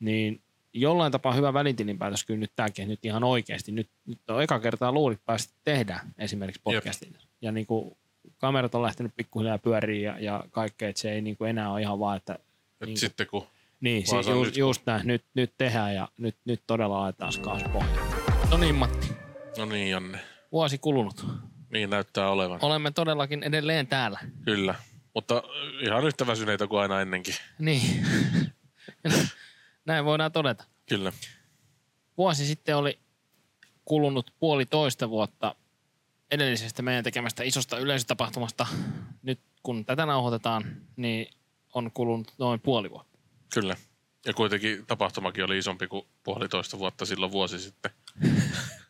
niin 0.00 0.42
jollain 0.72 1.12
tapaa 1.12 1.32
hyvä 1.34 1.52
välintilinpäätös 1.54 2.24
kyllä 2.24 2.40
nyt 2.40 2.52
tämäkin, 2.56 2.88
nyt 2.88 3.04
ihan 3.04 3.24
oikeasti. 3.24 3.72
Nyt, 3.72 3.88
nyt 4.06 4.30
on 4.30 4.42
eka 4.42 4.60
kertaa 4.60 4.92
luulit 4.92 5.24
päästä 5.24 5.54
tehdä 5.64 6.00
esimerkiksi 6.18 6.60
podcastin. 6.64 7.16
Ja 7.42 7.52
niin 7.52 7.66
kuin 7.66 7.96
kamerat 8.38 8.74
on 8.74 8.82
lähtenyt 8.82 9.12
pikkuhiljaa 9.16 9.58
pyöriin 9.58 10.02
ja, 10.02 10.18
ja 10.18 10.44
kaikkea, 10.50 10.88
että 10.88 11.00
se 11.02 11.12
ei 11.12 11.20
niin 11.22 11.36
kuin 11.36 11.50
enää 11.50 11.72
ole 11.72 11.80
ihan 11.80 11.98
vaan, 11.98 12.16
että 12.16 12.38
Nyt 12.80 12.86
Niin. 12.88 12.98
sitten 12.98 13.26
kun 13.26 13.46
niin, 13.80 14.06
se, 14.06 14.22
se 14.22 14.30
on 14.30 14.36
just, 14.38 14.46
nyt- 14.50 14.56
just 14.56 14.82
näin. 14.86 15.06
Nyt, 15.06 15.24
nyt 15.34 15.52
tehdään 15.58 15.94
ja 15.94 16.08
nyt, 16.18 16.36
nyt 16.44 16.62
todella 16.66 17.00
laitetaan 17.00 17.32
kaasu 17.40 17.64
pohjaan. 17.68 18.06
No 18.50 18.56
niin, 18.56 18.74
Matti. 18.74 19.08
No 19.58 19.64
niin, 19.64 19.90
Janne. 19.90 20.18
Vuosi 20.52 20.78
kulunut. 20.78 21.26
Niin 21.72 21.90
näyttää 21.90 22.30
olevan. 22.30 22.58
Olemme 22.62 22.90
todellakin 22.90 23.42
edelleen 23.42 23.86
täällä. 23.86 24.18
Kyllä. 24.44 24.74
Mutta 25.14 25.42
ihan 25.80 26.04
yhtä 26.04 26.26
väsyneitä 26.26 26.66
kuin 26.66 26.80
aina 26.82 27.00
ennenkin. 27.00 27.34
Niin. 27.58 28.06
Näin 29.86 30.04
voidaan 30.04 30.32
todeta. 30.32 30.64
Kyllä. 30.88 31.12
Vuosi 32.18 32.46
sitten 32.46 32.76
oli 32.76 32.98
kulunut 33.84 34.34
puolitoista 34.38 35.10
vuotta 35.10 35.54
edellisestä 36.30 36.82
meidän 36.82 37.04
tekemästä 37.04 37.42
isosta 37.42 37.78
yleisötapahtumasta. 37.78 38.66
Nyt 39.22 39.40
kun 39.62 39.84
tätä 39.84 40.06
nauhoitetaan, 40.06 40.64
niin 40.96 41.26
on 41.74 41.90
kulunut 41.94 42.34
noin 42.38 42.60
puoli 42.60 42.90
vuotta. 42.90 43.18
Kyllä. 43.54 43.76
Ja 44.26 44.34
kuitenkin 44.34 44.86
tapahtumakin 44.86 45.44
oli 45.44 45.58
isompi 45.58 45.86
kuin 45.86 46.06
puolitoista 46.22 46.78
vuotta 46.78 47.06
silloin 47.06 47.32
vuosi 47.32 47.58
sitten. 47.58 47.90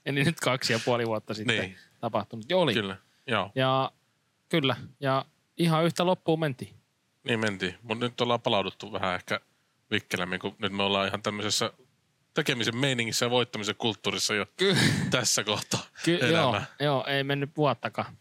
Eli 0.07 0.25
nyt 0.25 0.41
kaksi 0.41 0.73
ja 0.73 0.81
puoli 0.85 1.07
vuotta 1.07 1.35
sitten 1.35 1.61
Niin. 1.61 1.77
tapahtunut. 2.01 2.47
Jo 2.51 2.61
oli. 2.61 2.75
Kyllä. 2.75 2.97
Joo, 3.27 3.51
Ja 3.55 3.93
kyllä. 4.49 4.77
Ja 5.01 5.25
ihan 5.57 5.85
yhtä 5.85 6.07
loppuun 6.07 6.41
mentiin. 6.41 6.75
niin 7.25 7.41
mentiin. 7.41 7.75
Mutta 7.83 8.05
nyt 8.05 8.21
ollaan 8.21 8.41
palauduttu 8.41 8.93
vähän 8.93 9.15
ehkä 9.15 9.41
vikkelämmin, 9.91 10.41
kun 10.41 10.55
nyt 10.59 10.73
me 10.73 10.83
ollaan 10.83 11.09
ihan 11.09 11.23
tämmöisessä 11.23 11.73
tekemisen 12.35 12.77
meiningissä 12.77 13.27
ja 13.27 13.31
voittamisen 13.31 13.75
kulttuurissa 13.79 14.35
jo 14.35 14.47
Kyllä. 14.57 14.81
tässä 15.11 15.45
kohtaa 15.45 15.81
Ky- 16.05 16.15
joo, 16.17 16.29
elämää. 16.29 16.65
joo, 16.81 17.05
ei 17.07 17.25
mennyt 17.25 17.51
vuottakaan. 17.57 18.17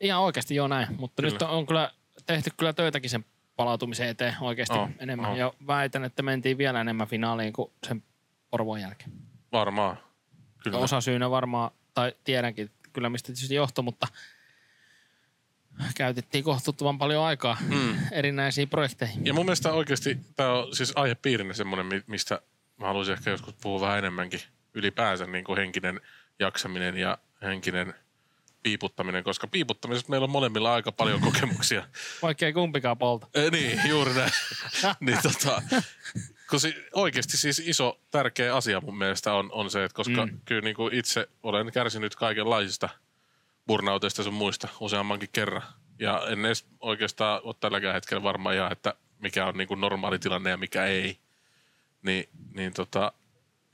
Ihan 0.00 0.20
oikeasti 0.22 0.54
joo 0.54 0.68
näin, 0.68 0.88
mutta 0.98 1.22
Kyllä. 1.22 1.32
nyt 1.34 1.42
on, 1.42 1.48
on 1.50 1.66
kyllä 1.66 1.90
tehty 2.26 2.50
kyllä 2.56 2.72
töitäkin 2.72 3.10
sen 3.10 3.24
palautumisen 3.56 4.08
eteen 4.08 4.36
oikeasti 4.40 4.78
Oo, 4.78 4.88
enemmän. 4.98 5.30
oo. 5.30 5.36
Ja 5.36 5.52
väitän, 5.66 6.04
että 6.04 6.22
mentiin 6.22 6.58
vielä 6.58 6.80
enemmän 6.80 7.06
finaaliin 7.08 7.52
kuin 7.52 7.72
sen 7.86 8.02
Porvoon 8.50 8.80
jälkeen. 8.80 9.12
Varmaan. 9.52 9.96
Kyllä. 10.64 10.78
Osa 10.78 11.00
syynä 11.00 11.30
varmaan, 11.30 11.70
tai 11.94 12.12
tiedänkin 12.24 12.70
kyllä 12.92 13.10
mistä 13.10 13.26
tietysti 13.26 13.54
johtui, 13.54 13.84
mutta 13.84 14.06
käytettiin 15.94 16.44
kohtuuttoman 16.44 16.98
paljon 16.98 17.24
aikaa 17.24 17.56
Mm. 17.60 17.96
erinäisiin 18.12 18.68
projekteihin. 18.68 19.26
Ja 19.26 19.34
mun 19.34 19.46
mielestä 19.46 19.72
oikeasti 19.72 20.18
tämä 20.36 20.52
on 20.52 20.76
siis 20.76 20.92
aihepiirinä 20.94 21.54
semmoinen, 21.54 21.86
mi- 21.86 22.02
mistä 22.06 22.40
mä 22.76 22.86
haluaisin 22.86 23.12
ehkä 23.12 23.30
joskus 23.30 23.54
puhua 23.62 23.80
vähän 23.80 23.98
enemmänkin. 23.98 24.40
ylipäänsä 24.74 25.26
niin 25.26 25.44
kuin 25.44 25.58
henkinen 25.58 26.00
jaksaminen 26.38 26.96
ja 26.96 27.18
henkinen 27.42 27.94
piiputtaminen, 28.62 29.24
koska 29.24 29.46
piiputtamisesta 29.46 30.10
meillä 30.10 30.24
on 30.24 30.30
molemmilla 30.30 30.74
aika 30.74 30.92
paljon 30.92 31.20
kokemuksia. 31.20 31.84
Vaikka 32.22 32.46
ei 32.46 32.52
kumpikaan 32.52 32.98
polta. 32.98 33.26
Eh, 33.34 33.50
niin, 33.50 33.80
juuri 33.88 34.14
näin. 34.14 34.30
niin, 35.00 35.18
tota, 35.22 35.62
si, 36.58 36.74
oikeasti 36.94 37.36
siis 37.36 37.58
iso, 37.58 38.00
tärkeä 38.10 38.56
asia 38.56 38.80
mun 38.80 38.98
mielestä 38.98 39.34
on, 39.34 39.52
on 39.52 39.70
se, 39.70 39.84
että 39.84 39.96
koska 39.96 40.26
mm. 40.26 40.40
kyllä 40.44 40.60
niin 40.60 40.76
kuin 40.76 40.94
itse 40.94 41.28
olen 41.42 41.72
kärsinyt 41.72 42.16
kaikenlaisista 42.16 42.88
burnouteista 43.66 44.22
sun 44.22 44.34
muista 44.34 44.68
useammankin 44.80 45.28
kerran. 45.32 45.62
Ja 45.98 46.22
en 46.28 46.44
edes 46.44 46.66
oikeastaan 46.80 47.40
ole 47.44 47.54
tälläkään 47.60 47.94
hetkellä 47.94 48.22
varma 48.22 48.52
ihan, 48.52 48.72
että 48.72 48.94
mikä 49.18 49.46
on 49.46 49.56
niin 49.56 49.68
kuin 49.68 49.80
normaali 49.80 50.18
tilanne 50.18 50.50
ja 50.50 50.56
mikä 50.56 50.86
ei. 50.86 51.18
Niin, 52.02 52.28
niin 52.54 52.72
tota, 52.72 53.12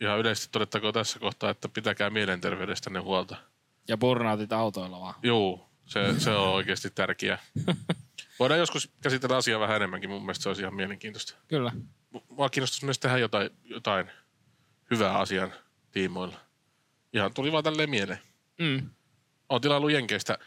ihan 0.01 0.19
yleisesti 0.19 0.49
todettakoon 0.53 0.95
tässä 0.95 1.19
kohtaa, 1.19 1.51
että 1.51 1.69
pitäkää 1.69 2.11
mielenterveydestänne 2.11 3.01
huolta. 3.01 3.37
Ja 3.89 3.97
burnoutit 3.97 4.53
autoilla 4.53 5.01
vaan. 5.01 5.15
Joo, 5.23 5.69
se, 5.87 6.15
se 6.19 6.31
on 6.31 6.49
oikeasti 6.49 6.91
tärkeä. 6.91 7.39
Voidaan 8.39 8.61
joskus 8.61 8.91
käsitellä 9.03 9.37
asiaa 9.37 9.61
vähän 9.61 9.77
enemmänkin, 9.77 10.11
mun 10.11 10.23
mielestä 10.23 10.43
se 10.43 10.49
olisi 10.49 10.63
ihan 10.63 10.75
mielenkiintoista. 10.75 11.35
Kyllä. 11.49 11.73
Mua 12.29 12.49
kiinnostaisi 12.49 12.85
myös 12.85 12.99
tehdä 12.99 13.19
jotain, 13.19 13.51
jotain 13.65 14.11
hyvää 14.91 15.19
asian 15.19 15.53
tiimoilla. 15.93 16.41
Ihan 17.13 17.35
tuli 17.35 17.53
vaan 17.53 17.65
tälleen 17.65 17.91
mieleen. 17.91 18.19
Mm. 18.59 18.91
Olen 19.49 19.63
tilannut 19.63 19.91
Jenkeistä 19.93 20.39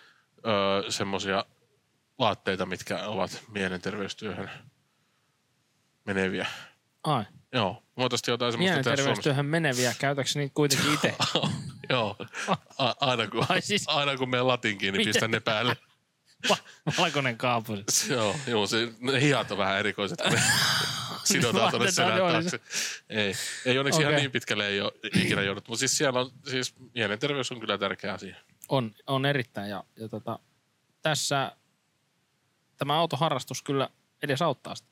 öö, 0.47 0.91
semmoisia 0.91 1.45
laatteita, 2.17 2.65
mitkä 2.65 3.07
ovat 3.07 3.43
mielenterveystyöhön 3.47 4.49
meneviä. 6.05 6.47
Ai. 7.03 7.23
Joo, 7.53 7.83
voitaisiin 7.97 8.33
jotain 8.33 8.51
semmoista. 8.51 8.75
Mielenterveystyöhön 8.75 9.45
meneviä. 9.45 9.93
Käytätkö 9.99 10.39
niitä 10.39 10.53
kuitenkin 10.53 10.93
itse? 10.95 11.15
Joo, 11.89 12.15
A- 12.77 12.93
aina, 12.99 13.27
kun, 13.27 13.45
Ai 13.49 13.61
siis- 13.61 13.87
aina 13.87 14.17
kun 14.17 14.29
menen 14.29 14.47
latinkiin, 14.47 14.93
niin 14.93 14.99
Miten? 14.99 15.13
pistän 15.13 15.31
ne 15.31 15.39
päälle. 15.39 15.77
Va- 16.49 16.57
Valkoinen 16.97 17.37
kaapus. 17.37 18.09
Joo, 18.09 18.35
joo 18.47 18.67
se, 18.67 18.91
ne 18.99 19.21
hihat 19.21 19.51
on 19.51 19.57
vähän 19.57 19.79
erikoiset, 19.79 20.19
sidotaan 21.23 21.71
tuonne 21.71 21.91
selän 21.91 22.17
taakse. 22.19 22.59
Ei, 23.09 23.33
ei 23.65 23.79
onneksi 23.79 24.01
ihan 24.01 24.13
Okei. 24.13 24.21
niin 24.21 24.31
pitkälle 24.31 24.67
ei 24.67 24.81
ole 24.81 24.91
ikinä 25.15 25.41
joudut, 25.41 25.67
mutta 25.67 25.79
siis 25.79 25.97
siellä 25.97 26.19
on, 26.19 26.31
siis 26.47 26.75
mielenterveys 26.95 27.51
on 27.51 27.59
kyllä 27.59 27.77
tärkeä 27.77 28.13
asia. 28.13 28.35
On, 28.69 28.91
on 29.07 29.25
erittäin. 29.25 29.69
Ja, 29.69 29.83
ja 29.95 30.09
tota, 30.09 30.39
tässä 31.01 31.51
tämä 32.77 32.95
autoharrastus 32.99 33.61
kyllä 33.61 33.89
edes 34.23 34.41
auttaa 34.41 34.75
sitä. 34.75 34.89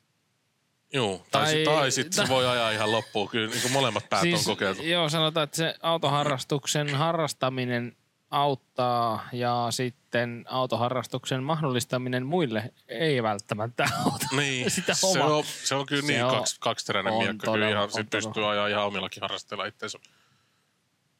Joo, 0.93 1.25
tai, 1.31 1.53
Tai- 1.53 1.63
tai, 1.75 1.91
sitten 1.91 2.13
se 2.13 2.21
tai- 2.21 2.29
voi 2.29 2.47
ajaa 2.47 2.71
ihan 2.71 2.91
loppuun. 2.91 3.29
Kyllä 3.29 3.49
niin 3.49 3.61
kuin 3.61 3.71
molemmat 3.71 4.09
päät 4.09 4.23
on 4.33 4.43
kokeiltu. 4.45 4.83
Joo, 4.83 5.09
sanotaan, 5.09 5.43
että 5.43 5.57
se 5.57 5.75
autoharrastuksen 5.81 6.95
harrastaminen 6.95 7.95
auttaa 8.31 9.29
ja 9.33 9.67
sitten 9.69 10.45
autoharrastuksen 10.49 11.43
mahdollistaminen 11.43 12.25
muille 12.25 12.73
ei 12.87 13.23
välttämättä 13.23 13.83
auta 14.05 14.25
Niin, 14.37 14.71
sitä 14.77 14.93
se 14.93 15.05
on, 15.23 15.43
se 15.63 15.75
on 15.75 15.85
kyllä 15.85 16.01
Se 16.01 16.07
niin 16.07 16.27
kaksi, 16.27 16.55
kaksiteräinen 16.59 17.13
miekka. 17.13 17.31
Kyllä 17.33 17.43
todella, 17.45 17.69
ihan, 17.71 17.83
on 17.83 17.91
sit 17.91 18.09
pystyy 18.09 18.51
ajaa 18.51 18.67
ihan 18.67 18.85
omillakin 18.85 19.21
harrastella 19.21 19.65
itseensä 19.65 19.99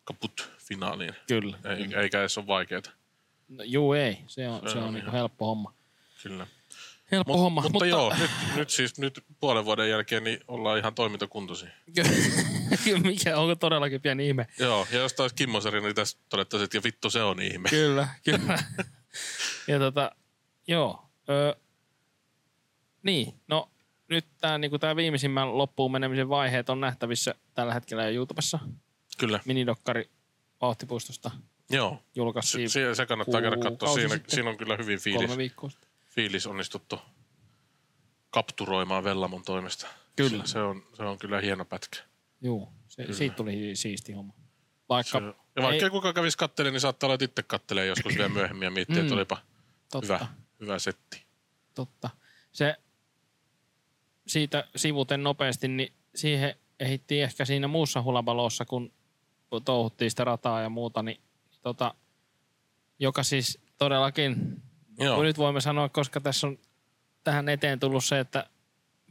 kaput 0.03 0.51
finaaliin. 0.57 1.13
Kyllä. 1.27 1.57
Ei, 1.65 2.01
eikä 2.01 2.19
edes 2.19 2.37
ole 2.37 2.47
vaikeaa. 2.47 2.81
No, 3.49 3.63
juu, 3.63 3.93
ei. 3.93 4.17
Se 4.27 4.47
on, 4.49 4.61
Se 4.61 4.69
se 4.69 4.77
on, 4.77 4.83
on 4.83 4.97
ihan- 4.97 5.11
helppo 5.11 5.45
homma. 5.45 5.73
Kyllä. 6.23 6.47
Helppo 7.11 7.33
Mut, 7.33 7.41
homma. 7.41 7.61
mutta, 7.61 7.73
mutta 7.73 7.85
joo, 7.85 8.13
nyt, 8.19 8.31
nyt 8.55 8.69
siis 8.69 8.99
nyt 8.99 9.23
puolen 9.39 9.65
vuoden 9.65 9.89
jälkeen 9.89 10.23
niin 10.23 10.39
ollaan 10.47 10.79
ihan 10.79 10.95
toimintakuntoisia. 10.95 11.69
Mikä 13.03 13.37
onko 13.37 13.55
todellakin 13.55 14.01
pieni 14.01 14.27
ihme. 14.27 14.47
Joo, 14.59 14.87
ja 14.91 14.99
jos 14.99 15.13
taas 15.13 15.33
Kimmo 15.33 15.61
Sari, 15.61 15.81
niin 15.81 15.95
tässä 15.95 16.17
todettaisiin, 16.29 16.65
että 16.65 16.77
ja 16.77 16.83
vittu 16.83 17.09
se 17.09 17.23
on 17.23 17.41
ihme. 17.41 17.69
Kyllä, 17.69 18.07
kyllä. 18.23 18.59
ja 19.67 19.79
tota, 19.79 20.11
joo. 20.67 21.09
Ö, 21.29 21.55
niin, 23.03 23.33
no 23.47 23.69
nyt 24.07 24.25
tämä 24.41 24.57
niinku 24.57 24.79
tää 24.79 24.95
viimeisimmän 24.95 25.57
loppuun 25.57 25.91
menemisen 25.91 26.29
vaiheet 26.29 26.69
on 26.69 26.81
nähtävissä 26.81 27.35
tällä 27.53 27.73
hetkellä 27.73 28.03
jo 28.03 28.11
YouTubessa. 28.11 28.59
Kyllä, 29.17 29.39
Minidokkari 29.45 30.09
Vauhtipuistosta 30.61 31.31
joo. 31.69 31.97
Se, 31.99 32.11
julkaistiin 32.15 32.69
se, 32.69 32.95
se 32.95 33.05
kannattaa 33.05 33.41
käydä 33.41 33.57
katsoa. 33.57 33.93
Siinä, 33.93 34.09
sitten. 34.09 34.35
siinä 34.35 34.49
on 34.49 34.57
kyllä 34.57 34.77
hyvin 34.77 34.99
fiilis, 34.99 35.21
kolme 35.21 35.37
viikkoa 35.37 35.69
sitten. 35.69 35.86
Fiilis 36.17 36.47
onnistuttu 36.47 36.99
kapturoimaan 38.29 39.03
Vellamon 39.03 39.43
toimesta. 39.43 39.87
Kyllä. 40.15 40.45
Se, 40.45 40.51
se, 40.51 40.59
on, 40.59 40.83
se 40.93 41.03
on 41.03 41.17
kyllä 41.19 41.41
hieno 41.41 41.65
pätkä. 41.65 41.99
Joo, 42.41 42.73
se, 42.87 43.13
siitä 43.13 43.35
tuli 43.35 43.75
siisti 43.75 44.13
homma. 44.13 44.33
Vaikka, 44.89 45.19
Se, 45.19 45.25
ja 45.55 45.61
vaikka 45.63 45.85
ei- 45.85 45.89
kukaan 45.89 46.13
kävisi 46.13 46.37
kattelemaan, 46.37 46.73
niin 46.73 46.81
saattaa 46.81 47.07
olla, 47.07 47.13
että 47.13 47.25
itse 47.25 47.43
kattelee 47.43 47.85
joskus 47.85 48.15
vielä 48.17 48.29
myöhemmin 48.29 48.65
ja 48.65 48.71
miettii, 48.71 48.99
että 48.99 49.11
Mm. 49.13 49.17
olipa 49.17 49.37
totta, 49.91 50.13
hyvä, 50.17 50.27
hyvä 50.59 50.79
setti. 50.79 51.23
totta. 51.75 52.09
Se 52.51 52.75
siitä 54.27 54.67
sivuten 54.75 55.23
nopeasti, 55.23 55.67
niin 55.67 55.93
siihen 56.15 56.55
ehittiin 56.79 57.23
ehkä 57.23 57.45
siinä 57.45 57.67
muussa 57.67 58.01
hulabalossa, 58.01 58.65
kun 58.65 58.91
touhuttiin 59.65 60.11
sitä 60.11 60.23
rataa 60.23 60.61
ja 60.61 60.69
muuta, 60.69 61.03
niin 61.03 61.21
tota, 61.61 61.95
joka 62.99 63.23
siis 63.23 63.59
todellakin, 63.77 64.61
Joo, 64.99 65.15
kun 65.15 65.25
nyt 65.25 65.37
voimme 65.37 65.61
sanoa, 65.61 65.89
koska 65.89 66.21
tässä 66.21 66.47
on 66.47 66.59
tähän 67.23 67.49
eteen 67.49 67.79
tullut 67.79 68.03
se, 68.05 68.19
että 68.19 68.49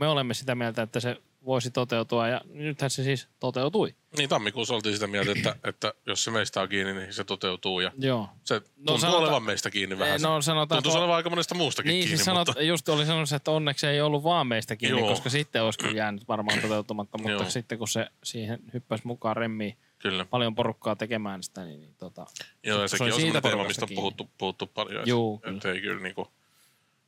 me 0.00 0.06
olemme 0.08 0.34
sitä 0.34 0.54
mieltä, 0.54 0.82
että 0.82 1.00
se 1.00 1.16
voisi 1.44 1.70
toteutua 1.70 2.28
ja 2.28 2.40
nythän 2.52 2.90
se 2.90 3.02
siis 3.04 3.28
toteutui. 3.40 3.94
niin 4.16 4.28
tammikuussa 4.28 4.74
oltiin 4.74 4.94
sitä 4.94 5.06
mieltä, 5.06 5.32
että, 5.36 5.56
että 5.64 5.94
jos 6.06 6.24
se 6.24 6.30
meistä 6.30 6.60
on 6.60 6.68
kiinni, 6.68 6.94
niin 6.94 7.12
se 7.12 7.24
toteutuu 7.24 7.80
ja 7.80 7.92
Joo. 7.98 8.28
se 8.44 8.60
tuntuu 8.60 8.98
sanotaan- 8.98 9.22
olevan 9.22 9.42
meistä 9.42 9.70
kiinni 9.70 9.98
vähän. 9.98 10.20
No 10.20 10.42
sanotaan, 10.42 10.82
Tuntuu 10.82 10.98
olevan 11.00 11.16
aika 11.16 11.30
monesta 11.30 11.54
muustakin 11.54 11.90
Niin, 11.90 12.00
kiinni, 12.02 12.16
siis 12.16 12.24
sanot, 12.24 12.48
mutta 12.48 12.62
just 12.62 12.88
oli 12.88 13.06
sanonut, 13.06 13.32
että 13.32 13.50
onneksi 13.50 13.86
ei 13.86 14.00
ollut 14.00 14.24
vaan 14.24 14.46
meistä 14.46 14.76
kiinni, 14.76 15.00
Joo. 15.00 15.08
koska 15.08 15.30
sitten 15.30 15.62
olisi 15.62 15.78
kyllä 15.78 15.96
jäänyt 15.96 16.28
varmaan 16.28 16.60
toteutumatta, 16.60 17.18
mutta 17.18 17.32
Joo. 17.32 17.50
sitten 17.50 17.78
kun 17.78 17.88
se 17.88 18.06
siihen 18.24 18.58
hyppäsi 18.74 19.02
mukaan 19.06 19.36
remmiin 19.36 19.76
kyllä. 19.98 20.24
paljon 20.24 20.54
porukkaa 20.54 20.96
tekemään 20.96 21.42
sitä, 21.42 21.64
niin, 21.64 21.80
niin 21.80 21.94
tota, 21.94 22.26
Joo, 22.62 22.82
ja 22.82 22.88
se 22.88 22.96
sekin 22.98 23.06
on 23.14 23.20
siitä 23.20 23.32
semmoinen 23.32 23.42
porukasta 23.58 23.68
mistä 23.68 23.84
on 23.92 23.96
puhuttu, 23.96 24.30
puhuttu 24.38 24.66
paljon. 24.66 24.96
että- 25.00 25.10
Juu, 25.10 25.40
että 25.44 25.70
ei 25.72 25.80
kyllä 25.80 26.02
niinku, 26.02 26.28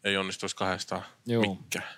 ei 0.04 0.16
onnistuisi 0.16 0.56
kahdestaan 0.56 1.02
Juu. 1.26 1.54
mikään. 1.54 1.88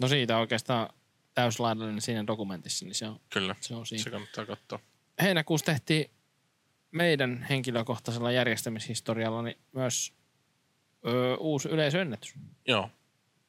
No 0.00 0.08
siitä 0.08 0.38
oikeastaan 0.38 0.88
täyslaidallinen 1.34 2.00
siinä 2.00 2.26
dokumentissa, 2.26 2.84
niin 2.84 2.94
se 2.94 3.06
on, 3.08 3.20
Kyllä, 3.30 3.54
se 3.60 3.74
on 3.74 3.86
siinä. 3.86 4.04
se 4.04 4.10
kannattaa 4.10 4.46
katsoa. 4.46 4.78
Heinäkuussa 5.22 5.66
tehtiin 5.66 6.10
meidän 6.90 7.46
henkilökohtaisella 7.50 8.32
järjestämishistorialla 8.32 9.42
niin 9.42 9.58
myös 9.72 10.12
ö, 11.06 11.36
uusi 11.36 11.68
yleisöennätys. 11.68 12.34
Joo. 12.68 12.90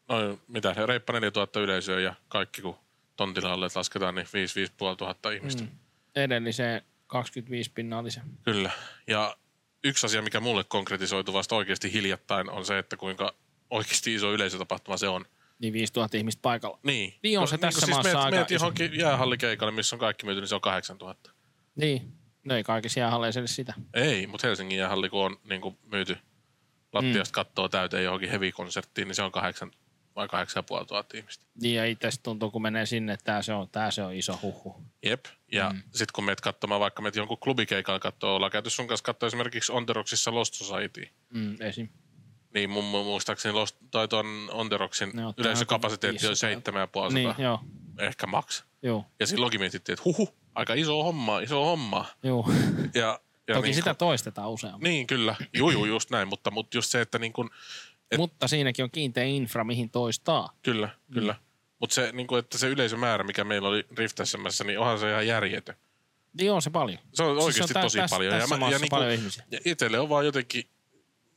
No 0.08 0.40
mitä 0.48 0.74
se, 0.74 0.86
reippa 0.86 1.14
4000 1.14 1.60
yleisöä 1.60 2.00
ja 2.00 2.14
kaikki 2.28 2.62
kun 2.62 2.76
tontilalle 3.16 3.68
lasketaan, 3.76 4.16
niin 4.16 4.28
5 4.34 4.56
500 4.60 5.32
ihmistä. 5.36 5.64
Mm. 5.64 5.70
Edelliseen 6.16 6.82
25 7.08 7.72
pinnaa 7.76 8.00
oli 8.00 8.12
se. 8.12 8.22
Kyllä. 8.44 8.72
Ja 9.08 9.38
yksi 9.84 10.06
asia, 10.06 10.22
mikä 10.22 10.40
mulle 10.40 10.64
konkretisoitu 10.64 11.34
vasta 11.34 11.56
oikeasti 11.56 11.94
hiljattain, 11.94 12.50
on 12.50 12.66
se, 12.66 12.78
että 12.80 12.98
kuinka 12.98 13.36
oikeasti 13.70 14.14
iso 14.14 14.34
yleisötapahtuma 14.34 14.98
se 14.98 15.08
on. 15.08 15.26
Niin 15.60 15.74
5000 15.74 16.18
ihmistä 16.18 16.42
paikalla. 16.42 16.80
Niin. 16.84 17.14
Niin 17.24 17.40
on 17.40 17.42
Kun- 17.42 17.48
se 17.48 17.58
tässä 17.58 17.80
kun 17.86 17.90
maassa 17.90 18.08
meet, 18.14 18.26
aika 18.26 18.36
meet 18.38 18.52
iso. 18.52 18.56
johonkin 18.66 19.00
jäähallikeikalle, 19.00 19.72
missä 19.72 19.96
on 19.96 20.00
kaikki 20.00 20.26
myyty, 20.26 20.42
niin 20.42 20.48
se 20.48 20.56
on 20.56 20.62
8000. 20.62 21.32
Niin, 21.76 22.14
no 22.44 22.56
ei 22.56 22.64
kaikissa 22.64 23.00
jäähalleissa 23.00 23.40
edes 23.40 23.56
sitä. 23.56 23.74
Ei, 23.94 24.28
mutta 24.28 24.48
Helsingin 24.48 24.78
jäähalli, 24.78 25.10
kun 25.10 25.26
on 25.26 25.38
niin 25.50 25.62
kuin 25.62 25.78
myyty 25.92 26.18
lattiasta 26.94 27.34
kattoa 27.34 27.70
täyteen 27.70 28.04
johonkin 28.04 28.30
heavy-konserttiin, 28.30 29.08
niin 29.08 29.16
se 29.16 29.24
on 29.24 29.32
kahdeksan 29.32 29.72
vai 30.16 30.28
kahdeksan 30.28 30.60
ja 30.60 30.64
puoli 30.64 30.86
tuhatta 30.86 31.18
ihmistä. 31.18 31.46
Niin 31.62 31.76
ja 31.76 31.86
itse 31.86 32.10
tuntuu, 32.24 32.52
kun 32.52 32.62
menee 32.62 32.86
sinne, 32.86 33.14
että 33.14 33.24
tää 33.24 33.42
se 33.42 33.54
on, 33.54 33.70
tää 33.70 33.92
se 33.92 34.04
on 34.04 34.14
iso 34.14 34.40
huhu. 34.42 34.82
Jep. 35.06 35.26
Ja 35.52 35.70
mm. 35.70 35.78
sitten 35.82 36.08
kun 36.14 36.24
meet 36.24 36.42
katsomaan, 36.42 36.82
vaikka 36.82 37.02
meet 37.02 37.16
jonkun 37.16 37.38
klubikeikalla 37.38 38.00
katsoa, 38.00 38.32
ollaan 38.34 38.52
käyty 38.52 38.70
sun 38.70 38.88
kanssa 38.88 39.04
katsoa 39.04 39.28
esimerkiksi 39.28 39.72
Onderoksissa 39.72 40.36
Lost 40.36 40.54
Society, 40.54 41.08
Mm, 41.34 41.56
esim. 41.62 41.90
niin 42.54 42.70
mun 42.70 42.84
mun 42.86 43.06
muistaakseni 43.06 43.54
Lost, 43.54 43.76
tai 43.92 44.08
tuon 44.08 44.50
Onderoksin 44.52 45.10
ottaa 45.10 45.34
yleisökapasiteetti 45.38 46.26
on 46.26 46.30
500. 46.30 46.50
7500, 46.50 47.10
Niin, 47.10 47.44
joo, 47.44 47.60
ehkä 48.00 48.28
max. 48.28 48.64
joo, 48.82 49.06
Ja 49.20 49.28
silloinkin 49.28 49.60
mietittiin, 49.60 49.94
että 49.94 50.04
huhu, 50.06 50.36
aika 50.56 50.74
iso 50.74 51.04
homma, 51.04 51.40
iso 51.40 51.66
homma. 51.66 52.06
joo. 52.24 52.50
Ja, 52.94 53.20
ja 53.48 53.56
Toki 53.56 53.68
niin 53.68 53.76
sitä 53.76 53.90
kun- 53.90 53.98
toistetaan 53.98 54.50
useammin. 54.50 54.84
Niin, 54.84 55.08
kyllä. 55.08 55.36
Juu, 55.54 55.70
juu, 55.70 55.86
just 55.86 56.10
näin. 56.10 56.28
Mutta, 56.28 56.52
mutta 56.52 56.78
just 56.78 56.90
se, 56.92 57.02
että 57.02 57.20
niin 57.20 57.34
kun, 57.34 57.50
et- 58.12 58.18
Mutta 58.18 58.48
siinäkin 58.48 58.84
on 58.84 58.92
kiinteä 58.92 59.24
infra, 59.24 59.64
mihin 59.64 59.90
toistaa. 59.90 60.58
kyllä, 60.64 60.90
Mm. 61.08 61.14
kyllä. 61.14 61.36
Mutta 61.80 61.94
se, 61.94 62.12
niin 62.12 62.28
kun, 62.28 62.40
että 62.40 62.58
se 62.58 62.68
yleisömäärä, 62.70 63.24
mikä 63.24 63.44
meillä 63.44 63.68
oli 63.68 63.82
Rift-SMssä, 63.92 64.64
niin 64.64 64.80
onhan 64.80 65.00
se 65.00 65.12
ihan 65.12 65.28
järjetön. 65.28 65.76
Niin 66.40 66.52
on 66.52 66.62
se 66.62 66.70
paljon. 66.70 67.00
Se 67.14 67.24
on 67.24 67.36
Siis 67.36 67.46
oikeasti 67.46 67.74
tä- 67.74 67.82
tosi 67.82 67.98
tässä, 67.98 68.16
paljon. 68.16 68.34
Tässä 68.34 68.56
ja, 68.56 68.60
maassa 68.60 68.78
ja, 68.80 68.86
ja 68.86 68.90
paljon 68.90 69.12
ihmisiä. 69.12 69.44
ja 69.52 69.60
itselle 69.66 70.00
on 70.00 70.10
vaan 70.10 70.26
jotenkin, 70.26 70.64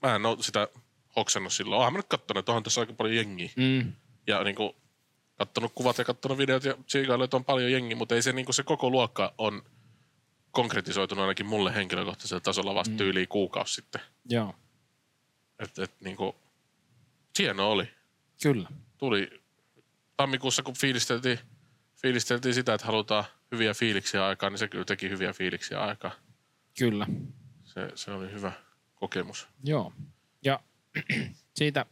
mä 0.02 0.14
en 0.16 0.26
ole 0.26 0.36
sitä 0.40 0.68
hoksannut 1.16 1.52
silloin. 1.52 1.76
Oonhan 1.76 1.92
mä 1.92 1.98
nyt 1.98 2.06
kattonut, 2.08 2.38
että 2.38 2.52
onhan 2.52 2.62
tässä 2.62 2.80
aika 2.80 2.92
paljon 2.92 3.16
jengiä. 3.16 3.50
Mm. 3.56 3.92
Ja 4.26 4.44
niin 4.44 4.56
kuin, 4.56 4.72
kattonut 5.38 5.72
kuvat 5.74 5.98
ja 5.98 6.04
kattonut 6.04 6.38
videot 6.38 6.64
ja 6.64 6.74
tsiikaillut, 6.86 7.24
että 7.24 7.36
on 7.36 7.44
paljon 7.44 7.72
jengiä, 7.72 7.96
mutta 7.96 8.14
ei 8.14 8.22
se, 8.22 8.32
niin 8.32 8.44
kuin 8.44 8.54
se 8.54 8.62
koko 8.62 8.90
luokka 8.90 9.34
on 9.38 9.62
konkretisoitunut 10.50 11.22
ainakin 11.22 11.46
mulle 11.46 11.74
henkilökohtaisella 11.74 12.40
tasolla 12.40 12.74
vasta 12.74 12.90
Mm. 12.90 12.96
tyyliin 12.96 13.28
kuukausi 13.28 13.74
sitten. 13.74 14.00
Joo, 14.28 14.54
Et, 15.58 15.78
et 15.78 15.90
niinku, 16.00 16.36
hieno 17.38 17.70
oli. 17.70 17.90
kyllä. 18.42 18.68
Tuli 18.98 19.42
tammikuussa, 20.16 20.62
kun 20.62 20.74
fiilisteltiin, 20.74 21.38
fiilisteltiin 22.02 22.54
sitä, 22.54 22.74
että 22.74 22.86
halutaan 22.86 23.24
hyviä 23.52 23.74
fiiliksiä 23.74 24.26
aikaa, 24.26 24.50
niin 24.50 24.58
se 24.58 24.68
kyllä 24.68 24.84
teki 24.84 25.10
hyviä 25.10 25.32
fiiliksiä 25.32 25.80
aikaa. 25.80 26.12
Kyllä. 26.78 27.06
Se, 27.64 27.88
se 27.94 28.10
oli 28.10 28.32
hyvä 28.32 28.52
kokemus. 28.94 29.48
Joo. 29.64 29.92
Ja 30.44 30.60
siitä 31.58 31.86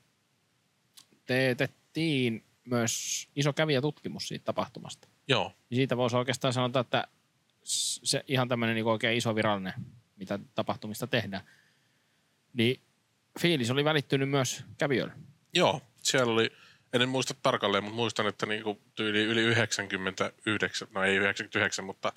teetettiin 1.27 2.45
myös 2.65 3.29
iso 3.37 3.53
kävijätutkimus 3.53 4.29
siitä 4.29 4.45
tapahtumasta. 4.45 5.09
Joo, 5.29 5.53
Ja 5.71 5.77
siitä 5.77 5.97
voisi 5.97 6.17
oikeastaan 6.17 6.53
sanoa, 6.53 6.81
että 6.81 7.09
se 7.65 8.25
ihan 8.29 8.49
tämmöinen 8.49 8.75
niin 8.75 8.87
oikein 8.87 9.19
iso 9.19 9.35
virallinen, 9.35 9.75
mitä 10.17 10.39
tapahtumista 10.55 11.07
tehdään. 11.07 11.43
Niin 12.53 12.81
fiilis 13.41 13.71
oli 13.71 13.85
välittynyt 13.85 14.31
myös 14.31 14.65
kävijöille. 14.79 15.15
Joo. 15.55 15.81
Siellä 16.03 16.33
oli, 16.33 16.51
en 16.93 17.09
muista 17.09 17.35
tarkalleen, 17.43 17.85
mutta 17.85 17.97
muistan, 17.97 18.27
että 18.27 18.47
niinku 18.47 18.81
tyyli 18.95 19.23
yli 19.23 19.41
99, 19.41 20.89
no 20.95 21.03
ei 21.05 21.17
99, 21.17 21.85
mutta 21.85 22.13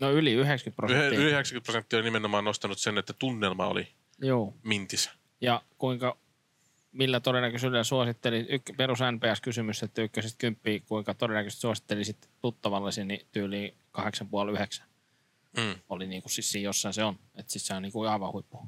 No 0.00 0.10
yli 0.12 0.32
90 0.32 0.82
yli 0.82 0.94
prosenttia. 0.98 1.28
90 1.28 1.64
prosenttia 1.66 1.98
oli 1.98 2.04
nimenomaan 2.04 2.44
nostanut 2.44 2.78
sen, 2.78 2.98
että 2.98 3.12
tunnelma 3.12 3.66
oli 3.66 3.88
Joo. 4.18 4.54
mintissä. 4.62 5.10
Ja 5.40 5.62
kuinka, 5.78 6.16
millä 6.92 7.20
todennäköisyydellä 7.20 7.84
suositteli, 7.84 8.46
yk, 8.48 8.62
perus 8.76 8.98
NPS-kysymys, 8.98 9.82
että 9.82 10.02
ykkösestä 10.02 10.38
kymppiä, 10.38 10.80
kuinka 10.88 11.14
todennäköisesti 11.14 11.60
suosittelisit 11.60 12.30
tuttavallesi, 12.42 13.04
niin 13.04 13.26
tyyliin 13.32 13.74
8,5-9 14.00 14.82
Mm. 15.56 15.74
oli 15.88 16.06
niin 16.06 16.22
kuin 16.22 16.32
siis 16.32 16.52
siinä 16.52 16.64
jossain 16.64 16.94
se 16.94 17.04
on. 17.04 17.18
Että 17.34 17.52
siis 17.52 17.66
se 17.66 17.74
on 17.74 17.82
niin 17.82 17.92
kuin 17.92 18.10
aivan 18.10 18.32
huippu, 18.32 18.66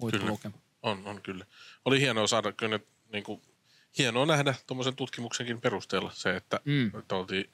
huippulukema. 0.00 0.58
On, 0.82 1.06
on 1.06 1.22
kyllä. 1.22 1.46
Oli 1.84 2.00
hienoa 2.00 2.26
saada 2.26 2.52
kyllä 2.52 2.80
niin 3.16 3.24
kuin, 3.24 3.42
hienoa 3.98 4.26
nähdä 4.26 4.54
tuommoisen 4.66 4.96
tutkimuksenkin 4.96 5.60
perusteella 5.60 6.10
se, 6.14 6.36
että, 6.36 6.60
Mm. 6.64 6.98
että 6.98 7.14
oltiin 7.14 7.50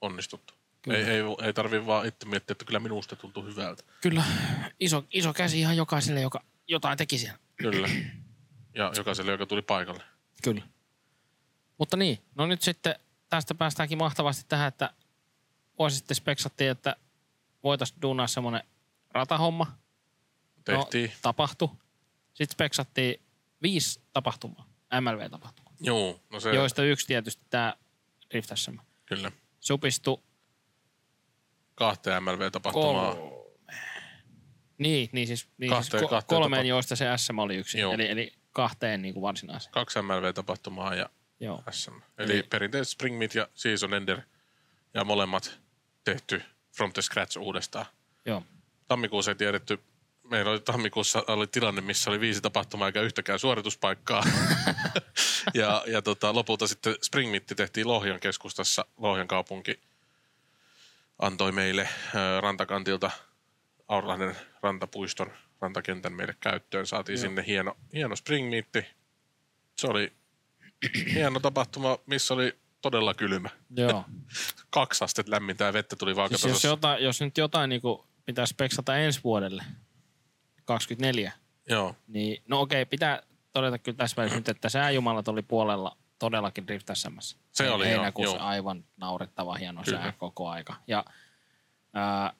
onnistuttu. 0.00 0.54
Kyllä. 0.82 0.98
Ei, 0.98 1.04
ei, 1.04 1.22
ei 1.42 1.52
tarvi 1.52 1.86
vaan 1.86 2.06
itse 2.06 2.26
miettiä, 2.28 2.52
että 2.52 2.64
kyllä 2.64 2.80
minusta 2.80 3.16
tuntuu 3.16 3.44
hyvältä. 3.44 3.82
Kyllä, 4.00 4.24
iso, 4.80 5.04
iso 5.10 5.32
käsi 5.32 5.60
ihan 5.60 5.76
jokaiselle, 5.76 6.20
joka 6.20 6.44
jotain 6.68 6.98
teki 6.98 7.18
siellä. 7.18 7.38
Kyllä. 7.56 7.88
Ja 8.74 8.92
jokaiselle, 8.96 9.32
joka 9.32 9.46
tuli 9.46 9.62
paikalle. 9.62 10.02
Kyllä. 10.42 10.62
Mutta 11.78 11.96
niin, 11.96 12.18
no 12.34 12.46
nyt 12.46 12.62
sitten 12.62 12.94
tästä 13.28 13.54
päästäänkin 13.54 13.98
mahtavasti 13.98 14.44
tähän, 14.48 14.68
että 14.68 14.90
vuosi 15.78 15.96
sitten 15.96 16.14
speksattiin, 16.14 16.70
että 16.70 16.96
voitaisiin 17.64 18.02
duunaa 18.02 18.26
semmoinen 18.26 18.62
ratahomma. 19.10 19.78
Tehtiin. 20.64 21.10
No, 21.10 21.16
tapahtui. 21.22 21.68
Sitten 22.34 22.52
speksattiin 22.52 23.20
viisi 23.62 24.00
tapahtumaa, 24.12 24.66
MLV-tapahtumaa, 25.00 25.72
Joo, 25.80 26.20
no 26.30 26.40
se, 26.40 26.54
joista 26.54 26.82
yksi 26.84 27.06
tietysti 27.06 27.44
tämä 27.50 27.74
Rift 28.34 28.50
SM. 28.54 28.76
kyllä. 29.06 29.32
Supistui 29.60 30.22
Kahteen 31.74 32.22
MLV-tapahtumaa. 32.22 33.14
kolme. 33.14 33.42
Niin, 34.78 35.08
niin 35.12 35.26
siis, 35.26 35.48
niin 35.58 35.70
Kahteen- 35.70 35.90
siis 35.90 36.02
ko- 36.02 36.08
kahteen 36.10 36.40
kolmeen, 36.40 36.60
tapa- 36.60 36.68
joista 36.68 36.96
se 36.96 37.06
SM 37.16 37.38
oli 37.38 37.56
yksi. 37.56 37.78
Joo. 37.78 37.92
Eli, 37.92 38.10
eli 38.10 38.32
kahteen 38.50 39.02
niin 39.02 39.14
kuin 39.14 39.22
varsinaiseen. 39.22 39.72
Kaksi 39.72 40.02
MLV-tapahtumaa 40.02 40.94
ja 40.94 41.08
Joo. 41.40 41.62
SM. 41.70 41.92
Eli 42.18 42.32
Eli- 42.32 42.42
perinteiset 42.42 42.92
Spring 42.92 43.18
Meet 43.18 43.34
ja 43.34 43.48
Season 43.54 43.94
Ender. 43.94 44.20
Ja 44.94 45.04
molemmat 45.04 45.60
tehty 46.04 46.42
from 46.76 46.92
the 46.92 47.02
scratch 47.02 47.38
uudestaan. 47.38 47.86
Joo. 48.26 48.42
tammikuussa 48.88 49.30
ei 49.30 49.34
tiedetty, 49.34 49.78
meillä 50.32 50.50
oli 50.50 50.60
tammikuussa 50.60 51.24
oli 51.28 51.46
tilanne, 51.46 51.80
missä 51.80 52.10
oli 52.10 52.20
viisi 52.20 52.40
tapahtumaa 52.40 52.88
eikä 52.88 53.00
yhtäkään 53.00 53.38
suorituspaikkaa. 53.38 54.22
ja 55.54 55.84
ja 55.86 56.02
tota, 56.02 56.34
lopulta 56.34 56.66
sitten 56.66 56.94
Spring 57.02 57.30
Meet 57.30 57.46
tehtiin 57.56 57.88
Lohjan 57.88 58.20
keskustassa. 58.20 58.84
Lohjan 58.96 59.28
kaupunki 59.28 59.80
antoi 61.18 61.52
meille 61.52 61.88
ö, 62.14 62.40
rantakantilta 62.40 63.10
Aurlahden 63.88 64.36
rantapuiston 64.62 65.32
rantakentän 65.60 66.12
meille 66.12 66.36
käyttöön. 66.40 66.86
Saatiin 66.86 67.16
Joo. 67.16 67.20
sinne 67.20 67.44
hieno, 67.46 67.76
hieno 67.94 68.16
Spring 68.16 68.50
Meet. 68.50 68.86
Se 69.78 69.86
oli 69.86 70.12
hieno 71.14 71.40
tapahtuma, 71.40 71.98
missä 72.06 72.34
oli 72.34 72.58
todella 72.82 73.14
kylmä. 73.14 73.50
Joo. 73.76 74.04
Kaksi 74.70 75.04
astetta 75.04 75.32
lämmintä 75.32 75.64
ja 75.64 75.72
vettä 75.72 75.96
tuli 75.96 76.10
Siis 76.10 76.16
vaakatasossa. 76.16 76.48
jos, 76.48 76.64
jotain, 76.64 77.04
jos 77.04 77.20
nyt 77.20 77.38
jotain 77.38 77.68
niin 77.68 77.80
kuin 77.80 78.00
pitäisi 78.24 78.50
speksata 78.50 78.96
ensi 78.96 79.20
vuodelle, 79.24 79.64
24, 80.64 81.32
Joo, 81.68 81.94
niin 82.06 82.42
no 82.48 82.60
okei, 82.60 82.86
pitää 82.86 83.22
todeta 83.52 83.78
kyllä 83.78 83.96
tässä 83.96 84.16
välissä 84.16 84.38
nyt, 84.38 84.48
että 84.48 84.68
sääjumalat 84.68 85.28
oli 85.28 85.42
puolella 85.42 85.96
todellakin 86.18 86.66
Drift 86.66 86.88
SM:ssä. 86.94 87.36
Se 87.52 87.70
oli, 87.70 87.86
Heinäkuussa 87.86 88.36
joo. 88.36 88.46
aivan 88.46 88.84
naurettava 88.96 89.54
hieno 89.54 89.82
Kyllä. 89.84 89.98
sää 90.02 90.12
koko 90.12 90.48
aika. 90.48 90.74
Ja, 90.86 91.04
ää, 91.94 92.32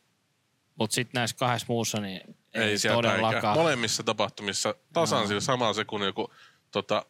mutta 0.76 0.94
sitten 0.94 1.18
näissä 1.18 1.36
kahdessa 1.36 1.66
muussa, 1.68 2.00
niin 2.00 2.36
ei, 2.54 2.62
ei 2.62 2.78
todellakaan. 2.92 3.58
Molemmissa 3.58 4.02
tapahtumissa 4.02 4.74
tasan 4.92 5.28
sillä 5.28 5.40
samalla 5.40 5.72
sekunnin, 5.72 6.14
kun 6.14 6.28
tota, 6.70 7.06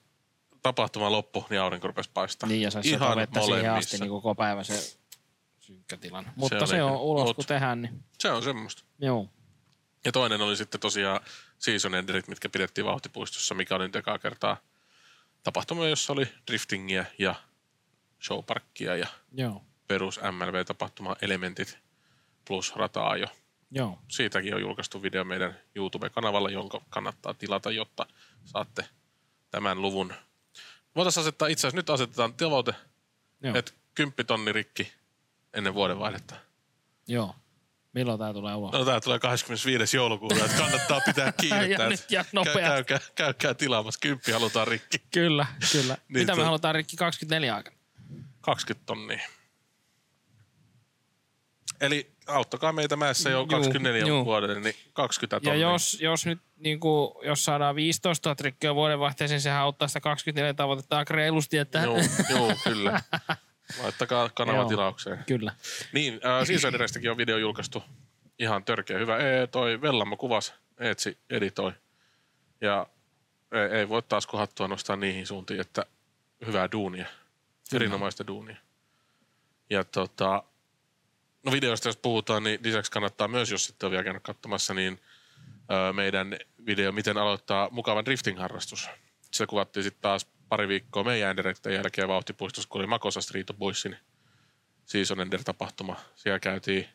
tapahtuma 0.62 1.12
loppu, 1.12 1.46
niin 1.50 1.60
aurinko 1.60 1.86
rupesi 1.86 2.10
paistaa. 2.14 2.48
Niin, 2.48 2.62
ja 2.62 2.70
se 2.70 2.80
Ihan 2.84 2.98
satavettä 3.00 3.40
siihen 3.42 3.72
asti 3.72 3.98
niin 3.98 4.10
koko 4.10 4.34
päivä 4.34 4.62
se 4.64 4.98
synkkä 5.60 5.96
tilanne. 5.96 6.30
Mutta 6.36 6.58
oli 6.58 6.66
se, 6.66 6.82
on 6.82 7.00
ulos, 7.00 7.28
Mut- 7.28 7.36
kun 7.36 7.44
tehdään, 7.44 7.82
niin 7.82 8.04
Se 8.18 8.30
on 8.30 8.42
semmoista. 8.42 8.82
joo. 8.98 9.28
Ja 10.04 10.12
toinen 10.12 10.40
oli 10.40 10.56
sitten 10.56 10.80
tosiaan 10.80 11.20
season 11.58 11.94
enderit, 11.94 12.28
mitkä 12.28 12.48
pidettiin 12.48 12.84
vauhtipuistossa, 12.84 13.54
mikä 13.54 13.74
oli 13.74 13.84
nyt 13.84 13.96
ekaa 13.96 14.18
kertaa 14.18 14.56
tapahtuma, 15.42 15.86
jossa 15.86 16.12
oli 16.12 16.28
driftingiä 16.46 17.06
ja 17.18 17.34
showparkkia 18.22 18.96
ja 18.96 19.06
Joo. 19.32 19.62
perus 19.88 20.20
MLV-tapahtuma 20.32 21.16
elementit 21.22 21.78
plus 22.44 22.76
rata-ajo. 22.76 23.26
Joo. 23.70 23.98
Siitäkin 24.08 24.54
on 24.54 24.60
julkaistu 24.60 25.02
video 25.02 25.24
meidän 25.24 25.58
YouTube-kanavalla, 25.74 26.50
jonka 26.50 26.82
kannattaa 26.90 27.34
tilata, 27.34 27.70
jotta 27.70 28.06
saatte 28.44 28.84
tämän 29.50 29.82
luvun. 29.82 30.14
Voitaisiin 30.96 31.20
asettaa, 31.22 31.48
itse 31.48 31.60
asiassa 31.60 31.76
nyt 31.76 31.90
asetetaan 31.90 32.34
tavoite, 32.34 32.74
Joo. 33.42 33.56
että 33.56 33.72
10 33.94 34.26
tonni 34.26 34.52
rikki 34.52 34.92
ennen 35.54 35.74
vuodenvaihdetta. 35.74 36.34
Joo. 37.06 37.34
Milloin 37.94 38.18
tämä 38.18 38.32
tulee 38.32 38.54
ulos? 38.54 38.72
No 38.72 38.84
tämä 38.84 39.00
tulee 39.00 39.18
25. 39.18 39.96
joulukuuta, 39.96 40.44
että 40.44 40.56
kannattaa 40.56 41.00
pitää 41.06 41.32
kiirettä. 41.40 41.82
Ja 41.82 41.88
nyt 41.88 42.10
ja 42.10 42.24
käy- 42.24 42.30
nopeasti. 42.32 42.60
Käykää, 42.60 42.98
käykää 43.14 43.54
tilaamassa, 43.54 44.00
10 44.00 44.32
halutaan 44.32 44.68
rikki. 44.68 44.98
Kyllä, 45.10 45.46
kyllä. 45.72 45.96
Niin 46.08 46.22
Mitä 46.22 46.36
me 46.36 46.44
halutaan 46.44 46.74
rikki 46.74 46.96
24 46.96 47.54
aikana? 47.56 47.76
20 48.40 48.86
tonnia. 48.86 49.28
Eli 51.80 52.12
auttakaa 52.26 52.72
meitä 52.72 52.96
mäessä 52.96 53.30
jo 53.30 53.38
Juu, 53.38 53.46
24 53.46 54.06
juu. 54.06 54.24
vuodelle, 54.24 54.60
niin 54.60 54.74
20 54.92 55.36
Ja 55.36 55.40
tonnia. 55.40 55.70
jos, 55.72 55.98
jos 56.00 56.26
nyt 56.26 56.40
niin 56.56 56.80
kuin, 56.80 57.12
jos 57.26 57.44
saadaan 57.44 57.74
15 57.74 58.28
000 58.28 58.36
rikkiä 58.40 58.74
vuodenvaihteeseen, 58.74 59.40
sehän 59.40 59.60
auttaa 59.62 59.88
sitä 59.88 60.00
24 60.00 60.54
tavoitetta 60.54 60.98
aika 60.98 61.14
reilusti, 61.14 61.58
että 61.58 61.78
Joo, 61.78 61.96
joo, 62.30 62.52
kyllä. 62.64 63.00
Laittakaa 63.82 64.30
kanava 64.34 64.64
tilaukseen. 64.64 65.24
kyllä. 65.26 65.54
Niin, 65.92 66.14
äh, 66.14 66.46
Season 66.46 66.68
Enderestäkin 66.68 67.10
on 67.10 67.16
video 67.16 67.38
julkaistu. 67.38 67.82
Ihan 68.38 68.64
törkeä 68.64 68.98
hyvä. 68.98 69.16
Ee, 69.16 69.46
toi 69.46 69.80
Vellamo 69.80 70.16
kuvas, 70.16 70.54
Eetsi 70.80 71.18
editoi. 71.30 71.72
Ja 72.60 72.86
ei, 73.52 73.78
ei 73.78 73.88
voi 73.88 74.02
taas 74.02 74.26
kun 74.26 74.40
hattua 74.40 74.68
nostaa 74.68 74.96
niihin 74.96 75.26
suuntiin, 75.26 75.60
että 75.60 75.86
hyvää 76.46 76.68
duunia. 76.72 77.06
Erinomaista 77.74 78.26
duunia. 78.26 78.56
Ja 79.70 79.84
tota, 79.84 80.44
no 81.42 81.52
videosta 81.52 81.88
jos 81.88 81.96
puhutaan, 81.96 82.42
niin 82.42 82.60
lisäksi 82.64 82.90
kannattaa 82.90 83.28
myös, 83.28 83.50
jos 83.50 83.64
sitten 83.66 83.86
on 83.86 83.90
vielä 83.90 84.04
käynyt 84.04 84.22
katsomassa, 84.22 84.74
niin 84.74 85.00
ö, 85.88 85.92
meidän 85.92 86.36
video, 86.66 86.92
miten 86.92 87.18
aloittaa 87.18 87.68
mukavan 87.70 88.04
drifting-harrastus. 88.04 88.88
Se 89.30 89.46
kuvattiin 89.46 89.84
sitten 89.84 90.02
taas 90.02 90.26
pari 90.52 90.68
viikkoa 90.68 91.04
meidän 91.04 91.30
endereiden 91.30 91.74
jälkeen 91.74 92.08
vauhtipuistossa, 92.08 92.68
kun 92.68 92.80
oli 92.80 92.86
Makosa 92.86 93.20
Street 93.20 93.46
Boysin 93.58 93.96
Season 94.84 95.20
Ender-tapahtuma. 95.20 95.96
Siellä 96.14 96.40
käytiin 96.40 96.88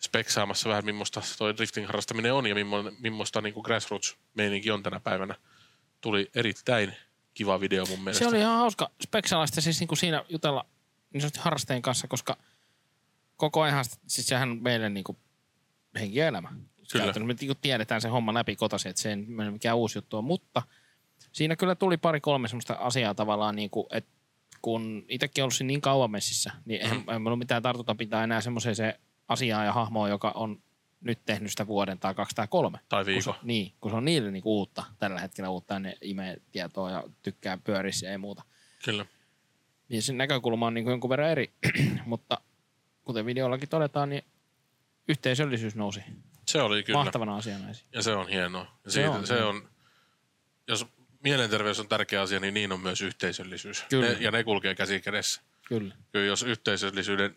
speksaamassa 0.00 0.68
vähän, 0.68 0.84
millaista 0.84 1.20
toi 1.38 1.54
drifting-harrastaminen 1.56 2.32
on 2.32 2.46
ja 2.46 2.54
millaista 2.98 3.40
niin 3.40 3.54
grassroots-meininki 3.62 4.70
on 4.70 4.82
tänä 4.82 5.00
päivänä. 5.00 5.34
Tuli 6.00 6.30
erittäin 6.34 6.96
kiva 7.34 7.60
video 7.60 7.86
mun 7.86 8.00
mielestä. 8.00 8.24
Se 8.24 8.28
oli 8.28 8.38
ihan 8.38 8.58
hauska 8.58 8.90
speksalaista 9.02 9.60
siis 9.60 9.80
niin 9.80 9.88
kuin 9.88 9.98
siinä 9.98 10.24
jutella 10.28 10.66
niin 11.12 11.20
sanotusti 11.20 11.44
harrastajien 11.44 11.82
kanssa, 11.82 12.08
koska 12.08 12.36
koko 13.36 13.62
ajan, 13.62 13.84
siis 14.06 14.26
sehän 14.26 14.50
on 14.50 14.62
meille 14.62 14.88
niin 14.88 15.04
kuin 15.04 15.18
henki 16.00 16.18
ja 16.18 16.26
elämä. 16.26 16.52
Kyllä. 16.92 17.12
Me 17.12 17.34
niin 17.40 17.48
kuin 17.48 17.58
tiedetään 17.60 18.00
se 18.00 18.08
homma 18.08 18.34
läpi 18.34 18.56
kotasi, 18.56 18.88
että 18.88 19.02
se 19.02 19.10
ei 19.10 19.50
mikään 19.50 19.76
uusi 19.76 19.98
juttu 19.98 20.16
on, 20.16 20.24
mutta 20.24 20.62
siinä 21.36 21.56
kyllä 21.56 21.74
tuli 21.74 21.96
pari 21.96 22.20
kolme 22.20 22.48
semmoista 22.48 22.74
asiaa 22.74 23.14
tavallaan, 23.14 23.56
niin 23.56 23.70
kuin, 23.70 23.86
että 23.90 24.10
kun 24.62 25.04
itsekin 25.08 25.44
ollut 25.44 25.54
niin 25.62 25.80
kauan 25.80 26.10
messissä, 26.10 26.52
niin 26.64 26.86
Mhm. 26.86 26.94
mm. 26.94 26.98
ei 27.00 27.04
meillä 27.18 27.28
ole 27.30 27.36
mitään 27.36 27.62
tartuta 27.62 27.94
pitää 27.94 28.24
enää 28.24 28.40
semmoiseen 28.40 28.76
se 28.76 29.00
asiaan 29.28 29.66
ja 29.66 29.72
hahmoon, 29.72 30.10
joka 30.10 30.30
on 30.34 30.62
nyt 31.00 31.18
tehnyt 31.24 31.50
sitä 31.50 31.66
vuoden 31.66 31.98
tai 31.98 32.14
kaksi 32.14 32.36
tai 32.36 32.46
kolme. 32.48 32.78
Tai 32.88 33.04
Kun 33.04 33.22
se, 33.22 33.30
niin, 33.42 33.72
kun 33.80 33.90
se 33.90 33.96
on 33.96 34.04
niille 34.04 34.30
niin 34.30 34.42
uutta, 34.44 34.84
tällä 34.98 35.20
hetkellä 35.20 35.50
uutta, 35.50 35.74
ja 35.74 35.80
ne 35.80 35.96
imee 36.00 36.36
tietoa 36.52 36.90
ja 36.90 37.04
tykkää 37.22 37.58
pyörissä 37.64 38.06
ja 38.06 38.12
ei 38.12 38.18
muuta. 38.18 38.42
Kyllä. 38.84 39.06
Niin 39.88 40.02
sen 40.02 40.18
näkökulma 40.18 40.66
on 40.66 40.74
niin 40.74 40.84
kuin 40.84 40.92
jonkun 40.92 41.10
verran 41.10 41.30
eri, 41.30 41.50
mutta 42.06 42.38
kuten 43.04 43.26
videollakin 43.26 43.68
todetaan, 43.68 44.08
niin 44.08 44.22
yhteisöllisyys 45.08 45.74
nousi 45.76 46.00
Se 46.46 46.62
oli 46.62 46.82
kyllä. 46.82 46.98
mahtavana 46.98 47.36
asiana. 47.36 47.64
Ja 47.92 48.02
se 48.02 48.12
on 48.14 48.28
hienoa. 48.28 48.62
Ja 48.84 48.90
Se 48.90 48.94
siitä, 48.94 49.10
on, 49.10 49.26
se 49.26 49.42
on, 49.44 49.68
jos 50.68 50.86
mielenterveys 51.26 51.80
on 51.80 51.88
tärkeä 51.88 52.22
asia, 52.22 52.40
niin 52.40 52.54
niin 52.54 52.72
on 52.72 52.80
myös 52.80 53.02
yhteisöllisyys. 53.02 53.84
Kyllä. 53.90 54.06
Ne, 54.06 54.16
ja 54.20 54.30
ne 54.30 54.44
kulkee 54.44 54.74
käsi 54.74 55.00
kädessä. 55.00 55.42
Kyllä. 55.68 55.94
Kyllä 56.12 56.26
jos 56.26 56.42
yhteisöllisyyden 56.42 57.36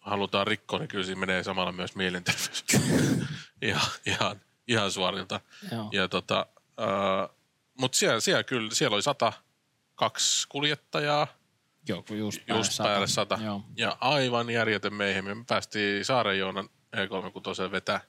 halutaan 0.00 0.46
rikkoa, 0.46 0.78
niin 0.78 0.88
kyllä 0.88 1.04
siinä 1.04 1.20
menee 1.20 1.42
samalla 1.42 1.72
myös 1.72 1.96
mielenterveys. 1.96 2.64
ihan, 3.62 3.88
ihan, 4.06 4.40
ihan 4.68 4.90
suorilta. 4.90 5.40
Joo. 5.72 5.88
Ja 5.92 6.08
tota, 6.08 6.46
äh, 6.80 7.36
mutta 7.78 7.98
siellä, 7.98 8.20
siellä, 8.20 8.42
kyllä, 8.42 8.74
siellä 8.74 8.94
oli 8.94 9.02
sata, 9.02 9.32
kaksi 9.94 10.48
kuljettajaa, 10.48 11.26
Joo, 11.88 12.02
kun 12.02 12.18
just, 12.18 12.40
just 12.48 12.78
päälle 12.78 13.06
sata. 13.06 13.38
Joo. 13.44 13.62
Ja 13.76 13.96
aivan 14.00 14.50
järjetön 14.50 14.94
meihin. 14.94 15.24
Me 15.24 15.36
päästiin 15.46 16.04
Saaren 16.04 16.38
Joonan 16.38 16.68
E36 16.96 17.70
vetää. 17.70 18.00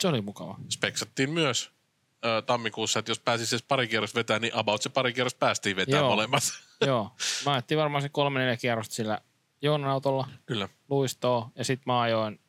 Se 0.00 0.08
oli 0.08 0.20
mukava. 0.20 0.58
Speksattiin 0.68 1.30
myös 1.30 1.77
ö, 2.24 2.42
tammikuussa, 2.42 2.98
että 2.98 3.10
jos 3.10 3.18
pääsisi 3.20 3.54
edes 3.54 3.64
pari 3.68 3.88
kierrosta 3.88 4.18
vetää, 4.18 4.38
niin 4.38 4.54
about 4.54 4.82
se 4.82 4.88
pari 4.88 5.12
kierrosta 5.12 5.38
päästiin 5.38 5.76
vetämään 5.76 6.02
Joo. 6.02 6.10
molemmat. 6.10 6.42
Joo. 6.86 7.12
Mä 7.46 7.52
ajettiin 7.52 7.78
varmaan 7.78 8.02
se 8.02 8.08
kolme 8.08 8.40
neljä 8.40 8.56
kierrosta 8.56 8.94
sillä 8.94 9.18
Joonan 9.62 9.90
autolla 9.90 10.28
Kyllä. 10.46 10.68
luistoa 10.88 11.50
ja 11.54 11.64
sitten 11.64 11.82
mä 11.86 12.00
ajoin 12.00 12.40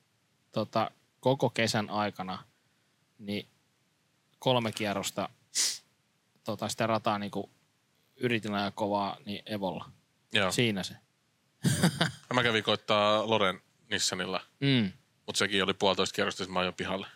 tota, 0.51 0.91
koko 1.19 1.49
kesän 1.49 1.89
aikana 1.89 2.43
niin 3.19 3.47
kolme 4.39 4.71
kierrosta 4.71 5.29
tota, 6.43 6.69
sitä 6.69 6.87
rataa 6.87 7.19
niin 7.19 7.31
yritin 8.15 8.53
ajaa 8.53 8.71
kovaa 8.71 9.17
niin 9.25 9.43
Evolla. 9.45 9.91
Joo. 10.33 10.51
Siinä 10.51 10.83
se. 10.83 10.95
Mä 12.33 12.43
kävin 12.43 12.63
koittaa 12.63 13.29
Loren 13.29 13.61
Nissanilla, 13.91 14.41
Mm. 14.59 14.91
mutta 15.25 15.39
sekin 15.39 15.63
oli 15.63 15.73
puolitoista 15.73 16.15
kierrosta, 16.15 16.47
mä 16.47 16.59
ajoin 16.59 16.75
pihalle. 16.75 17.07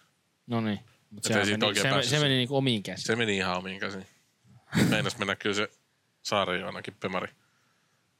No 0.47 0.62
niin. 0.62 0.80
Mutta 1.14 1.30
ei 1.30 1.34
se, 1.34 1.45
siitä 1.45 1.57
meni, 1.57 1.68
oikein 1.68 1.95
se, 1.95 2.09
se 2.09 2.09
se- 2.09 2.20
meni 2.24 2.36
niin 2.36 2.47
omiin 2.51 2.84
käsiin. 2.84 3.05
Se 3.05 3.16
meni 3.16 3.38
ihan 3.38 3.57
omiin 3.57 3.80
käsiin. 3.80 4.05
Meinas 4.89 5.18
mennä 5.18 5.36
kyllä 5.36 5.55
se 5.55 5.70
Saaren 6.22 6.59
Joonakin 6.61 6.95
pemari. 6.99 7.32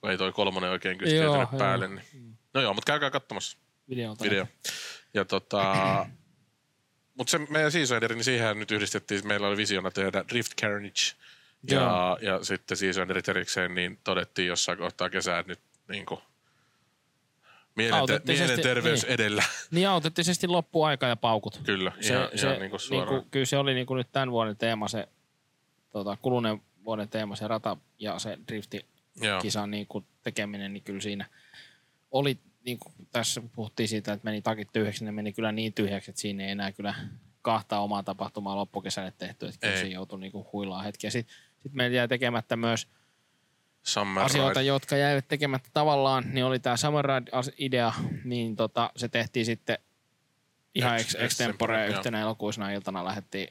Kun 0.02 0.12
ei 0.12 0.18
toi 0.18 0.32
kolmonen 0.32 0.70
oikein 0.70 0.98
kyskeytynyt 0.98 1.34
joo. 1.34 1.60
päälle. 1.60 1.88
Niin. 1.88 2.38
No 2.54 2.62
joo, 2.62 2.74
mutta 2.74 2.92
käykää 2.92 3.12
katsomassa 3.12 3.58
Videolta. 3.90 4.24
video. 4.24 4.48
Ja 5.14 5.26
tota, 5.26 6.06
mutta 7.14 7.32
se 7.32 7.38
meidän 7.38 7.72
season 7.72 8.02
niin 8.02 8.24
siihen 8.24 8.60
nyt 8.60 8.72
yhdistettiin, 8.72 9.28
meillä 9.28 9.48
oli 9.48 9.58
visiona 9.58 9.92
tehdä 9.92 10.26
Drift 10.30 10.52
Carnage. 10.62 11.24
Ja, 11.70 11.80
Joo. 11.80 12.18
ja 12.22 12.44
sitten 12.44 12.78
season 12.78 13.08
erikseen, 13.30 13.76
niin 13.76 14.00
todettiin 14.04 14.48
jossain 14.48 14.78
kohtaa 14.78 15.10
kesää, 15.10 15.40
että 15.40 15.52
nyt 15.52 15.60
niin 15.88 16.06
kuin, 16.06 16.22
mielente- 17.76 18.22
mielenterveys 18.28 19.04
niin. 19.04 19.12
edellä. 19.12 19.44
Niin 19.72 19.90
autenttisesti 19.90 20.48
loppu 20.48 20.84
aika 20.84 21.08
ja 21.08 21.16
paukut. 21.16 21.62
Kyllä, 21.66 21.92
se, 22.02 22.14
ihan, 22.14 22.30
se, 22.36 22.48
ihan 22.48 22.60
niin 22.60 22.70
kuin 22.70 22.80
suoraan. 22.80 23.14
niinku, 23.16 23.28
kyllä 23.32 23.46
se 23.46 23.58
oli 23.58 23.74
niinku 23.74 23.96
nyt 23.96 24.08
tämän 24.12 24.32
vuoden 24.32 24.58
teema, 24.58 24.88
se 24.88 25.08
tota, 25.92 26.18
kuluneen 26.22 26.62
vuoden 26.86 27.10
teema, 27.10 27.36
se 27.36 27.48
rata 27.48 27.78
ja 28.00 28.20
se 28.20 28.38
drifti 28.48 28.86
Joo. 29.22 29.42
kisan 29.42 29.72
niin 29.72 29.88
kuin 29.88 30.06
tekeminen, 30.24 30.74
niin 30.74 30.84
kyllä 30.84 31.02
siinä 31.02 31.26
oli, 32.12 32.38
niin 32.66 32.80
kuin 32.80 32.94
tässä 33.12 33.42
puhuttiin 33.56 33.90
siitä, 33.90 34.14
että 34.14 34.26
meni 34.26 34.42
takit 34.42 34.70
tyhjäksi, 34.74 35.06
ne 35.06 35.12
meni 35.12 35.34
kyllä 35.34 35.52
niin 35.52 35.74
tyhjäksi, 35.74 36.12
että 36.12 36.22
siinä 36.22 36.44
ei 36.44 36.52
enää 36.52 36.72
kyllä 36.72 36.96
kahta 37.42 37.80
omaa 37.80 38.04
tapahtumaa 38.04 38.56
loppukesälle 38.56 39.14
tehty, 39.18 39.46
että 39.46 39.60
kyllä 39.60 39.74
Ei. 39.74 39.82
se 39.82 39.88
joutui 39.88 40.20
niin 40.20 40.32
kuin 40.32 40.46
huilaa 40.54 40.82
hetkiä. 40.82 41.10
Sitten 41.10 41.36
sit 41.64 41.74
meillä 41.74 41.98
jäi 41.98 42.08
tekemättä 42.08 42.56
myös 42.56 42.88
Summer 43.84 44.24
asioita, 44.24 44.60
Ride. 44.60 44.68
jotka 44.68 44.98
jäivät 44.98 45.28
tekemättä 45.28 45.70
tavallaan, 45.74 46.24
niin 46.34 46.46
oli 46.46 46.60
tämä 46.60 46.78
Summer 46.78 47.06
Ride-idea, 47.06 47.94
niin 48.24 48.56
tota, 48.56 48.92
se 48.96 49.08
tehtiin 49.08 49.46
sitten 49.46 49.78
ihan 50.76 50.96
Ex- 50.96 51.16
ex, 51.16 51.22
extempore, 51.22 51.88
yhtenä 51.88 52.22
elokuisena 52.22 52.72
iltana 52.72 53.06
lähdettiin 53.06 53.48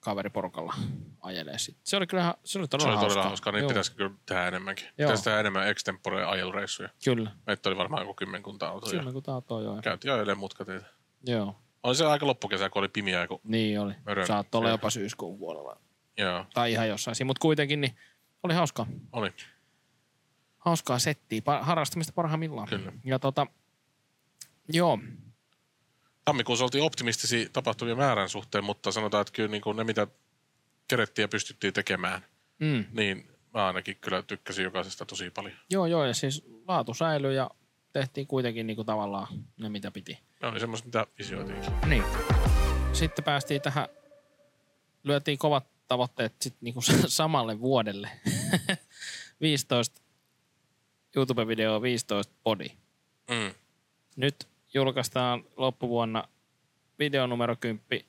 kaveriporukalla 0.00 0.74
ajelee 1.20 1.58
sitten. 1.58 1.80
Se 1.84 1.96
oli 1.96 2.06
kyllä 2.06 2.34
se 2.44 2.58
oli 2.58 2.66
Se 2.66 2.70
todella 2.70 2.90
oli 2.90 2.96
todella 2.96 3.14
hauskaa. 3.22 3.22
hauskaa. 3.24 3.52
Niitä 3.52 3.68
pitäisi 3.68 3.94
kyllä 3.94 4.10
tehdä 4.26 4.48
enemmänkin. 4.48 4.84
Joo. 4.98 5.06
Pitäisi 5.08 5.24
tehdä 5.24 5.40
enemmän 5.40 5.68
extempore 5.68 6.24
ajelureissuja. 6.24 6.88
Kyllä. 7.04 7.30
Meitä 7.46 7.68
oli 7.68 7.76
varmaan 7.76 8.02
joku 8.02 8.14
kymmenkunta 8.14 8.68
autoa. 8.68 8.90
Kyllä 8.90 9.12
kun 9.12 9.22
tää 9.22 9.36
on 9.36 9.42
toi 9.42 9.64
joo. 9.64 9.78
Käytiin 9.82 10.12
ajelemaan 10.12 10.38
mutkateitä. 10.38 10.86
Joo. 11.26 11.56
Oli 11.82 11.94
se 11.94 12.06
aika 12.06 12.26
loppukesä, 12.26 12.70
kun 12.70 12.80
oli 12.80 12.88
pimiä. 12.88 13.26
Kun... 13.26 13.40
Niin 13.44 13.80
oli. 13.80 13.94
Mörön. 14.06 14.26
Saattoi 14.26 14.58
olla 14.58 14.70
jopa 14.70 14.90
syyskuun 14.90 15.38
puolella. 15.38 15.76
Joo, 16.18 16.46
Tai 16.54 16.72
ihan 16.72 16.88
jossain 16.88 17.14
siinä. 17.14 17.26
Mutta 17.26 17.40
kuitenkin 17.40 17.80
niin 17.80 17.96
oli 18.42 18.54
hauskaa. 18.54 18.86
oli. 19.12 19.30
Hauskaa 20.64 20.98
settiä. 20.98 21.42
Harrastamista 21.60 22.12
parhaimmillaan. 22.12 22.68
Kyllä. 22.68 22.92
Ja 23.04 23.18
tota, 23.18 23.46
joo. 24.68 24.98
Tammikuussa 26.24 26.64
oltiin 26.64 26.84
optimistisia 26.84 27.48
tapahtumien 27.52 27.96
määrän 27.96 28.28
suhteen, 28.28 28.64
mutta 28.64 28.92
sanotaan, 28.92 29.20
että 29.20 29.32
kyllä 29.32 29.48
niin 29.48 29.62
kuin 29.62 29.76
ne, 29.76 29.84
mitä 29.84 30.06
kerettiin 30.88 31.22
ja 31.24 31.28
pystyttiin 31.28 31.72
tekemään, 31.72 32.24
Mm. 32.58 32.84
niin 32.92 33.28
mä 33.54 33.66
ainakin 33.66 33.96
kyllä 34.00 34.22
tykkäsin 34.22 34.64
jokaisesta 34.64 35.06
tosi 35.06 35.30
paljon. 35.30 35.54
Joo, 35.70 35.86
joo. 35.86 36.04
Ja 36.04 36.14
siis 36.14 36.44
laatu 36.68 36.94
säilyi 36.94 37.36
ja 37.36 37.50
tehtiin 37.92 38.26
kuitenkin 38.26 38.66
niin 38.66 38.76
kuin 38.76 38.86
tavallaan 38.86 39.26
ne, 39.60 39.68
mitä 39.68 39.90
piti. 39.90 40.18
Ne 40.42 40.48
oli 40.48 40.60
semmoista, 40.60 40.86
mitä 40.86 41.06
visioitiinkin. 41.18 41.72
Niin. 41.86 42.04
Sitten 42.92 43.24
päästiin 43.24 43.60
tähän, 43.62 43.88
lyötiin 45.04 45.38
kovat 45.38 45.66
tavoitteet 45.88 46.34
sit 46.42 46.54
niinku 46.60 46.80
samalle 47.06 47.60
vuodelle. 47.60 48.10
15 49.40 50.01
YouTube-video 51.16 51.82
15 51.82 52.32
body. 52.44 52.66
Mm. 53.30 53.54
Nyt 54.16 54.48
julkaistaan 54.74 55.44
loppuvuonna 55.56 56.28
video 56.98 57.26
numero 57.26 57.56
10, 57.56 58.04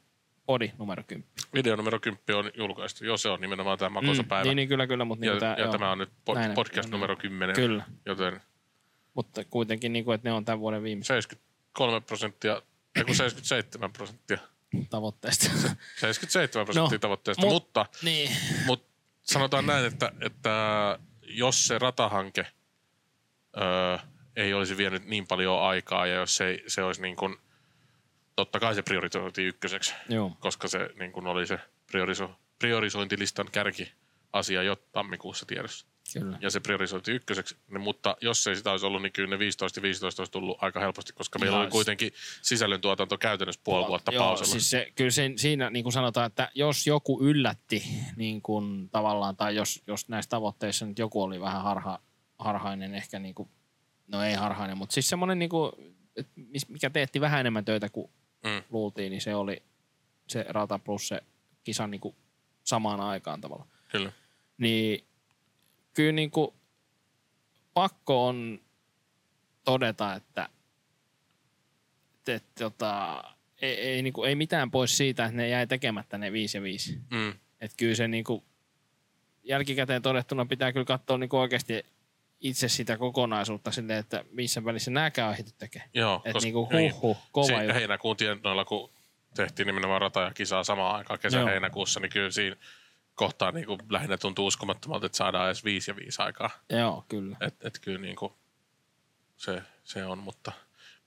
body 0.45 0.69
numero 0.77 1.03
10. 1.07 1.29
Video 1.53 1.75
numero 1.75 1.99
10 1.99 2.23
on 2.35 2.51
julkaistu. 2.57 3.05
Joo, 3.05 3.17
se 3.17 3.29
on 3.29 3.41
nimenomaan 3.41 3.77
tämä 3.77 3.89
makoisa 3.89 4.23
päivä. 4.23 4.43
Niin, 4.43 4.55
niin, 4.55 4.67
kyllä, 4.67 4.87
kyllä, 4.87 5.05
mutta 5.05 5.25
ja, 5.25 5.31
niin, 5.33 5.41
ja 5.43 5.55
joo, 5.59 5.71
tämä 5.71 5.91
on 5.91 5.97
nyt 5.97 6.09
po- 6.29 6.33
Näin, 6.35 6.53
podcast 6.53 6.85
näin. 6.85 6.91
numero 6.91 7.15
10, 7.15 7.55
Kyllä, 7.55 7.83
joten 8.05 8.41
mutta 9.13 9.43
kuitenkin, 9.49 9.93
niin 9.93 10.05
kuin, 10.05 10.15
että 10.15 10.29
ne 10.29 10.33
on 10.33 10.45
tämän 10.45 10.59
vuoden 10.59 10.83
viimeiset 10.83 11.07
73 11.07 12.01
prosenttia, 12.01 12.61
ei 12.95 13.03
kun 13.03 13.15
77 13.15 13.91
prosenttia. 13.93 14.37
tavoitteista. 14.89 15.45
77 15.45 16.65
prosenttia 16.65 16.95
No, 16.95 16.99
tavoitteesta, 16.99 17.41
mut- 17.41 17.49
mutta, 17.53 17.85
niin. 18.03 18.31
mutta 18.65 18.93
sanotaan 19.23 19.65
näin, 19.65 19.85
että, 19.85 20.11
että 20.21 20.49
jos 21.21 21.65
se 21.67 21.79
ratahanke 21.79 22.47
öö, 23.57 23.97
ei 24.35 24.53
olisi 24.53 24.77
vienyt 24.77 25.05
niin 25.05 25.27
paljon 25.27 25.61
aikaa 25.61 26.07
ja 26.07 26.15
jos 26.15 26.35
se, 26.35 26.63
se 26.67 26.83
olisi 26.83 27.01
niin 27.01 27.15
kuin, 27.15 27.35
totta 28.35 28.59
kai 28.59 28.75
se 28.75 28.81
priorisoitiin 28.81 29.47
ykköseksi, 29.47 29.93
Joo, 30.09 30.37
koska 30.39 30.67
se 30.67 30.89
niin 30.99 31.11
kuin 31.11 31.27
oli 31.27 31.47
se 31.47 31.59
prioriso, 31.91 32.31
priorisointilistan 32.59 33.47
kärki 33.51 33.91
asia 34.33 34.63
jo 34.63 34.75
tammikuussa 34.75 35.45
tiedossa. 35.45 35.85
kyllä. 36.13 36.37
Ja 36.41 36.49
se 36.49 36.59
priorisoitiin 36.59 37.15
ykköseksi, 37.15 37.55
niin, 37.71 37.81
mutta 37.81 38.17
jos 38.21 38.47
ei 38.47 38.55
sitä 38.55 38.71
olisi 38.71 38.85
ollut, 38.85 39.01
niin 39.01 39.13
kyllä 39.13 39.29
ne 39.29 39.39
15 39.39 39.79
ja 39.79 39.81
15 39.81 40.21
olisi 40.21 40.31
tullut 40.31 40.57
aika 40.61 40.79
helposti, 40.79 41.13
koska 41.13 41.39
meillä 41.39 41.59
oli 41.59 41.69
kuitenkin 41.69 42.11
sisällöntuotanto 42.41 43.17
käytännössä 43.17 43.61
puoli 43.63 43.87
vuotta 43.87 44.13
Joo, 44.13 44.23
pausella. 44.23 44.51
Siis 44.51 44.69
se, 44.69 44.91
kyllä 44.95 45.11
sen, 45.11 45.37
siinä 45.37 45.69
niin 45.69 45.83
kuin 45.83 45.93
sanotaan, 45.93 46.27
että 46.27 46.51
jos 46.55 46.87
joku 46.87 47.21
yllätti 47.21 47.83
niin 48.15 48.41
kuin 48.41 48.89
tavallaan, 48.89 49.35
tai 49.35 49.55
jos, 49.55 49.83
jos 49.87 50.09
näissä 50.09 50.29
tavoitteissa 50.29 50.85
nyt 50.85 50.99
joku 50.99 51.23
oli 51.23 51.41
vähän 51.41 51.63
harha, 51.63 51.99
harhainen, 52.43 52.95
ehkä 52.95 53.19
niin 53.19 53.35
kuin, 53.35 53.49
no 54.07 54.23
ei 54.23 54.33
harhainen, 54.33 54.77
mutta 54.77 54.93
siis 54.93 55.09
semmoinen, 55.09 55.39
niin 55.39 55.49
kuin, 55.49 55.71
mikä 56.67 56.89
teetti 56.89 57.21
vähän 57.21 57.39
enemmän 57.39 57.65
töitä 57.65 57.89
kuin 57.89 58.11
Mm. 58.43 58.63
luultiin, 58.69 59.09
niin 59.11 59.21
se 59.21 59.35
oli 59.35 59.63
se 60.27 60.45
rata 60.49 60.79
plus 60.79 61.07
se 61.07 61.21
kisa 61.63 61.87
niin 61.87 62.01
kuin 62.01 62.15
samaan 62.63 63.01
aikaan 63.01 63.41
tavallaan. 63.41 63.69
Kyllä. 63.91 64.11
Niin 64.57 65.03
kyllä 65.93 66.11
niin 66.11 66.31
kuin 66.31 66.51
pakko 67.73 68.27
on 68.27 68.61
todeta, 69.63 70.13
että, 70.15 70.49
että, 72.15 72.35
että 72.35 72.63
tota, 72.63 73.23
ei, 73.61 73.75
ei, 73.75 74.01
niin 74.01 74.13
kuin, 74.13 74.29
ei 74.29 74.35
mitään 74.35 74.71
pois 74.71 74.97
siitä, 74.97 75.25
että 75.25 75.37
ne 75.37 75.49
jäi 75.49 75.67
tekemättä 75.67 76.17
ne 76.17 76.31
5 76.31 76.57
ja 76.57 76.61
5. 76.63 77.01
Mm. 77.11 77.29
Että 77.61 77.77
kyllä 77.77 77.95
se 77.95 78.07
niin 78.07 78.23
kuin, 78.23 78.43
jälkikäteen 79.43 80.01
todettuna 80.01 80.45
pitää 80.45 80.73
kyllä 80.73 80.85
katsoa 80.85 81.17
niin 81.17 81.29
kuin 81.29 81.39
oikeasti 81.39 81.85
itse 82.43 82.69
sitä 82.69 82.97
kokonaisuutta 82.97 83.71
silleen, 83.71 83.99
että 83.99 84.25
missä 84.31 84.65
välissä 84.65 84.91
nämäkään 84.91 85.27
on 85.27 85.33
ehditty 85.33 85.53
tekemään. 85.57 85.89
Joo, 85.93 86.21
Että 86.25 86.39
niinku 86.39 86.69
niin. 86.71 86.93
huh 86.93 87.01
huh, 87.01 87.17
kova 87.31 87.47
Se, 87.47 87.53
juttu. 87.53 87.73
heinäkuun 87.73 88.17
tienoilla, 88.17 88.65
kun 88.65 88.89
tehtiin 89.35 89.67
nimenomaan 89.67 90.01
rata 90.01 90.21
ja 90.21 90.31
kisaa 90.33 90.63
samaan 90.63 90.95
aikaan 90.95 91.19
kesä-heinäkuussa, 91.19 91.99
niin 91.99 92.11
kyllä 92.11 92.31
siinä 92.31 92.55
kohtaa 93.15 93.51
niin 93.51 93.65
kuin 93.65 93.79
lähinnä 93.89 94.17
tuntuu 94.17 94.47
uskomattomalta, 94.47 95.05
että 95.05 95.17
saadaan 95.17 95.45
edes 95.45 95.63
viisi 95.63 95.91
ja 95.91 95.95
viisi 95.95 96.21
aikaa. 96.21 96.49
Joo, 96.69 97.05
kyllä. 97.07 97.37
Että 97.41 97.67
et 97.67 97.79
kyllä 97.81 97.99
niin 97.99 98.15
kuin 98.15 98.33
se, 99.37 99.61
se 99.83 100.05
on, 100.05 100.17
mutta, 100.17 100.51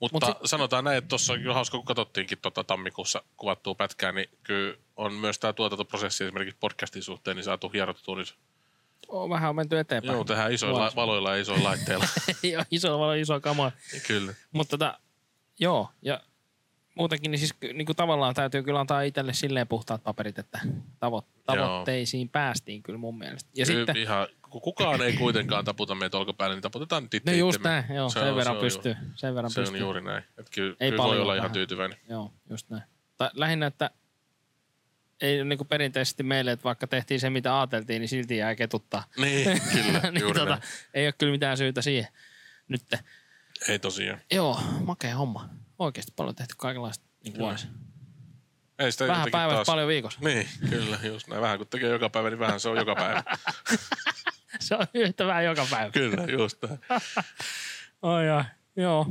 Mutta 0.01 0.27
Mut 0.27 0.39
Mut 0.39 0.49
sanotaan 0.49 0.85
näin, 0.85 0.99
että 0.99 1.09
tuossa 1.09 1.33
on 1.33 1.55
hauska, 1.55 1.77
kun 1.77 1.87
katsottiinkin 1.87 2.39
tuota 2.39 2.65
tammikuussa 2.65 3.23
kuvattua 3.37 3.75
pätkää, 3.75 4.13
niin 4.13 4.31
kyllä 4.43 4.77
on 4.97 5.13
myös 5.13 5.39
tämä 5.39 5.53
tuotantoprosessi 5.53 6.25
esimerkiksi 6.25 6.57
podcastin 6.61 7.03
suhteen 7.03 7.37
niin 7.37 7.45
saatu 7.45 7.69
hierottua 7.69 8.17
nyt. 8.17 8.35
On 9.09 9.31
vähän 9.31 9.51
on 9.51 9.57
menty 9.57 9.79
eteenpäin. 9.79 10.15
Joo, 10.15 10.25
tehdään 10.25 10.53
isoilla 10.53 10.79
Vuosi. 10.81 10.97
valoilla 10.97 11.31
ja 11.37 11.41
isoilla 11.43 11.65
laitteilla. 11.69 12.05
Joo, 12.53 12.65
iso, 12.71 12.99
valo, 12.99 13.13
iso 13.13 13.41
kama. 13.41 13.73
kyllä. 14.07 14.35
Mutta 14.53 14.71
tota, 14.71 14.99
joo, 15.61 15.89
ja 16.03 16.21
muutenkin 16.95 17.31
niin 17.31 17.39
siis 17.39 17.55
niin 17.61 17.87
kuin 17.87 17.97
tavallaan 17.97 18.35
täytyy 18.35 18.63
kyllä 18.63 18.81
antaa 18.81 19.03
itselle 19.03 19.33
silleen 19.33 19.69
puhtaat 19.69 20.03
paperit, 20.03 20.39
että 20.39 20.61
tavo- 21.01 21.23
tavoitteisiin 21.47 22.29
päästiin 22.29 22.83
kyllä 22.83 22.99
mun 22.99 23.19
mielestä. 23.19 23.51
Ja 23.57 23.67
kyllä 23.67 23.79
sitten, 23.81 23.97
ihan, 23.97 24.27
kun 24.51 24.61
kukaan 24.61 25.03
ei 25.03 25.13
kuitenkaan 25.13 25.65
taputa 25.65 25.95
meitä 25.95 26.17
olkapäälle, 26.19 26.55
niin 26.57 26.63
taputetaan 26.63 27.03
nyt 27.03 27.15
itse 27.15 27.31
no 27.31 27.37
just 27.37 27.57
itsemme. 27.57 27.81
näin, 27.89 27.97
joo, 27.97 28.09
Se 28.09 28.19
sen 28.21 28.29
on- 28.31 28.37
verran 28.37 28.55
se 28.55 28.59
on 28.59 28.65
pystyy. 28.65 28.93
ju- 28.93 29.09
Sen 29.15 29.35
verran 29.35 29.51
Se 29.51 29.61
pystyy. 29.61 29.77
on 29.77 29.81
juuri 29.81 30.01
näin. 30.01 30.25
Että 30.39 30.51
kyllä, 30.55 30.77
Ei 30.81 30.91
kyllä 30.91 31.03
voi 31.05 31.21
olla 31.21 31.35
ihan 31.35 31.43
vähän. 31.43 31.53
tyytyväinen. 31.53 31.99
Joo, 32.09 32.33
just 32.51 32.71
näin. 32.71 32.83
Tai 33.17 33.31
lähinnä, 33.35 33.67
että 33.67 33.91
ei 35.21 35.45
niin 35.45 35.59
kuin 35.59 35.69
perinteisesti 35.69 36.23
meille, 36.23 36.53
että 36.53 36.65
vaikka 36.65 36.87
tehtiin 36.87 37.21
se, 37.21 37.31
mitä 37.31 37.59
ajateltiin, 37.59 38.01
niin 38.01 38.09
silti 38.09 38.37
jää 38.37 38.55
ketuttaa. 38.55 39.05
Niin, 39.17 39.63
kyllä, 39.73 40.01
niin 40.11 40.21
juuri 40.21 40.39
tota, 40.41 40.51
näin. 40.51 40.63
ei 40.95 41.07
ole 41.07 41.13
kyllä 41.13 41.33
mitään 41.33 41.57
syytä 41.57 41.83
siihen. 41.83 42.09
Nyt. 42.69 42.83
Ei 43.69 43.79
tosiaan. 43.79 44.21
Joo, 44.33 44.61
makea 44.87 45.17
homma. 45.17 45.49
Oikeasti 45.79 46.13
paljon 46.17 46.35
tehty 46.35 46.55
kaikenlaista 46.59 47.05
niin 47.25 47.33
Kyllä. 47.33 47.45
vuodessa. 47.45 47.69
Ei 48.79 48.93
sitä 48.93 49.07
Vähän 49.07 49.29
päivässä, 49.31 49.55
taas... 49.57 49.67
paljon 49.67 49.89
viikossa. 49.89 50.21
Niin, 50.23 50.49
kyllä, 50.71 50.99
just 51.03 51.29
näin. 51.29 51.43
Vähän 51.43 51.59
kun 51.59 51.67
tekee 51.67 51.89
joka 51.91 52.11
päivä, 52.11 52.31
niin 52.31 52.39
vähän 52.39 52.61
se 52.61 52.69
on 52.69 52.77
joka 52.77 52.95
päivä. 52.95 53.23
Se 54.61 54.75
on 54.75 54.87
yhtä 54.95 55.27
vähän 55.27 55.45
joka 55.45 55.67
päivä. 55.71 55.91
kyllä, 55.93 56.25
just 56.39 56.59
näin. 56.63 56.79
Oi 58.03 58.31
ai, 58.31 58.45
joo. 58.77 59.05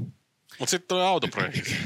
Mutta 0.60 0.72
sitten 0.72 0.88
tulee 0.88 1.06
autoprojektit. 1.06 1.78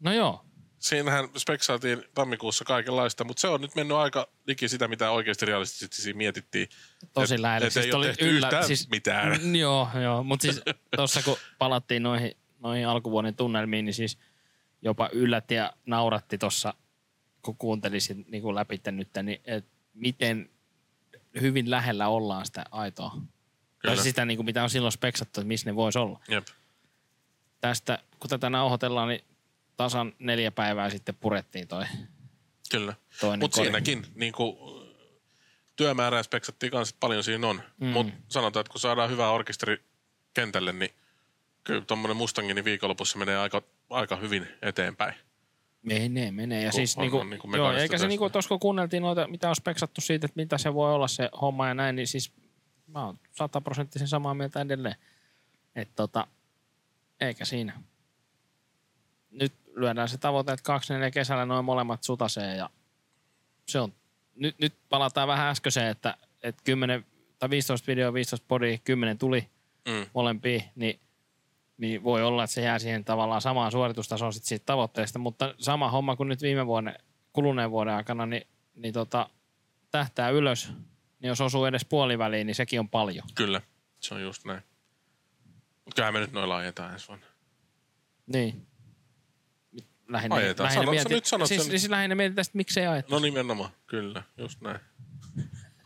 No 0.00 0.12
joo, 0.12 0.44
Siinähän 0.80 1.28
speksailtiin 1.38 2.02
tammikuussa 2.14 2.64
kaikenlaista, 2.64 3.24
mutta 3.24 3.40
se 3.40 3.48
on 3.48 3.60
nyt 3.60 3.74
mennyt 3.74 3.96
aika 3.96 4.28
liki 4.46 4.68
sitä, 4.68 4.88
mitä 4.88 5.10
oikeasti 5.10 5.46
realistisesti 5.46 6.02
siinä 6.02 6.16
mietittiin. 6.16 6.68
tosi 7.12 7.34
Et- 7.34 7.40
lähellä. 7.40 7.66
et 7.66 7.76
ei 7.76 7.92
ole 7.92 8.06
tehty 8.06 8.28
yhtään 8.30 8.64
mitään. 8.90 9.40
Mm, 9.42 9.54
Joo, 9.64 9.88
joo. 10.02 10.22
Mutta 10.24 10.42
siis 10.42 10.60
tuossa 10.96 11.22
kun 11.22 11.36
palattiin 11.58 12.02
noihin, 12.02 12.36
noihin 12.58 12.88
alkuvuoden 12.88 13.36
tunnelmiin, 13.36 13.84
niin 13.84 13.94
siis 13.94 14.18
jopa 14.82 15.08
yllätti 15.12 15.54
ja 15.54 15.72
nauratti 15.86 16.38
tuossa, 16.38 16.74
kun 17.42 17.56
kuuntelisin 17.56 18.24
niin 18.28 18.42
kuin 18.42 18.54
läpi 18.54 18.80
nyt, 18.90 19.08
niin 19.22 19.40
et 19.44 19.66
miten 19.94 20.50
hyvin 21.40 21.70
lähellä 21.70 22.08
ollaan 22.08 22.46
sitä 22.46 22.64
aitoa. 22.70 23.10
Kyllä. 23.78 23.94
Tai 23.94 24.04
sitä, 24.04 24.24
niin 24.24 24.38
kuin 24.38 24.44
mitä 24.44 24.62
on 24.62 24.70
silloin 24.70 24.92
speksattu, 24.92 25.40
että 25.40 25.48
missä 25.48 25.70
ne 25.70 25.76
voisi 25.76 25.98
olla. 25.98 26.20
Jep. 26.28 26.46
Tästä, 27.60 27.98
kun 28.18 28.30
tätä 28.30 28.50
nauhoitellaan, 28.50 29.08
niin 29.08 29.24
tasan 29.80 30.12
neljä 30.18 30.50
päivää 30.50 30.90
sitten 30.90 31.14
purettiin 31.14 31.68
toi 31.68 31.84
Kyllä. 32.70 32.94
toinen 33.20 33.40
Mutta 33.40 33.62
siinäkin 33.62 34.06
niin 34.14 34.32
kuin, 34.32 34.56
työmäärää 35.76 36.22
speksattiin 36.22 36.72
kanssa, 36.72 36.96
paljon 37.00 37.24
siinä 37.24 37.46
on. 37.46 37.62
Mm. 37.80 37.86
Mutta 37.86 38.12
sanotaan, 38.28 38.60
että 38.60 38.70
kun 38.72 38.80
saadaan 38.80 39.10
hyvä 39.10 39.30
orkesteri 39.30 39.84
kentälle, 40.34 40.72
niin 40.72 40.90
kyllä 41.64 41.80
tuommoinen 41.80 42.16
Mustangin 42.16 42.54
niin 42.54 42.64
viikonlopussa 42.64 43.18
menee 43.18 43.38
aika, 43.38 43.62
aika 43.90 44.16
hyvin 44.16 44.48
eteenpäin. 44.62 45.14
Menee, 45.82 46.30
menee. 46.30 46.62
Ja 46.62 46.70
Kun 46.70 46.76
siis 46.76 46.96
on- 46.96 47.00
niinku, 47.00 47.18
on 47.18 47.30
niinku 47.30 47.56
joo, 47.56 47.72
eikä 47.72 47.98
se 47.98 48.08
niinku, 48.08 48.30
tuossa 48.30 48.48
kun 48.48 48.60
kuunneltiin 48.60 49.02
noita, 49.02 49.28
mitä 49.28 49.48
on 49.48 49.56
speksattu 49.56 50.00
siitä, 50.00 50.24
että 50.24 50.36
mitä 50.36 50.58
se 50.58 50.74
voi 50.74 50.94
olla 50.94 51.08
se 51.08 51.30
homma 51.40 51.68
ja 51.68 51.74
näin, 51.74 51.96
niin 51.96 52.06
siis 52.06 52.32
mä 52.86 53.04
oon 53.04 53.18
sataprosenttisen 53.32 54.08
samaa 54.08 54.34
mieltä 54.34 54.60
edelleen. 54.60 54.96
Että 55.74 55.96
tota, 55.96 56.26
eikä 57.20 57.44
siinä. 57.44 57.82
Nyt 59.30 59.52
lyödään 59.74 60.08
se 60.08 60.18
tavoite, 60.18 60.52
että 60.52 60.64
24 60.64 61.10
kesällä 61.10 61.46
noin 61.46 61.64
molemmat 61.64 62.02
sutasee 62.02 62.56
ja 62.56 62.70
se 63.68 63.80
on, 63.80 63.92
nyt, 64.36 64.58
nyt 64.58 64.74
palataan 64.88 65.28
vähän 65.28 65.48
äskeiseen, 65.48 65.88
että, 65.88 66.16
että 66.42 66.62
10 66.64 67.06
tai 67.38 67.50
15 67.50 67.86
video, 67.86 68.12
15 68.12 68.44
podi, 68.48 68.78
10 68.84 69.18
tuli 69.18 69.48
Mm. 69.88 70.06
molempiin, 70.14 70.62
niin, 70.74 71.00
niin 71.76 72.02
voi 72.02 72.22
olla, 72.22 72.44
että 72.44 72.54
se 72.54 72.62
jää 72.62 72.78
siihen 72.78 73.04
tavallaan 73.04 73.40
samaan 73.40 73.72
suoritustasoon 73.72 74.32
sit 74.32 74.44
siitä 74.44 74.66
tavoitteesta, 74.66 75.18
mutta 75.18 75.54
sama 75.58 75.90
homma 75.90 76.16
kuin 76.16 76.28
nyt 76.28 76.42
viime 76.42 76.66
vuonna, 76.66 76.94
kuluneen 77.32 77.70
vuoden 77.70 77.94
aikana, 77.94 78.26
niin, 78.26 78.46
niin 78.74 78.94
tota, 78.94 79.30
tähtää 79.90 80.28
ylös, 80.30 80.72
niin 81.20 81.28
jos 81.28 81.40
osuu 81.40 81.64
edes 81.64 81.84
puoliväliin, 81.84 82.46
niin 82.46 82.54
sekin 82.54 82.80
on 82.80 82.88
paljon. 82.88 83.24
Kyllä, 83.34 83.60
se 84.00 84.14
on 84.14 84.22
just 84.22 84.44
näin. 84.44 84.62
Mutta 85.84 85.94
kyllähän 85.94 86.14
me 86.14 86.20
nyt 86.20 86.32
noin 86.32 86.48
laajentaa 86.48 86.92
ensi 86.92 87.08
vuonna. 87.08 87.26
Niin. 88.26 88.66
Lähinnä, 90.12 90.36
Ajetaan. 90.36 90.64
lähinnä, 90.64 90.82
Sanot 90.84 90.86
sä 90.86 90.90
mietin, 90.90 91.14
nyt, 91.14 91.26
sanot 91.26 91.48
siis, 91.48 91.62
sen. 91.62 91.70
siis 91.70 91.90
lähinnä 91.90 92.14
mietitään, 92.14 92.42
että 92.42 92.56
miksei 92.56 92.86
ajeta. 92.86 93.08
No 93.10 93.18
nimenomaan, 93.18 93.70
kyllä, 93.86 94.22
just 94.36 94.60
näin. 94.60 94.80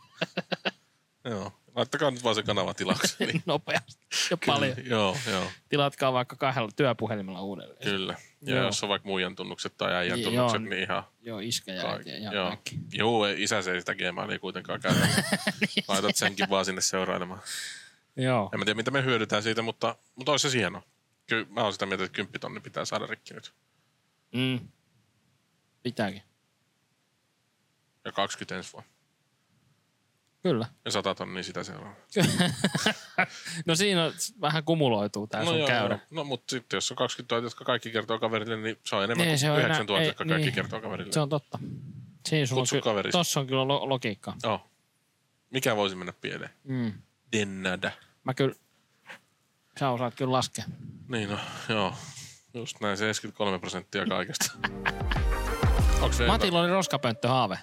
joo, 1.25 1.51
laittakaa 1.75 2.11
nyt 2.11 2.23
vaan 2.23 2.35
se 2.35 2.43
kanava 2.43 2.73
tilaksi. 2.73 3.15
Niin. 3.25 3.43
Nopeasti 3.45 4.05
ja 4.31 4.37
paljon. 4.45 4.75
joo, 4.85 5.17
joo, 5.31 5.51
Tilatkaa 5.69 6.13
vaikka 6.13 6.35
kahdella 6.35 6.69
työpuhelimella 6.75 7.41
uudelleen. 7.41 7.83
kyllä. 7.83 8.15
Ja 8.41 8.55
Joo. 8.55 8.65
jos 8.65 8.83
on 8.83 8.89
vaikka 8.89 9.07
muijan 9.07 9.35
tunnukset 9.35 9.77
tai 9.77 9.93
äijän 9.93 10.21
Joo, 10.21 10.31
tunnukset, 10.31 10.61
niin. 10.61 10.69
niin 10.69 10.83
ihan 10.83 11.03
Joo, 11.21 11.39
iskä 11.39 11.73
ja 11.73 11.91
äiti 11.91 12.09
ja 12.09 12.33
Joo. 12.33 12.47
kaikki. 12.47 12.79
Joo, 12.93 13.25
ei, 13.27 13.43
isä 13.43 13.61
se 13.61 13.71
ei 13.71 13.79
sitä 13.79 13.95
Gmailia 13.95 14.39
kuitenkaan 14.39 14.81
käytä. 14.81 15.07
Laitat 15.87 16.15
senkin 16.15 16.49
vaan 16.49 16.65
sinne 16.65 16.81
seurailemaan. 16.81 17.41
Joo. 18.15 18.49
En 18.53 18.59
mä 18.59 18.65
tiedä, 18.65 18.77
mitä 18.77 18.91
me 18.91 19.03
hyödytään 19.03 19.43
siitä, 19.43 19.61
mutta, 19.61 19.95
mutta 20.15 20.31
olisi 20.31 20.49
se 20.49 20.57
hieno. 20.57 20.83
Kyllä 21.27 21.45
mä 21.49 21.61
oon 21.63 21.73
sitä 21.73 21.85
mieltä, 21.85 22.03
että 22.03 22.15
10 22.15 22.39
tonni 22.41 22.59
pitää 22.59 22.85
saada 22.85 23.05
rikki 23.07 23.33
nyt. 23.33 23.53
Mm. 24.35 24.67
Pitääkin. 25.83 26.21
Ja 28.05 28.11
20 28.11 28.55
ensi 28.57 28.73
vuonna. 28.73 28.89
Kyllä. 30.43 30.67
Ja 30.85 30.91
100 30.91 31.15
tonnia 31.15 31.43
sitä 31.43 31.63
seuraavaa. 31.63 31.95
No 33.65 33.75
siinä 33.75 34.05
on, 34.05 34.13
vähän 34.41 34.63
kumuloituu 34.63 35.27
tää 35.27 35.45
sun 35.45 35.67
käyrä. 35.67 35.99
No 36.09 36.23
mutta 36.23 36.51
sitten 36.51 36.77
jos 36.77 36.91
on 36.91 36.97
20 36.97 37.35
000, 37.35 37.45
jotka 37.45 37.65
kaikki 37.65 37.91
kertoo 37.91 38.19
kaverille, 38.19 38.57
niin 38.57 38.77
se 38.83 38.95
on 38.95 39.03
enemmän 39.03 39.27
Niin, 39.27 39.31
kuin 39.31 39.39
se 39.39 39.51
on 39.51 39.57
9 39.59 39.75
enää- 39.75 39.85
000, 39.87 39.99
ei, 40.01 40.07
jotka 40.07 40.25
kaikki 40.25 40.45
niin. 40.45 40.55
kertoo 40.55 40.81
kaverille. 40.81 41.13
Se 41.13 41.19
on 41.19 41.29
totta. 41.29 41.59
Siinä 42.25 42.45
sulla 42.45 42.59
on 42.59 42.61
Kutsu 42.63 42.75
kyllä, 42.75 42.83
kaverisi. 42.83 43.17
tossa 43.17 43.39
on 43.39 43.47
kyllä 43.47 43.67
lo- 43.67 43.89
logiikkaa. 43.89 44.35
Oh. 44.43 44.61
Mikä 45.49 45.75
voisi 45.75 45.95
mennä 45.95 46.13
pieleen? 46.21 46.51
Mm. 46.63 46.93
Dennada. 47.31 47.91
Mä 48.23 48.33
kyllä, 48.33 48.55
sä 49.79 49.89
osaat 49.89 50.15
kyllä 50.15 50.31
laskea. 50.31 50.65
Niin 51.07 51.29
no, 51.29 51.39
joo. 51.69 51.93
Just 52.55 52.79
näin, 52.81 52.97
73 52.97 53.59
prosenttia 53.59 54.05
kaikesta. 54.05 54.51
Matilla 56.27 56.61
oli 56.61 56.69
roskapönttöhaave 56.69 57.59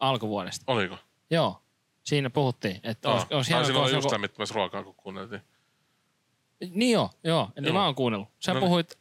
alkuvuodesta. 0.00 0.64
Oliko? 0.72 0.98
Joo. 1.30 1.62
Siinä 2.02 2.30
puhuttiin, 2.30 2.80
että 2.82 3.08
Oh. 3.08 3.14
olisi, 3.14 3.34
olisi 3.34 3.50
hienoa, 3.50 3.64
silloin 3.66 3.82
olisi 3.82 3.96
just 3.96 4.04
joku... 4.04 4.12
lämmittämässä 4.12 4.54
ruokaa, 4.54 4.82
kun 4.82 4.94
kuunneltiin. 4.94 5.40
Niin 6.70 6.92
joo, 6.92 7.10
joo. 7.24 7.50
Eli 7.56 7.66
Joo. 7.66 7.74
mä 7.74 7.84
oon 7.84 7.94
kuunnellut. 7.94 8.28
Sä 8.40 8.52
No 8.54 8.60
niin. 8.60 8.68
puhuit, 8.68 8.98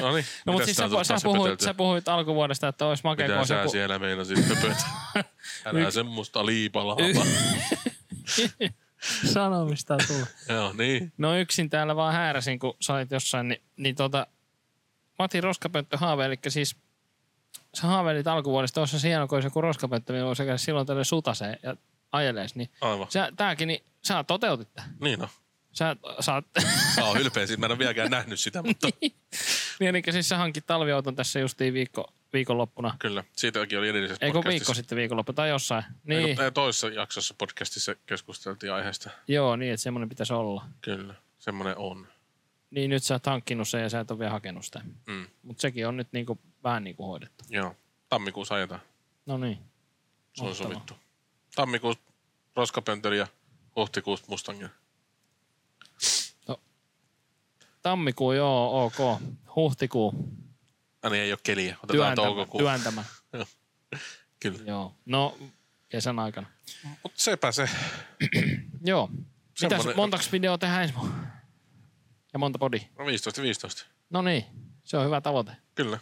No 0.00 0.12
niin, 0.14 0.24
no 0.46 0.52
mutta 0.52 0.64
siis 0.66 0.76
sä, 0.76 0.88
sä, 1.02 1.14
puhuit, 1.24 1.60
sä 1.60 1.74
puhuit 1.74 2.08
alkuvuodesta, 2.08 2.68
että 2.68 2.86
olisi 2.86 3.00
makea, 3.04 3.28
Mitä 3.28 3.44
sä 3.44 3.54
joku... 3.54 3.70
siellä 3.70 3.98
meinasit 3.98 4.38
höpötä? 4.48 4.84
Älä 5.66 5.90
semmoista 5.90 6.46
liipalahapa. 6.46 7.24
Sanomista 9.32 9.96
tulee. 10.06 10.26
Joo, 10.48 10.72
niin. 10.72 11.12
No 11.18 11.36
yksin 11.36 11.70
täällä 11.70 11.96
vaan 11.96 12.14
hääräsin, 12.14 12.58
kun 12.58 12.76
sä 12.80 12.94
olit 12.94 13.10
jossain, 13.10 13.48
niin, 13.48 13.62
niin 13.76 13.94
tota, 13.94 14.26
Matin 15.20 15.42
roskapönttö 15.42 15.96
haave, 15.96 16.24
eli 16.24 16.38
siis 16.48 16.76
sä 17.74 17.86
haaveilit 17.86 18.26
alkuvuodesta, 18.26 18.86
se 18.86 19.08
hieno, 19.08 19.28
kun 19.28 19.36
olisi 19.36 19.46
joku 19.46 19.60
roskapönttö, 19.60 20.24
voisi 20.24 20.42
käydä 20.42 20.58
silloin 20.58 20.86
tälle 20.86 21.04
sutaseen 21.04 21.58
ja 21.62 21.76
ajelees, 22.12 22.54
niin 22.54 22.70
Aivan. 22.80 23.06
sä, 23.10 23.32
tääkin, 23.36 23.68
niin 23.68 23.84
sä 24.02 24.24
toteutit 24.24 24.74
tämän. 24.74 24.90
Niin 25.00 25.22
on. 25.22 25.28
Sä 25.72 25.96
saat, 26.20 26.44
Mä 26.96 27.04
oon 27.04 27.20
ylpeä 27.20 27.46
siitä, 27.46 27.60
mä 27.60 27.66
en 27.66 27.72
ole 27.72 27.78
vieläkään 27.78 28.10
nähnyt 28.10 28.40
sitä, 28.40 28.62
mutta 28.62 28.88
niin 29.80 29.88
eli 29.88 30.02
siis 30.10 30.28
sä 30.28 30.36
hankit 30.36 30.66
talviauton 30.66 31.16
tässä 31.16 31.40
justiin 31.40 31.74
viikko, 31.74 32.12
viikonloppuna. 32.32 32.96
kyllä. 32.98 33.24
Siitäkin 33.32 33.78
oli 33.78 33.88
edellisessä 33.88 34.26
Eikö 34.26 34.40
viikko 34.48 34.74
sitten 34.74 34.98
viikonloppu 34.98 35.32
tai 35.32 35.48
jossain? 35.48 35.84
Niin, 36.04 36.28
Eikö, 36.28 36.44
ei, 36.44 36.52
toisessa 36.52 36.88
jaksossa 36.88 37.34
podcastissa 37.38 37.94
keskusteltiin 38.06 38.72
aiheesta. 38.72 39.10
joo, 39.28 39.56
niin, 39.56 39.72
että 39.72 39.82
semmoinen 39.82 40.08
pitäisi 40.08 40.32
olla. 40.32 40.64
Kyllä, 40.80 41.14
semmoinen 41.38 41.76
on. 41.76 42.06
Niin 42.70 42.90
nyt 42.90 43.02
sä 43.04 43.14
oot 43.14 43.26
hankkinut 43.26 43.68
sen 43.68 43.82
ja 43.82 43.88
sä 43.88 44.00
et 44.00 44.10
ole 44.10 44.18
vielä 44.18 44.32
hakenut 44.32 44.64
sitä. 44.64 44.80
Mm. 45.06 45.26
Mutta 45.42 45.60
sekin 45.60 45.86
on 45.88 45.96
nyt 45.96 46.08
niinku, 46.12 46.38
vähän 46.64 46.84
niin 46.84 46.96
kuin 46.96 47.06
hoidettu. 47.06 47.44
Joo. 47.48 47.76
Tammikuussa 48.08 48.54
ajetaan. 48.54 48.80
No 49.26 49.38
niin. 49.38 49.58
Se 50.32 50.44
on 50.44 50.54
sovittu. 50.54 50.94
Tammikuussa 51.54 52.02
roskapöntöli 52.56 53.18
ja 53.18 53.26
huhtikuussa 53.76 54.26
Mustangin. 54.28 54.70
Tammikuu, 57.82 58.32
joo, 58.32 58.84
ok. 58.84 59.20
Huhtikuu, 59.56 60.14
Ah, 61.02 61.10
niin 61.10 61.22
ei 61.22 61.32
ole 61.32 61.38
keliä. 61.42 61.76
Otetaan 61.84 61.88
työntämä. 62.06 62.26
toukokuu. 62.26 62.60
työntämä. 62.60 63.04
Kyllä. 64.40 64.58
Joo. 64.66 64.94
No, 65.06 65.38
kesän 65.88 66.18
aikana. 66.18 66.46
Mutta 67.02 67.20
sepä 67.20 67.52
se. 67.52 67.68
Joo. 68.84 69.08
Mitäs, 69.08 69.82
Semmonen- 69.82 69.96
montaks 69.96 70.32
video 70.32 70.58
tehdään 70.58 70.82
ensi? 70.82 70.94
Ja 72.32 72.38
monta 72.38 72.58
podi? 72.58 72.80
No 72.98 73.06
15 73.06 73.42
15. 73.42 73.86
No 74.10 74.22
niin. 74.22 74.44
Se 74.84 74.96
on 74.96 75.06
hyvä 75.06 75.20
tavoite. 75.20 75.52
Kyllä. 75.74 75.98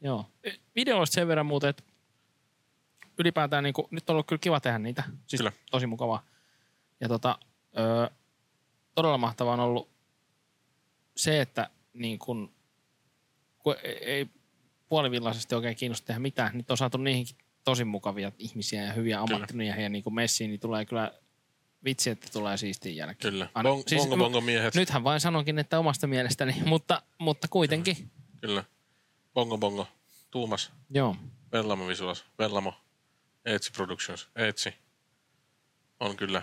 Joo. 0.00 0.26
Videoista 0.74 1.14
sen 1.14 1.28
verran 1.28 1.46
muuten, 1.46 1.70
että 1.70 1.82
ylipäätään 3.18 3.64
niin 3.64 3.74
kuin, 3.74 3.86
nyt 3.90 4.10
on 4.10 4.14
ollut 4.14 4.26
kyllä 4.26 4.40
kiva 4.40 4.60
tehdä 4.60 4.78
niitä. 4.78 5.04
Siis 5.26 5.40
Kyllä. 5.40 5.52
tosi 5.70 5.86
mukavaa. 5.86 6.26
Ja 7.00 7.08
tota, 7.08 7.38
ö, 7.78 8.10
todella 8.94 9.18
mahtavaa 9.18 9.54
on 9.54 9.60
ollut 9.60 9.90
se, 11.16 11.40
että 11.40 11.70
niin 11.92 12.18
kuin, 12.18 12.54
kun 13.58 13.76
ei, 13.82 14.04
ei 14.04 14.26
puolivillaisesti 14.88 15.54
oikein 15.54 15.76
kiinnosta 15.76 16.06
tehdä 16.06 16.20
mitään, 16.20 16.56
nyt 16.56 16.70
on 16.70 16.76
saatu 16.76 16.98
niihinkin 16.98 17.36
tosi 17.64 17.84
mukavia 17.84 18.32
ihmisiä 18.38 18.82
ja 18.82 18.92
hyviä 18.92 19.20
ammattimiehiä 19.20 19.88
niin 19.88 20.04
kuin 20.04 20.14
messiin, 20.14 20.50
niin 20.50 20.60
tulee 20.60 20.84
kyllä 20.84 21.12
vitsi, 21.84 22.10
että 22.10 22.28
tulee 22.32 22.56
siistin 22.56 22.96
jälkeen. 22.96 23.32
Kyllä. 23.32 23.48
Anna- 23.54 23.70
Bong, 23.70 23.82
siis 23.86 24.02
bongo, 24.02 24.16
bongo 24.16 24.40
miehet. 24.40 24.74
Nythän 24.74 25.04
vain 25.04 25.20
sanonkin, 25.20 25.58
että 25.58 25.78
omasta 25.78 26.06
mielestäni, 26.06 26.62
mutta, 26.64 27.02
mutta 27.18 27.48
kuitenkin. 27.48 28.10
Kyllä. 28.40 28.64
Bongo, 29.34 29.58
bongo. 29.58 29.88
Tuumas. 30.30 30.70
Joo. 30.90 31.16
Vellamo 31.52 31.86
Visuals. 31.88 32.24
Vellamo. 32.38 32.74
Eetsi 33.44 33.70
Productions. 33.72 34.28
Eetsi. 34.36 34.74
On 36.00 36.16
kyllä. 36.16 36.42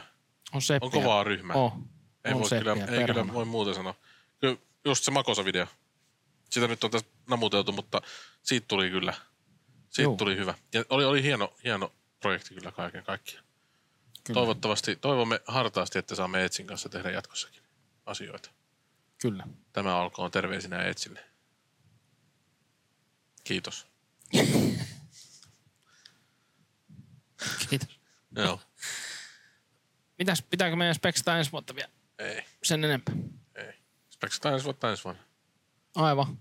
On 0.54 0.62
seppiä. 0.62 0.86
On 0.86 0.92
kovaa 0.92 1.24
ryhmää. 1.24 1.56
Oh. 1.56 1.74
Ei, 2.26 2.34
on 2.34 2.40
voi 2.40 2.50
kyllä, 2.50 2.76
seppiä, 2.76 3.00
ei 3.00 3.06
kyllä 3.06 3.34
voi 3.34 3.46
muuta 3.46 3.74
sanoa. 3.74 3.96
Kyllä 4.42 4.58
just 4.86 5.04
se 5.04 5.12
Makosa-video. 5.12 5.68
Sitä 6.50 6.68
nyt 6.68 6.84
on 6.84 6.92
tässä 6.92 7.08
namuteltu, 7.30 7.72
mutta 7.72 8.02
siitä 8.42 8.68
tuli 8.68 8.90
kyllä. 8.90 9.14
Siitä 9.90 10.04
Juu. 10.04 10.18
tuli 10.18 10.38
hyvä. 10.38 10.54
Ja 10.74 10.84
oli, 10.90 11.06
oli 11.06 11.24
hieno, 11.24 11.54
hieno 11.64 11.92
projekti 12.20 12.54
kyllä 12.56 12.72
kaiken 12.72 13.04
kaikkiaan. 13.04 13.45
Kyllä. 14.26 14.40
Toivottavasti, 14.40 14.96
toivomme 14.96 15.42
hartaasti, 15.46 16.00
että 16.00 16.16
saamme 16.16 16.46
Etsin 16.46 16.68
kanssa 16.68 16.90
tehdä 16.90 17.12
jatkossakin 17.12 17.62
asioita. 18.06 18.52
Kyllä. 19.22 19.48
Tämä 19.74 20.02
olkoon 20.02 20.32
terveisinä 20.32 20.84
Etsille. 20.84 21.26
Kiitos. 23.44 23.88
Kiitos. 27.70 28.00
Joo. 28.36 28.60
Mitäs, 30.20 30.42
pitääkö 30.50 30.76
meidän 30.76 30.96
speksta 30.96 31.38
ensi 31.38 31.52
vuotta 31.52 31.76
vielä 31.76 31.90
Ei, 32.20 32.46
sen 32.64 32.84
enempää? 32.84 33.16
ei. 33.56 33.74
Speksata 34.10 34.52
ensi 34.52 34.66
vuotta 34.66 34.90
ensi 34.90 35.04
vuonna. 35.04 35.22
Aivan. 35.96 36.40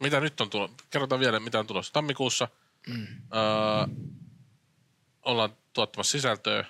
Mitä 0.00 0.20
nyt 0.20 0.40
on 0.40 0.50
tulossa? 0.50 0.76
Kerrotaan 0.90 1.20
vielä, 1.20 1.40
mitä 1.40 1.58
on 1.58 1.66
tulossa. 1.66 1.92
Tammikuussa 1.92 2.48
mm. 2.86 3.06
öö, 3.06 3.86
ollaan 5.24 5.56
tuottamassa 5.72 6.12
sisältöä. 6.12 6.64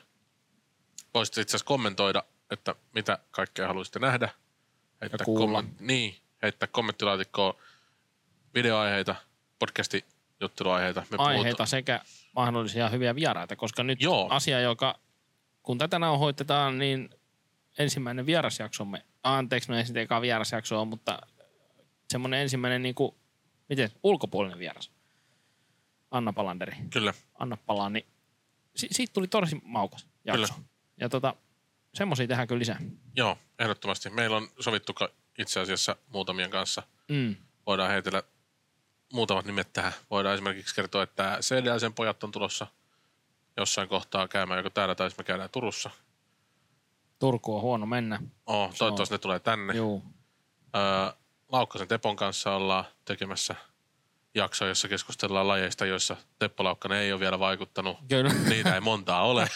Voisitte 1.15 1.41
itse 1.41 1.51
asiassa 1.51 1.67
kommentoida, 1.67 2.23
että 2.51 2.75
mitä 2.95 3.19
kaikkea 3.31 3.67
haluaisitte 3.67 3.99
nähdä. 3.99 4.29
Heittää 5.01 5.27
komment- 5.27 5.77
niin, 5.81 6.17
heittää 6.43 6.69
kommenttilaatikkoon 6.73 7.55
videoaiheita, 8.55 9.15
podcasti 9.59 10.05
jutteluaiheita. 10.41 11.03
Me 11.11 11.17
Aiheita 11.19 11.67
sekä 11.67 12.01
mahdollisia 12.37 12.89
hyviä 12.89 13.15
vieraita, 13.15 13.57
koska 13.57 13.83
nyt 13.83 14.03
Joo. 14.03 14.29
asia, 14.31 14.61
joka 14.61 14.99
kun 15.63 15.79
tätä 15.79 15.99
nauhoitetaan, 15.99 16.79
niin 16.79 17.11
ensimmäinen 17.79 18.27
vierasjaksomme, 18.27 19.05
anteeksi, 19.23 19.73
no 19.73 19.79
ei 19.79 19.85
sitten 19.85 20.03
eka 20.03 20.21
vierasjakso 20.21 20.79
ole, 20.81 20.89
mutta 20.89 21.19
semmoinen 22.11 22.41
ensimmäinen 22.41 22.83
niin 22.83 22.95
kuin, 22.95 23.15
miten, 23.69 23.91
ulkopuolinen 24.03 24.59
vieras. 24.59 24.91
Anna 26.11 26.33
Palanderi. 26.33 26.77
Kyllä, 26.91 27.15
Anna 27.39 27.57
palaa, 27.57 27.91
niin 27.91 28.07
si- 28.77 28.89
siitä 28.91 29.13
tuli 29.13 29.29
tosi 29.29 29.61
maukas 29.65 30.07
jakso. 30.25 30.55
Kyllä. 30.55 30.69
Ja 31.01 31.09
tota, 31.09 31.35
semmoisia 31.95 32.29
tehdään 32.29 32.49
kyllä 32.49 32.59
lisää. 32.59 32.79
joo, 33.17 33.39
ehdottomasti. 33.59 34.11
Meillä 34.11 34.37
on 34.37 34.49
sovittu 34.61 34.93
itse 35.39 35.61
asiassa 35.61 35.97
muutamien 36.09 36.51
kanssa. 36.51 36.83
Mm. 37.09 37.37
Voidaan 37.67 37.91
heitellä 37.91 38.23
muutamat 39.13 39.45
nimet 39.47 39.73
tähän. 39.73 39.93
Voidaan 40.11 40.35
esimerkiksi 40.35 40.75
kertoa, 40.75 41.03
että 41.03 41.39
CDLCn 41.41 41.95
pojat 41.95 42.25
on 42.25 42.33
tulossa 42.33 42.67
jossain 43.57 43.89
kohtaa 43.89 44.29
käymään 44.29 44.59
joko 44.59 44.71
täällä 44.71 44.95
tai 44.95 45.11
me 45.19 45.25
käydään 45.25 45.51
Turussa. 45.51 45.91
Turku 47.19 47.57
on 47.57 47.63
huono 47.63 47.87
mennä. 47.87 48.21
Oh, 48.47 48.75
toivottavasti 48.75 49.15
ne 49.15 49.19
tulee 49.19 49.39
tänne. 49.39 49.75
Juu. 49.75 50.03
Öö, 50.77 51.13
Laukkasen 51.49 51.89
Tepon 51.89 52.17
kanssa 52.17 52.55
ollaan 52.57 52.85
tekemässä 53.05 53.55
jakso, 54.35 54.67
jossa 54.67 54.89
keskustellaan 54.89 55.49
lajeista, 55.49 55.87
joissa 55.87 56.17
Teppo 56.39 56.65
Laukkanen 56.65 56.99
ei 56.99 57.13
ole 57.13 57.21
vielä 57.21 57.39
vaikuttanut. 57.39 57.99
Kyllä. 58.09 58.35
Niitä 58.49 58.75
ei 58.75 58.81
montaa 58.81 59.23
ole. 59.23 59.49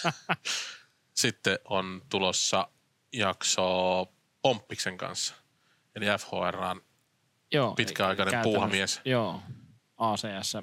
Sitten 1.14 1.58
on 1.64 2.02
tulossa 2.08 2.68
jakso 3.12 4.06
Pomppiksen 4.42 4.98
kanssa, 4.98 5.34
eli 5.94 6.06
FHRn 6.06 6.80
Joo. 7.52 7.74
Pitkäaikainen 7.74 8.42
puuhamies. 8.42 9.00
Joo. 9.04 9.42
ACS 9.96 10.56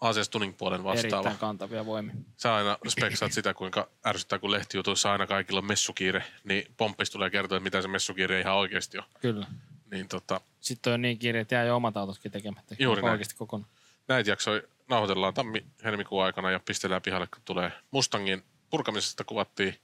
ACS 0.00 0.28
Tuning 0.28 0.56
puolen 0.58 0.84
vastaava. 0.84 1.16
erittäin 1.16 1.38
kantavia 1.38 1.86
voimia. 1.86 2.14
Sä 2.36 2.54
aina 2.54 2.78
speksaat 2.88 3.32
sitä, 3.32 3.54
kuinka 3.54 3.88
ärsyttää, 4.06 4.38
kun 4.38 4.50
lehtijutuissa 4.50 5.12
aina 5.12 5.26
kaikilla 5.26 5.58
on 5.58 5.66
messukiire, 5.66 6.24
niin 6.44 6.74
Pomppis 6.76 7.10
tulee 7.10 7.30
kertoa, 7.30 7.56
että 7.56 7.64
mitä 7.64 7.82
se 7.82 7.88
messukiire 7.88 8.40
ihan 8.40 8.54
oikeasti 8.54 8.98
on. 8.98 9.04
Kyllä. 9.20 9.46
Niin 9.90 10.08
tota, 10.08 10.40
Sitten 10.60 10.92
on 10.92 11.02
niin 11.02 11.18
kiire, 11.18 11.40
että 11.40 11.54
jää 11.54 11.64
jo 11.64 11.76
omat 11.76 11.96
autotkin 11.96 12.32
tekemättä. 12.32 12.76
Juuri 12.78 13.02
näin. 13.02 13.12
Oikeasti 13.12 13.34
kokonaan. 13.38 13.70
näitä 14.08 14.30
jaksoja 14.30 14.62
nauhoitellaan 14.88 15.34
tammi-helmikuun 15.34 16.24
aikana 16.24 16.50
ja 16.50 16.60
pistellään 16.60 17.02
pihalle, 17.02 17.26
kun 17.26 17.42
tulee 17.44 17.72
Mustangin 17.90 18.42
purkamisesta 18.70 19.24
kuvattiin 19.24 19.74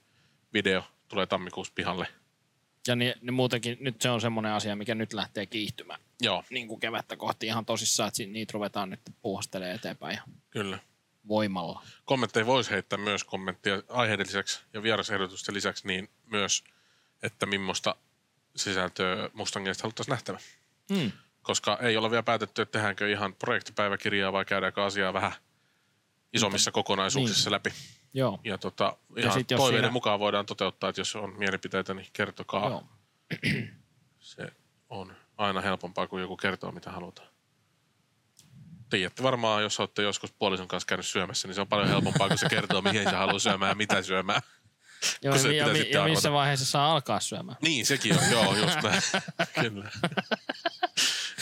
video, 0.53 0.83
tulee 1.07 1.25
tammikuussa 1.25 1.73
pihalle. 1.75 2.07
Ja 2.87 2.95
niin, 2.95 3.13
niin 3.21 3.33
muutenkin 3.33 3.77
nyt 3.79 4.01
se 4.01 4.09
on 4.09 4.21
semmoinen 4.21 4.51
asia, 4.51 4.75
mikä 4.75 4.95
nyt 4.95 5.13
lähtee 5.13 5.45
kiihtymään 5.45 5.99
Joo, 6.21 6.43
niin 6.49 6.67
kuin 6.67 6.79
kevättä 6.79 7.17
kohti 7.17 7.45
ihan 7.45 7.65
tosissaan, 7.65 8.07
että 8.07 8.23
niitä 8.23 8.51
ruvetaan 8.53 8.89
nyt 8.89 8.99
puuhastelemaan 9.21 9.75
eteenpäin 9.75 10.15
ja 10.15 10.23
kyllä. 10.49 10.79
voimalla. 11.27 11.81
Kommentteja 12.05 12.45
voisi 12.45 12.71
heittää 12.71 12.99
myös 12.99 13.23
kommenttia 13.23 13.83
aiheiden 13.89 14.27
lisäksi 14.27 14.61
ja 14.73 14.83
vierasehdotusten 14.83 15.55
lisäksi 15.55 15.87
niin 15.87 16.09
myös, 16.25 16.63
että 17.23 17.45
millaista 17.45 17.95
sisältöä 18.55 19.29
Mustangista 19.33 19.83
haluttaisiin 19.83 20.13
nähtävä. 20.13 20.37
Mm. 20.89 21.11
Koska 21.41 21.77
ei 21.81 21.97
olla 21.97 22.11
vielä 22.11 22.23
päätetty, 22.23 22.61
että 22.61 22.71
tehdäänkö 22.71 23.11
ihan 23.11 23.35
projektipäiväkirjaa 23.35 24.33
vai 24.33 24.45
käydäänkö 24.45 24.83
asiaa 24.83 25.13
vähän 25.13 25.31
isommissa 26.33 26.71
kokonaisuuksissa 26.71 27.51
läpi. 27.51 27.73
Joo. 28.13 28.39
Ja 28.43 28.57
tota, 28.57 28.97
ihan 29.17 29.33
sit 29.33 29.51
jos 29.51 29.61
toiveiden 29.61 29.83
siinä- 29.83 29.91
mukaan 29.93 30.19
voidaan 30.19 30.45
toteuttaa, 30.45 30.89
että 30.89 31.01
jos 31.01 31.15
on 31.15 31.35
mielipiteitä, 31.37 31.93
niin 31.93 32.07
kertokaa. 32.13 32.69
Joo. 32.69 32.83
Se 34.19 34.47
on 34.89 35.15
aina 35.37 35.61
helpompaa, 35.61 36.07
kuin 36.07 36.21
joku 36.21 36.37
kertoo, 36.37 36.71
mitä 36.71 36.91
halutaan. 36.91 37.27
Tiedätte 38.89 39.23
varmaan, 39.23 39.63
jos 39.63 39.79
olette 39.79 40.01
joskus 40.01 40.31
puolison 40.31 40.67
kanssa 40.67 40.87
käynyt 40.87 41.05
syömässä, 41.05 41.47
niin 41.47 41.55
se 41.55 41.61
on 41.61 41.67
paljon 41.67 41.89
helpompaa, 41.89 42.27
kun 42.27 42.37
se 42.37 42.49
kertoo, 42.49 42.81
mihin 42.81 43.03
se 43.03 43.15
haluaa 43.15 43.39
syömään 43.39 43.69
ja 43.69 43.75
mitä 43.75 44.01
syömään. 44.01 44.41
Joo, 45.21 45.37
se 45.37 45.53
ja, 45.55 45.67
mi- 45.67 45.89
ja 45.91 46.03
missä 46.03 46.31
vaiheessa 46.31 46.65
saa 46.65 46.91
alkaa 46.91 47.19
syömään. 47.19 47.57
Niin, 47.61 47.85
sekin 47.85 48.17
on. 48.19 48.31
Joo, 48.31 48.55
just 48.55 48.79
näin. 48.83 49.01
Kyllä. 49.61 49.91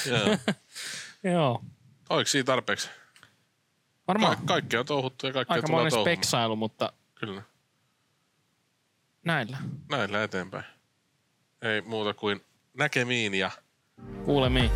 Joo. 0.06 0.38
Joo. 1.34 1.64
Oliko 2.10 2.28
siinä 2.28 2.44
tarpeeksi? 2.46 2.90
Varmaan 4.08 4.38
Ka- 4.38 4.44
kaikkea 4.46 4.80
on 4.80 4.86
touhuttu 4.86 5.28
ja 5.28 5.34
kaikkea 5.34 5.56
tullaan 5.56 5.64
aikamoinen 5.66 5.92
touhumaan. 5.92 6.16
speksailu, 6.18 6.56
mutta 6.56 6.94
Kyllä. 7.16 7.42
näillä. 9.26 9.58
Näillä 9.90 10.24
eteenpäin. 10.24 10.66
Ei 11.62 11.82
muuta 11.82 12.14
kuin 12.14 12.46
näkemiin 12.78 13.34
ja 13.34 13.52
Kuulemiin. 14.26 14.72